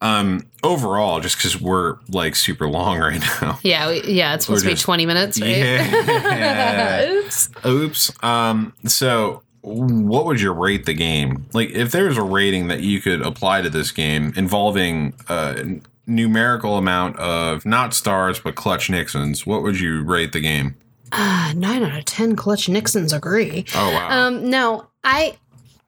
um 0.00 0.46
overall, 0.62 1.18
just 1.20 1.36
because 1.38 1.60
we're 1.60 1.96
like 2.08 2.36
super 2.36 2.68
long 2.68 2.98
right 3.00 3.20
now. 3.42 3.58
Yeah, 3.62 3.88
we, 3.88 4.02
yeah, 4.04 4.34
it's 4.34 4.46
supposed 4.46 4.62
to 4.64 4.68
be 4.68 4.74
just- 4.74 4.84
20 4.84 5.06
minutes, 5.06 5.40
right? 5.40 5.56
Yeah. 5.56 7.10
Oops. 7.10 7.50
Oops. 7.66 8.22
Um. 8.24 8.72
So, 8.86 9.42
what 9.62 10.24
would 10.26 10.40
you 10.40 10.52
rate 10.52 10.86
the 10.86 10.94
game? 10.94 11.46
Like, 11.52 11.70
if 11.70 11.90
there's 11.90 12.16
a 12.16 12.22
rating 12.22 12.68
that 12.68 12.80
you 12.80 13.00
could 13.00 13.22
apply 13.22 13.62
to 13.62 13.70
this 13.70 13.90
game 13.92 14.32
involving 14.36 15.14
a 15.28 15.80
numerical 16.08 16.76
amount 16.78 17.16
of 17.18 17.64
not 17.64 17.94
stars 17.94 18.40
but 18.40 18.54
clutch 18.56 18.90
Nixons, 18.90 19.46
what 19.46 19.62
would 19.62 19.78
you 19.78 20.02
rate 20.02 20.32
the 20.32 20.40
game? 20.40 20.74
Uh, 21.12 21.52
nine 21.54 21.82
out 21.84 21.96
of 21.96 22.04
ten 22.04 22.34
clutch 22.34 22.68
Nixons 22.68 23.12
agree. 23.12 23.64
Oh 23.74 23.90
wow. 23.92 24.26
Um, 24.26 24.50
no, 24.50 24.88
I 25.04 25.36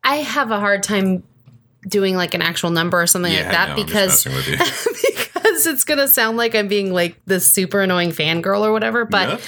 I 0.05 0.17
have 0.17 0.51
a 0.51 0.61
hard 0.61 0.83
time 0.83 1.23
doing 1.89 2.15
like 2.15 2.35
an 2.35 2.43
actual 2.43 2.71
number 2.71 3.01
or 3.01 3.07
something 3.07 3.33
like 3.33 3.45
that 3.51 3.71
no, 3.71 3.75
because 3.85 4.25
messing 4.27 4.35
with 4.35 4.49
you. 5.09 5.17
because 5.33 5.67
it's 5.67 5.85
gonna 5.85 6.07
sound 6.09 6.37
like 6.37 6.55
I'm 6.55 6.69
being 6.69 6.93
like 6.93 7.19
this 7.27 7.51
super 7.51 7.81
annoying 7.81 8.11
fangirl 8.11 8.61
or 8.61 8.73
whatever. 8.73 9.05
But 9.05 9.29
Yeah. 9.29 9.39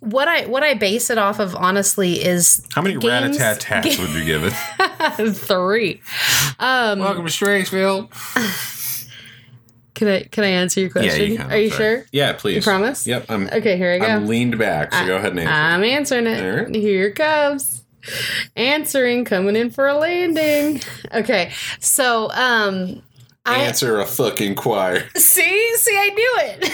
what 0.00 0.26
I 0.28 0.46
what 0.46 0.62
I 0.64 0.74
base 0.74 1.10
it 1.10 1.18
off 1.18 1.38
of 1.40 1.54
honestly 1.56 2.14
is 2.22 2.64
How 2.74 2.82
many 2.82 2.94
games- 2.96 3.38
rat-a-tat-tats 3.38 3.98
would 3.98 4.10
you 4.10 4.24
give 4.24 4.42
it? 4.44 4.52
three. 5.36 6.00
Um, 6.60 6.98
Welcome 7.00 7.26
to 7.26 7.32
Straysville. 7.32 8.08
can 9.94 10.08
I 10.08 10.22
can 10.24 10.44
I 10.44 10.48
answer 10.48 10.80
your 10.80 10.90
question? 10.90 11.20
Yeah, 11.20 11.26
you 11.26 11.36
can. 11.36 11.52
Are 11.52 11.58
you 11.58 11.70
sorry. 11.70 11.96
sure? 11.96 12.06
Yeah, 12.12 12.32
please. 12.32 12.56
You 12.56 12.62
promise? 12.62 13.06
Yep. 13.06 13.26
I'm, 13.28 13.46
Okay, 13.48 13.76
here 13.76 13.92
I 13.92 13.98
go. 13.98 14.06
I'm 14.06 14.26
leaned 14.26 14.58
back, 14.58 14.92
so 14.92 15.06
go 15.06 15.16
ahead 15.16 15.32
and 15.32 15.40
answer. 15.40 15.52
I'm 15.52 15.84
answering 15.84 16.26
it. 16.26 16.62
Right. 16.64 16.74
Here 16.74 17.08
it 17.08 17.14
comes. 17.14 17.84
Answering, 18.56 19.24
coming 19.24 19.54
in 19.54 19.70
for 19.70 19.86
a 19.86 19.94
landing. 19.94 20.80
Okay, 21.14 21.52
so 21.78 22.30
um, 22.32 23.00
I 23.44 23.58
answer 23.58 24.00
a 24.00 24.06
fucking 24.06 24.56
choir. 24.56 25.08
see, 25.16 25.76
see, 25.76 25.96
I 25.96 26.08
knew 26.08 26.36
it. 26.40 26.72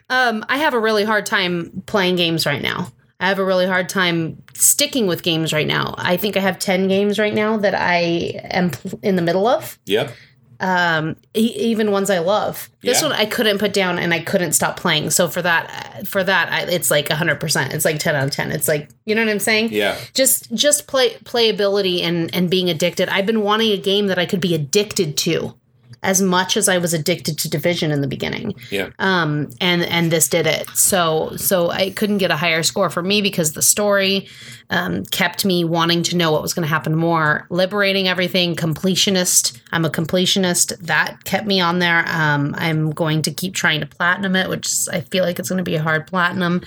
um, 0.10 0.44
I 0.48 0.58
have 0.58 0.74
a 0.74 0.80
really 0.80 1.04
hard 1.04 1.26
time 1.26 1.82
playing 1.86 2.16
games 2.16 2.46
right 2.46 2.62
now. 2.62 2.92
I 3.18 3.28
have 3.28 3.38
a 3.38 3.44
really 3.44 3.66
hard 3.66 3.88
time 3.88 4.42
sticking 4.54 5.06
with 5.06 5.22
games 5.22 5.52
right 5.52 5.66
now. 5.66 5.94
I 5.98 6.16
think 6.16 6.36
I 6.36 6.40
have 6.40 6.58
ten 6.58 6.88
games 6.88 7.18
right 7.18 7.34
now 7.34 7.56
that 7.58 7.74
I 7.74 8.40
am 8.50 8.70
pl- 8.70 8.98
in 9.02 9.16
the 9.16 9.22
middle 9.22 9.46
of. 9.46 9.78
Yep. 9.86 10.12
Um 10.60 11.16
e- 11.34 11.54
even 11.56 11.90
ones 11.90 12.10
i 12.10 12.18
love. 12.18 12.68
This 12.82 13.00
Yeah. 13.02 13.08
one 13.08 13.16
i 13.18 13.24
couldn't 13.26 13.58
put 13.58 13.72
down 13.72 13.98
and 13.98 14.12
i 14.14 14.20
couldn't 14.20 14.52
stop 14.52 14.78
playing. 14.78 15.10
So 15.10 15.28
for 15.28 15.42
that 15.42 16.06
for 16.06 16.22
that 16.22 16.52
I, 16.52 16.62
it's 16.70 16.90
like 16.90 17.08
100% 17.08 17.72
it's 17.74 17.84
like 17.84 17.98
10 17.98 18.14
out 18.14 18.24
of 18.24 18.30
10 18.30 18.52
it's 18.52 18.68
like 18.68 18.90
you 19.06 19.14
know 19.14 19.24
what 19.24 19.30
i'm 19.30 19.38
saying? 19.38 19.70
Yeah. 19.72 19.96
just 20.14 20.52
just 20.54 20.86
play 20.86 21.10
playability 21.24 22.02
and 22.02 22.34
and 22.34 22.50
being 22.50 22.68
addicted. 22.70 23.08
I've 23.08 23.26
been 23.26 23.42
wanting 23.42 23.72
a 23.72 23.78
game 23.78 24.06
that 24.08 24.18
i 24.18 24.26
could 24.26 24.40
be 24.40 24.54
addicted 24.54 25.16
to 25.18 25.54
as 26.02 26.22
much 26.22 26.56
as 26.56 26.68
i 26.68 26.78
was 26.78 26.94
addicted 26.94 27.38
to 27.38 27.48
division 27.48 27.90
in 27.90 28.00
the 28.00 28.06
beginning. 28.06 28.54
Yeah. 28.70 28.90
um 28.98 29.50
and 29.60 29.82
and 29.82 30.10
this 30.10 30.28
did 30.28 30.46
it. 30.46 30.68
So 30.70 31.36
so 31.36 31.70
i 31.70 31.90
couldn't 31.90 32.18
get 32.18 32.30
a 32.30 32.36
higher 32.36 32.62
score 32.62 32.90
for 32.90 33.02
me 33.02 33.22
because 33.22 33.52
the 33.52 33.62
story 33.62 34.28
um, 34.70 35.04
kept 35.06 35.44
me 35.44 35.64
wanting 35.64 36.04
to 36.04 36.16
know 36.16 36.30
what 36.30 36.42
was 36.42 36.54
going 36.54 36.62
to 36.62 36.68
happen 36.68 36.94
more 36.94 37.46
liberating 37.50 38.06
everything 38.06 38.54
completionist. 38.54 39.58
I'm 39.72 39.84
a 39.84 39.90
completionist. 39.90 40.78
That 40.78 41.24
kept 41.24 41.46
me 41.46 41.60
on 41.60 41.80
there. 41.80 42.04
Um, 42.08 42.54
i'm 42.58 42.90
going 42.90 43.22
to 43.22 43.32
keep 43.32 43.54
trying 43.54 43.80
to 43.80 43.86
platinum 43.86 44.36
it 44.36 44.48
which 44.48 44.68
i 44.92 45.00
feel 45.00 45.24
like 45.24 45.38
it's 45.38 45.48
going 45.48 45.58
to 45.58 45.64
be 45.64 45.76
a 45.76 45.82
hard 45.82 46.06
platinum. 46.06 46.62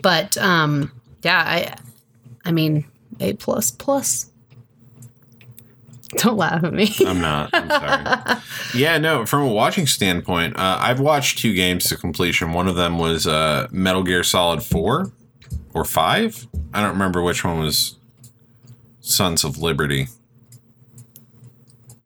But 0.00 0.36
um 0.38 0.92
yeah 1.22 1.42
i 1.46 1.76
i 2.44 2.52
mean 2.52 2.84
a 3.20 3.34
plus 3.34 3.70
plus 3.70 4.29
don't 6.16 6.36
laugh 6.36 6.64
at 6.64 6.72
me 6.72 6.92
I'm 7.06 7.20
not. 7.20 7.50
I'm 7.52 7.68
sorry. 7.68 8.40
yeah, 8.74 8.98
no, 8.98 9.26
from 9.26 9.42
a 9.42 9.48
watching 9.48 9.86
standpoint, 9.86 10.56
uh, 10.56 10.78
I've 10.80 11.00
watched 11.00 11.38
two 11.38 11.54
games 11.54 11.84
to 11.88 11.96
completion. 11.96 12.52
One 12.52 12.68
of 12.68 12.76
them 12.76 12.98
was 12.98 13.26
uh, 13.26 13.68
Metal 13.70 14.02
Gear 14.02 14.22
Solid 14.22 14.62
4 14.62 15.12
or 15.74 15.84
5. 15.84 16.48
I 16.74 16.80
don't 16.80 16.92
remember 16.92 17.22
which 17.22 17.44
one 17.44 17.58
was 17.58 17.96
Sons 19.00 19.44
of 19.44 19.58
Liberty. 19.58 20.08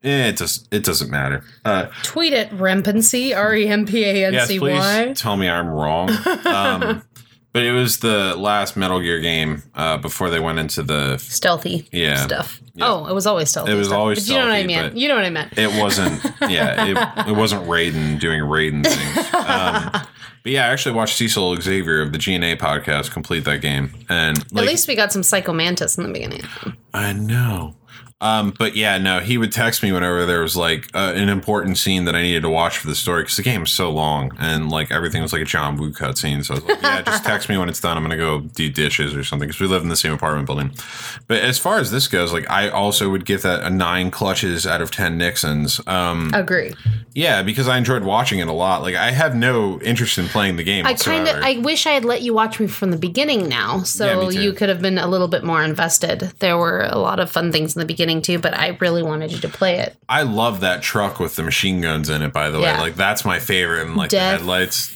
Eh, 0.03 0.27
it 0.27 0.37
just 0.37 0.71
it 0.71 0.83
doesn't 0.83 1.09
matter. 1.09 1.43
Uh, 1.65 1.87
tweet 2.03 2.31
it 2.31 2.51
rempancy 2.53 3.29
yes, 3.29 3.39
r-e-m-p-a-n-c-y 3.39 4.59
please 4.59 5.19
tell 5.19 5.35
me 5.35 5.49
I'm 5.49 5.67
wrong. 5.67 6.09
Um, 6.45 7.03
but 7.55 7.63
it 7.63 7.71
was 7.71 7.99
the 7.99 8.35
last 8.35 8.75
Metal 8.75 8.99
Gear 8.99 9.21
game 9.21 9.63
uh, 9.75 9.95
before 9.95 10.29
they 10.29 10.41
went 10.41 10.59
into 10.59 10.83
the. 10.83 11.17
stealthy 11.19 11.87
Yeah. 11.89 12.17
stuff. 12.25 12.59
Yeah. 12.73 12.85
Oh, 12.91 13.05
it 13.07 13.13
was 13.13 13.25
always 13.25 13.49
stealthy. 13.49 13.71
It 13.71 13.75
was 13.75 13.87
stuff. 13.87 13.97
always 13.97 14.27
But 14.27 14.33
you 14.33 14.39
know 14.41 14.47
what 14.47 14.55
I 14.55 14.63
mean? 14.67 14.97
You 14.97 15.07
know 15.07 15.15
what 15.15 15.23
I 15.23 15.29
meant. 15.29 15.57
It 15.57 15.69
wasn't. 15.81 16.21
Yeah, 16.49 16.85
it, 16.85 17.29
it 17.29 17.31
wasn't 17.35 17.63
Raiden 17.63 18.19
doing 18.19 18.41
Raiden 18.41 18.83
things. 18.85 19.33
Um, 19.33 19.89
but 20.43 20.51
yeah, 20.51 20.65
I 20.67 20.73
actually 20.73 20.95
watched 20.95 21.15
Cecil 21.15 21.55
Xavier 21.61 22.01
of 22.01 22.11
the 22.11 22.17
GNA 22.17 22.57
podcast 22.57 23.11
complete 23.11 23.45
that 23.45 23.61
game, 23.61 23.91
and 24.09 24.37
like, 24.51 24.65
At 24.65 24.69
least 24.69 24.87
we 24.89 24.95
got 24.95 25.13
some 25.13 25.23
Psycho 25.23 25.53
Mantis 25.53 25.97
in 25.97 26.03
the 26.03 26.11
beginning. 26.11 26.41
I 26.93 27.13
know. 27.13 27.75
Um, 28.21 28.53
but 28.57 28.77
yeah, 28.77 28.97
no, 28.97 29.19
he 29.19 29.37
would 29.37 29.51
text 29.51 29.83
me 29.83 29.91
whenever 29.91 30.25
there 30.25 30.41
was 30.41 30.55
like 30.55 30.89
uh, 30.95 31.11
an 31.15 31.27
important 31.27 31.77
scene 31.77 32.05
that 32.05 32.15
I 32.15 32.21
needed 32.21 32.43
to 32.43 32.49
watch 32.49 32.77
for 32.77 32.87
the 32.87 32.95
story 32.95 33.23
because 33.23 33.35
the 33.35 33.43
game 33.43 33.63
is 33.63 33.71
so 33.71 33.91
long 33.91 34.31
and 34.39 34.69
like 34.69 34.89
everything 34.89 35.21
was 35.21 35.33
like 35.33 35.41
a 35.41 35.45
John 35.45 35.75
Woo 35.75 35.91
cutscene. 35.91 36.43
So 36.45 36.53
I 36.53 36.55
was 36.55 36.63
like, 36.63 36.81
yeah, 36.81 37.01
just 37.01 37.25
text 37.25 37.49
me 37.49 37.57
when 37.57 37.67
it's 37.67 37.81
done. 37.81 37.97
I'm 37.97 38.03
gonna 38.03 38.15
go 38.15 38.39
do 38.39 38.69
dishes 38.69 39.13
or 39.13 39.25
something 39.25 39.49
because 39.49 39.59
we 39.59 39.67
live 39.67 39.83
in 39.83 39.89
the 39.89 39.97
same 39.97 40.13
apartment 40.13 40.47
building. 40.47 40.71
But 41.27 41.41
as 41.41 41.59
far 41.59 41.77
as 41.79 41.91
this 41.91 42.07
goes, 42.07 42.31
like 42.31 42.49
I 42.49 42.69
also 42.69 43.09
would 43.09 43.25
give 43.25 43.41
that 43.41 43.63
a 43.63 43.69
nine 43.69 44.11
clutches 44.11 44.65
out 44.65 44.81
of 44.81 44.91
ten 44.91 45.17
Nixons. 45.17 45.85
Um, 45.85 46.31
Agree. 46.33 46.73
yeah, 47.13 47.43
because 47.43 47.67
I 47.67 47.77
enjoyed 47.77 48.03
watching 48.05 48.39
it 48.39 48.47
a 48.47 48.53
lot. 48.53 48.81
Like 48.81 48.95
I 48.95 49.11
have 49.11 49.35
no 49.35 49.81
interest 49.81 50.17
in 50.17 50.29
playing 50.29 50.55
the 50.55 50.63
game. 50.63 50.85
I 50.85 50.93
kind 50.93 51.27
of. 51.27 51.35
I 51.43 51.57
wish 51.57 51.85
I 51.85 51.91
had 51.91 52.05
let 52.05 52.21
you 52.21 52.33
watch 52.33 52.61
me 52.61 52.67
from 52.67 52.91
the 52.91 52.97
beginning 52.97 53.49
now, 53.49 53.83
so 53.83 54.31
too. 54.31 54.39
you 54.39 54.53
could 54.53 54.69
have 54.69 54.81
been 54.81 54.97
a 54.97 55.07
little 55.07 55.27
bit 55.27 55.43
more 55.43 55.61
invested. 55.61 56.31
There 56.39 56.57
were 56.57 56.87
a 56.89 56.97
lot 56.97 57.19
of 57.19 57.29
fun 57.29 57.51
things 57.51 57.75
in 57.75 57.81
the 57.81 57.85
beginning 57.85 58.04
beginning 58.05 58.21
but 58.39 58.53
I 58.57 58.77
really 58.79 59.01
wanted 59.03 59.31
you 59.31 59.39
to 59.39 59.49
play 59.49 59.79
it. 59.79 59.95
I 60.07 60.21
love 60.23 60.61
that 60.61 60.81
truck 60.83 61.19
with 61.19 61.35
the 61.35 61.43
machine 61.43 61.81
guns 61.81 62.09
in 62.09 62.21
it. 62.21 62.31
By 62.33 62.49
the 62.51 62.59
Yeah. 62.59 62.75
way, 62.75 62.81
like 62.81 62.95
that's 62.95 63.25
my 63.25 63.39
favorite. 63.39 63.81
And 63.87 63.95
like 63.95 64.09
Death. 64.09 64.33
the 64.33 64.37
headlights. 64.37 64.91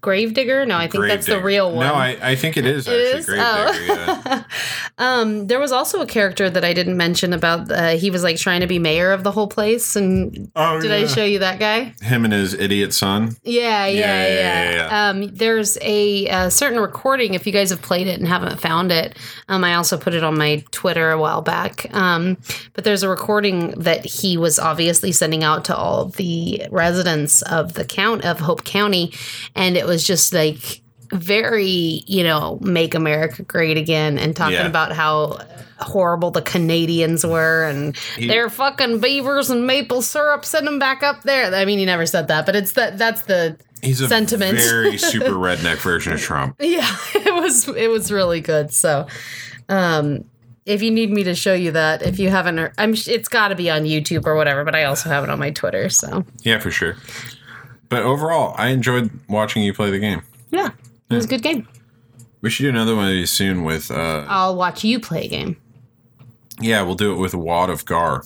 Gravedigger? 0.00 0.66
No, 0.66 0.76
I 0.76 0.88
think 0.88 1.06
that's 1.06 1.26
the 1.26 1.40
real 1.42 1.70
one. 1.72 1.86
No, 1.86 1.94
I, 1.94 2.16
I 2.20 2.34
think 2.36 2.56
it 2.56 2.66
is 2.66 2.86
It 2.88 2.92
actually 2.92 3.18
is? 3.20 3.26
Gravedigger. 3.26 3.94
Oh. 3.98 4.22
Yeah. 4.26 4.44
Um, 4.98 5.46
there 5.46 5.58
was 5.58 5.72
also 5.72 6.00
a 6.02 6.06
character 6.06 6.48
that 6.50 6.64
I 6.64 6.74
didn't 6.74 6.96
mention 6.96 7.32
about. 7.32 7.70
Uh, 7.72 7.96
he 7.96 8.10
was 8.10 8.22
like 8.22 8.36
trying 8.36 8.60
to 8.60 8.66
be 8.66 8.78
mayor 8.78 9.10
of 9.12 9.24
the 9.24 9.32
whole 9.32 9.48
place, 9.48 9.96
and 9.96 10.52
Oh, 10.54 10.80
did 10.80 10.92
I 10.92 11.06
show 11.06 11.24
you 11.24 11.40
that 11.40 11.58
guy? 11.58 11.94
Him 12.02 12.24
and 12.24 12.32
his 12.32 12.52
idiot 12.54 12.92
son. 12.92 13.34
Yeah, 13.42 13.86
yeah, 13.86 13.86
Yeah, 13.86 14.26
yeah. 14.26 14.28
yeah, 14.28 14.70
yeah, 14.70 14.74
yeah. 14.76 15.08
Um, 15.08 15.26
there's 15.34 15.78
a, 15.80 16.28
uh 16.28 16.50
certain 16.50 16.78
recording. 16.78 17.34
If 17.34 17.46
you 17.46 17.52
guys 17.52 17.70
have 17.70 17.80
played 17.82 18.06
it 18.06 18.18
and 18.20 18.28
haven't 18.28 18.60
found 18.60 18.92
it, 18.92 19.16
um, 19.48 19.64
I 19.64 19.74
also 19.74 19.96
put 19.96 20.14
it 20.14 20.22
on 20.22 20.36
my 20.38 20.62
Twitter 20.70 21.10
a 21.10 21.18
while 21.18 21.42
back. 21.42 21.86
Um, 21.94 22.36
but 22.74 22.84
there's 22.84 23.02
a 23.02 23.08
recording 23.08 23.70
that 23.70 24.04
he 24.04 24.36
was 24.36 24.58
obviously 24.58 25.10
sending 25.10 25.42
out 25.42 25.64
to 25.64 25.76
all 25.76 26.04
the 26.06 26.66
residents 26.70 27.42
of 27.42 27.72
the 27.72 27.84
count 27.84 28.24
of 28.24 28.40
Hope 28.40 28.64
County, 28.64 29.12
and 29.56 29.61
it 29.76 29.86
was 29.86 30.04
just 30.04 30.32
like 30.32 30.80
very, 31.12 32.02
you 32.06 32.22
know, 32.24 32.58
make 32.62 32.94
America 32.94 33.42
great 33.42 33.76
again, 33.76 34.18
and 34.18 34.34
talking 34.34 34.54
Yeah. 34.54 34.66
about 34.66 34.92
how 34.92 35.38
horrible 35.78 36.30
the 36.30 36.40
Canadians 36.42 37.26
were 37.26 37.64
and 37.64 37.96
they're 38.16 38.48
fucking 38.48 39.00
beavers 39.00 39.50
and 39.50 39.66
maple 39.66 40.00
syrup. 40.00 40.44
Send 40.44 40.66
them 40.66 40.78
back 40.78 41.02
up 41.02 41.22
there. 41.24 41.52
I 41.54 41.64
mean, 41.64 41.78
he 41.78 41.84
never 41.84 42.06
said 42.06 42.28
that, 42.28 42.46
but 42.46 42.54
it's 42.56 42.72
that. 42.74 42.98
That's 42.98 43.22
the 43.22 43.56
He's 43.82 44.00
a 44.00 44.06
Sentiment. 44.08 44.58
very 44.58 44.96
super 45.12 45.32
redneck 45.32 45.78
version 45.78 46.12
of 46.12 46.20
Trump. 46.20 46.56
yeah. 46.60 46.96
It 47.14 47.34
was 47.34 47.66
it 47.68 47.90
was 47.90 48.12
really 48.12 48.40
good. 48.40 48.72
So, 48.72 49.06
um, 49.68 50.24
if 50.64 50.80
you 50.82 50.92
need 50.92 51.10
me 51.10 51.24
to 51.24 51.34
show 51.34 51.54
you 51.54 51.72
that, 51.72 52.02
if 52.02 52.20
you 52.20 52.28
haven't, 52.30 52.72
I'm 52.78 52.94
it's 52.94 53.28
got 53.28 53.48
to 53.48 53.56
be 53.56 53.68
on 53.68 53.82
YouTube 53.82 54.24
or 54.26 54.36
whatever. 54.36 54.64
But 54.64 54.76
I 54.76 54.84
also 54.84 55.08
have 55.08 55.24
it 55.24 55.30
on 55.30 55.38
my 55.40 55.50
Twitter. 55.50 55.88
So 55.88 56.24
Yeah, 56.42 56.58
for 56.60 56.70
sure. 56.70 56.96
But 57.92 58.02
overall, 58.04 58.54
I 58.58 58.68
enjoyed 58.68 59.10
watching 59.28 59.62
you 59.62 59.72
play 59.74 59.90
the 59.90 59.98
game. 59.98 60.22
yeah, 60.50 60.70
it 61.10 61.14
was 61.14 61.26
a 61.26 61.28
good 61.28 61.42
game. 61.42 61.68
We 62.40 62.50
should 62.50 62.64
do 62.64 62.70
another 62.70 62.96
one 62.96 63.04
of 63.04 63.10
these 63.12 63.30
soon 63.30 63.64
with. 63.64 63.90
uh 63.90 64.24
I'll 64.28 64.56
watch 64.56 64.82
you 64.82 64.98
play 64.98 65.26
a 65.26 65.28
game. 65.28 65.56
Yeah, 66.60 66.82
we'll 66.82 66.94
do 66.96 67.12
it 67.12 67.16
with 67.16 67.34
Wad 67.34 67.70
of 67.70 67.84
Gar, 67.84 68.24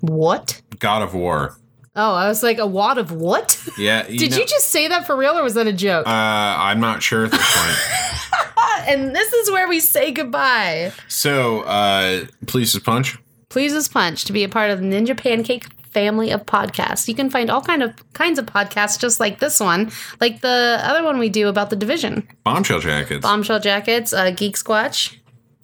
What? 0.00 0.60
God 0.78 1.02
of 1.02 1.14
War. 1.14 1.56
Oh, 1.96 2.14
I 2.14 2.28
was 2.28 2.42
like 2.42 2.58
a 2.58 2.66
wad 2.66 2.98
of 2.98 3.10
what? 3.10 3.60
Yeah. 3.76 4.02
Did 4.06 4.30
know- 4.30 4.36
you 4.36 4.46
just 4.46 4.68
say 4.68 4.86
that 4.88 5.06
for 5.06 5.16
real 5.16 5.36
or 5.38 5.42
was 5.42 5.54
that 5.54 5.66
a 5.66 5.72
joke? 5.72 6.06
Uh, 6.06 6.10
I'm 6.10 6.78
not 6.80 7.02
sure 7.02 7.24
at 7.24 7.32
this 7.32 7.56
point. 7.56 8.88
and 8.88 9.14
this 9.16 9.32
is 9.32 9.50
where 9.50 9.68
we 9.68 9.80
say 9.80 10.12
goodbye. 10.12 10.92
so, 11.08 11.62
uh, 11.62 12.26
please 12.46 12.72
just 12.72 12.84
punch. 12.84 13.16
Please 13.48 13.72
as 13.74 13.88
punch 13.88 14.24
to 14.26 14.32
be 14.32 14.44
a 14.44 14.48
part 14.48 14.70
of 14.70 14.80
the 14.80 14.86
Ninja 14.86 15.16
Pancake 15.16 15.66
family 15.98 16.30
of 16.30 16.46
podcasts. 16.46 17.08
You 17.08 17.14
can 17.20 17.28
find 17.30 17.50
all 17.50 17.60
kind 17.62 17.82
of 17.82 17.90
kinds 18.12 18.38
of 18.38 18.46
podcasts 18.46 18.96
just 19.00 19.18
like 19.20 19.40
this 19.40 19.58
one, 19.58 19.90
like 20.20 20.40
the 20.42 20.78
other 20.82 21.02
one 21.02 21.18
we 21.18 21.28
do 21.28 21.48
about 21.48 21.70
the 21.70 21.76
division. 21.76 22.26
Bombshell 22.44 22.80
jackets 22.80 23.22
Bombshell 23.22 23.60
Jackets, 23.60 24.12
uh, 24.12 24.30
Geek 24.30 24.56
Squatch. 24.56 25.16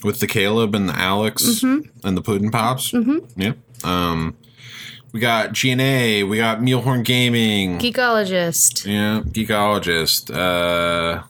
with 0.02 0.18
the 0.20 0.26
Caleb 0.26 0.74
and 0.74 0.88
the 0.88 0.96
Alex 1.12 1.42
Mm-hmm. 1.44 2.06
and 2.06 2.16
the 2.16 2.22
Puddin 2.22 2.50
Pops. 2.50 2.90
Mm-hmm. 2.92 3.18
Yeah. 3.40 3.52
Um, 3.84 4.36
we 5.12 5.20
got 5.20 5.52
GNA. 5.54 6.26
We 6.26 6.36
got 6.38 6.60
Mealhorn 6.60 7.04
Gaming. 7.04 7.78
Geekologist. 7.78 8.84
Yeah, 8.84 9.20
geekologist. 9.36 10.34
Uh, 10.34 11.22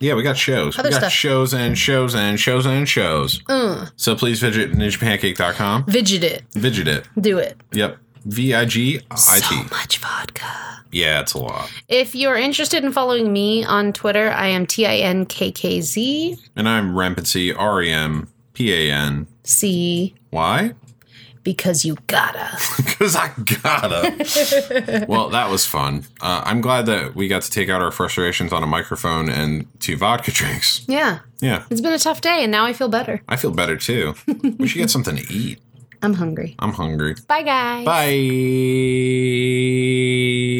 yeah, 0.00 0.14
we 0.14 0.22
got 0.22 0.36
shows. 0.36 0.78
Other 0.78 0.88
we 0.88 0.92
got 0.92 0.98
stuff. 1.00 1.12
shows 1.12 1.52
and 1.54 1.76
shows 1.76 2.14
and 2.14 2.38
shows 2.38 2.66
and 2.66 2.88
shows. 2.88 3.42
Uh, 3.48 3.86
So 3.96 4.14
please 4.14 4.38
visit 4.40 4.72
ninjapancake.com. 4.72 5.84
Vidget 5.86 6.22
it. 6.22 6.42
Visit 6.54 6.86
it. 6.88 7.08
Do 7.20 7.38
it. 7.38 7.56
Yep. 7.72 7.98
V 8.24 8.54
I 8.54 8.64
G 8.64 9.00
I 9.10 9.14
So 9.16 9.48
T. 9.54 9.62
much 9.70 9.98
vodka. 9.98 10.46
Yeah, 10.92 11.20
it's 11.20 11.34
a 11.34 11.38
lot. 11.38 11.70
If 11.88 12.14
you're 12.14 12.36
interested 12.36 12.84
in 12.84 12.92
following 12.92 13.32
me 13.32 13.64
on 13.64 13.92
Twitter, 13.92 14.30
I 14.30 14.46
am 14.48 14.66
T 14.66 14.86
I 14.86 14.96
N 14.98 15.26
K 15.26 15.50
K 15.50 15.80
Z 15.80 16.36
And 16.56 16.68
I'm 16.68 16.96
Rempancy, 16.96 17.52
R 17.52 17.82
E 17.82 17.90
M 17.90 18.28
P 18.52 18.72
A 18.72 18.92
N. 18.92 19.26
C 19.42 20.14
Why? 20.30 20.72
because 21.42 21.84
you 21.84 21.96
gotta. 22.06 22.56
Because 22.94 23.16
I 23.16 23.32
gotta. 23.62 25.04
well, 25.08 25.28
that 25.30 25.50
was 25.50 25.66
fun. 25.66 26.04
Uh, 26.20 26.42
I'm 26.44 26.60
glad 26.60 26.86
that 26.86 27.16
we 27.16 27.26
got 27.26 27.42
to 27.42 27.50
take 27.50 27.68
out 27.68 27.82
our 27.82 27.90
frustrations 27.90 28.52
on 28.52 28.62
a 28.62 28.66
microphone 28.68 29.28
and 29.28 29.66
two 29.80 29.96
vodka 29.96 30.30
drinks. 30.30 30.84
Yeah. 30.86 31.18
Yeah, 31.40 31.64
It's 31.70 31.80
been 31.82 31.92
a 31.92 31.98
tough 31.98 32.20
day 32.22 32.42
and 32.44 32.50
now 32.52 32.64
I 32.64 32.72
feel 32.72 32.88
better. 32.88 33.20
I 33.28 33.36
feel 33.36 33.50
better 33.50 33.76
too. 33.76 34.14
we 34.58 34.66
should 34.68 34.78
get 34.78 34.90
something 34.90 35.16
to 35.16 35.30
eat. 35.32 35.58
I'm 36.04 36.12
hungry. 36.12 36.54
I'm 36.58 36.72
hungry. 36.72 37.14
Bye, 37.26 37.42
guys. 37.42 37.86
Bye. 37.86 38.10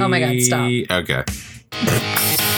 Oh 0.02 0.08
my 0.08 0.18
God, 0.18 0.40
stop. 0.40 0.70
Okay. 0.90 2.50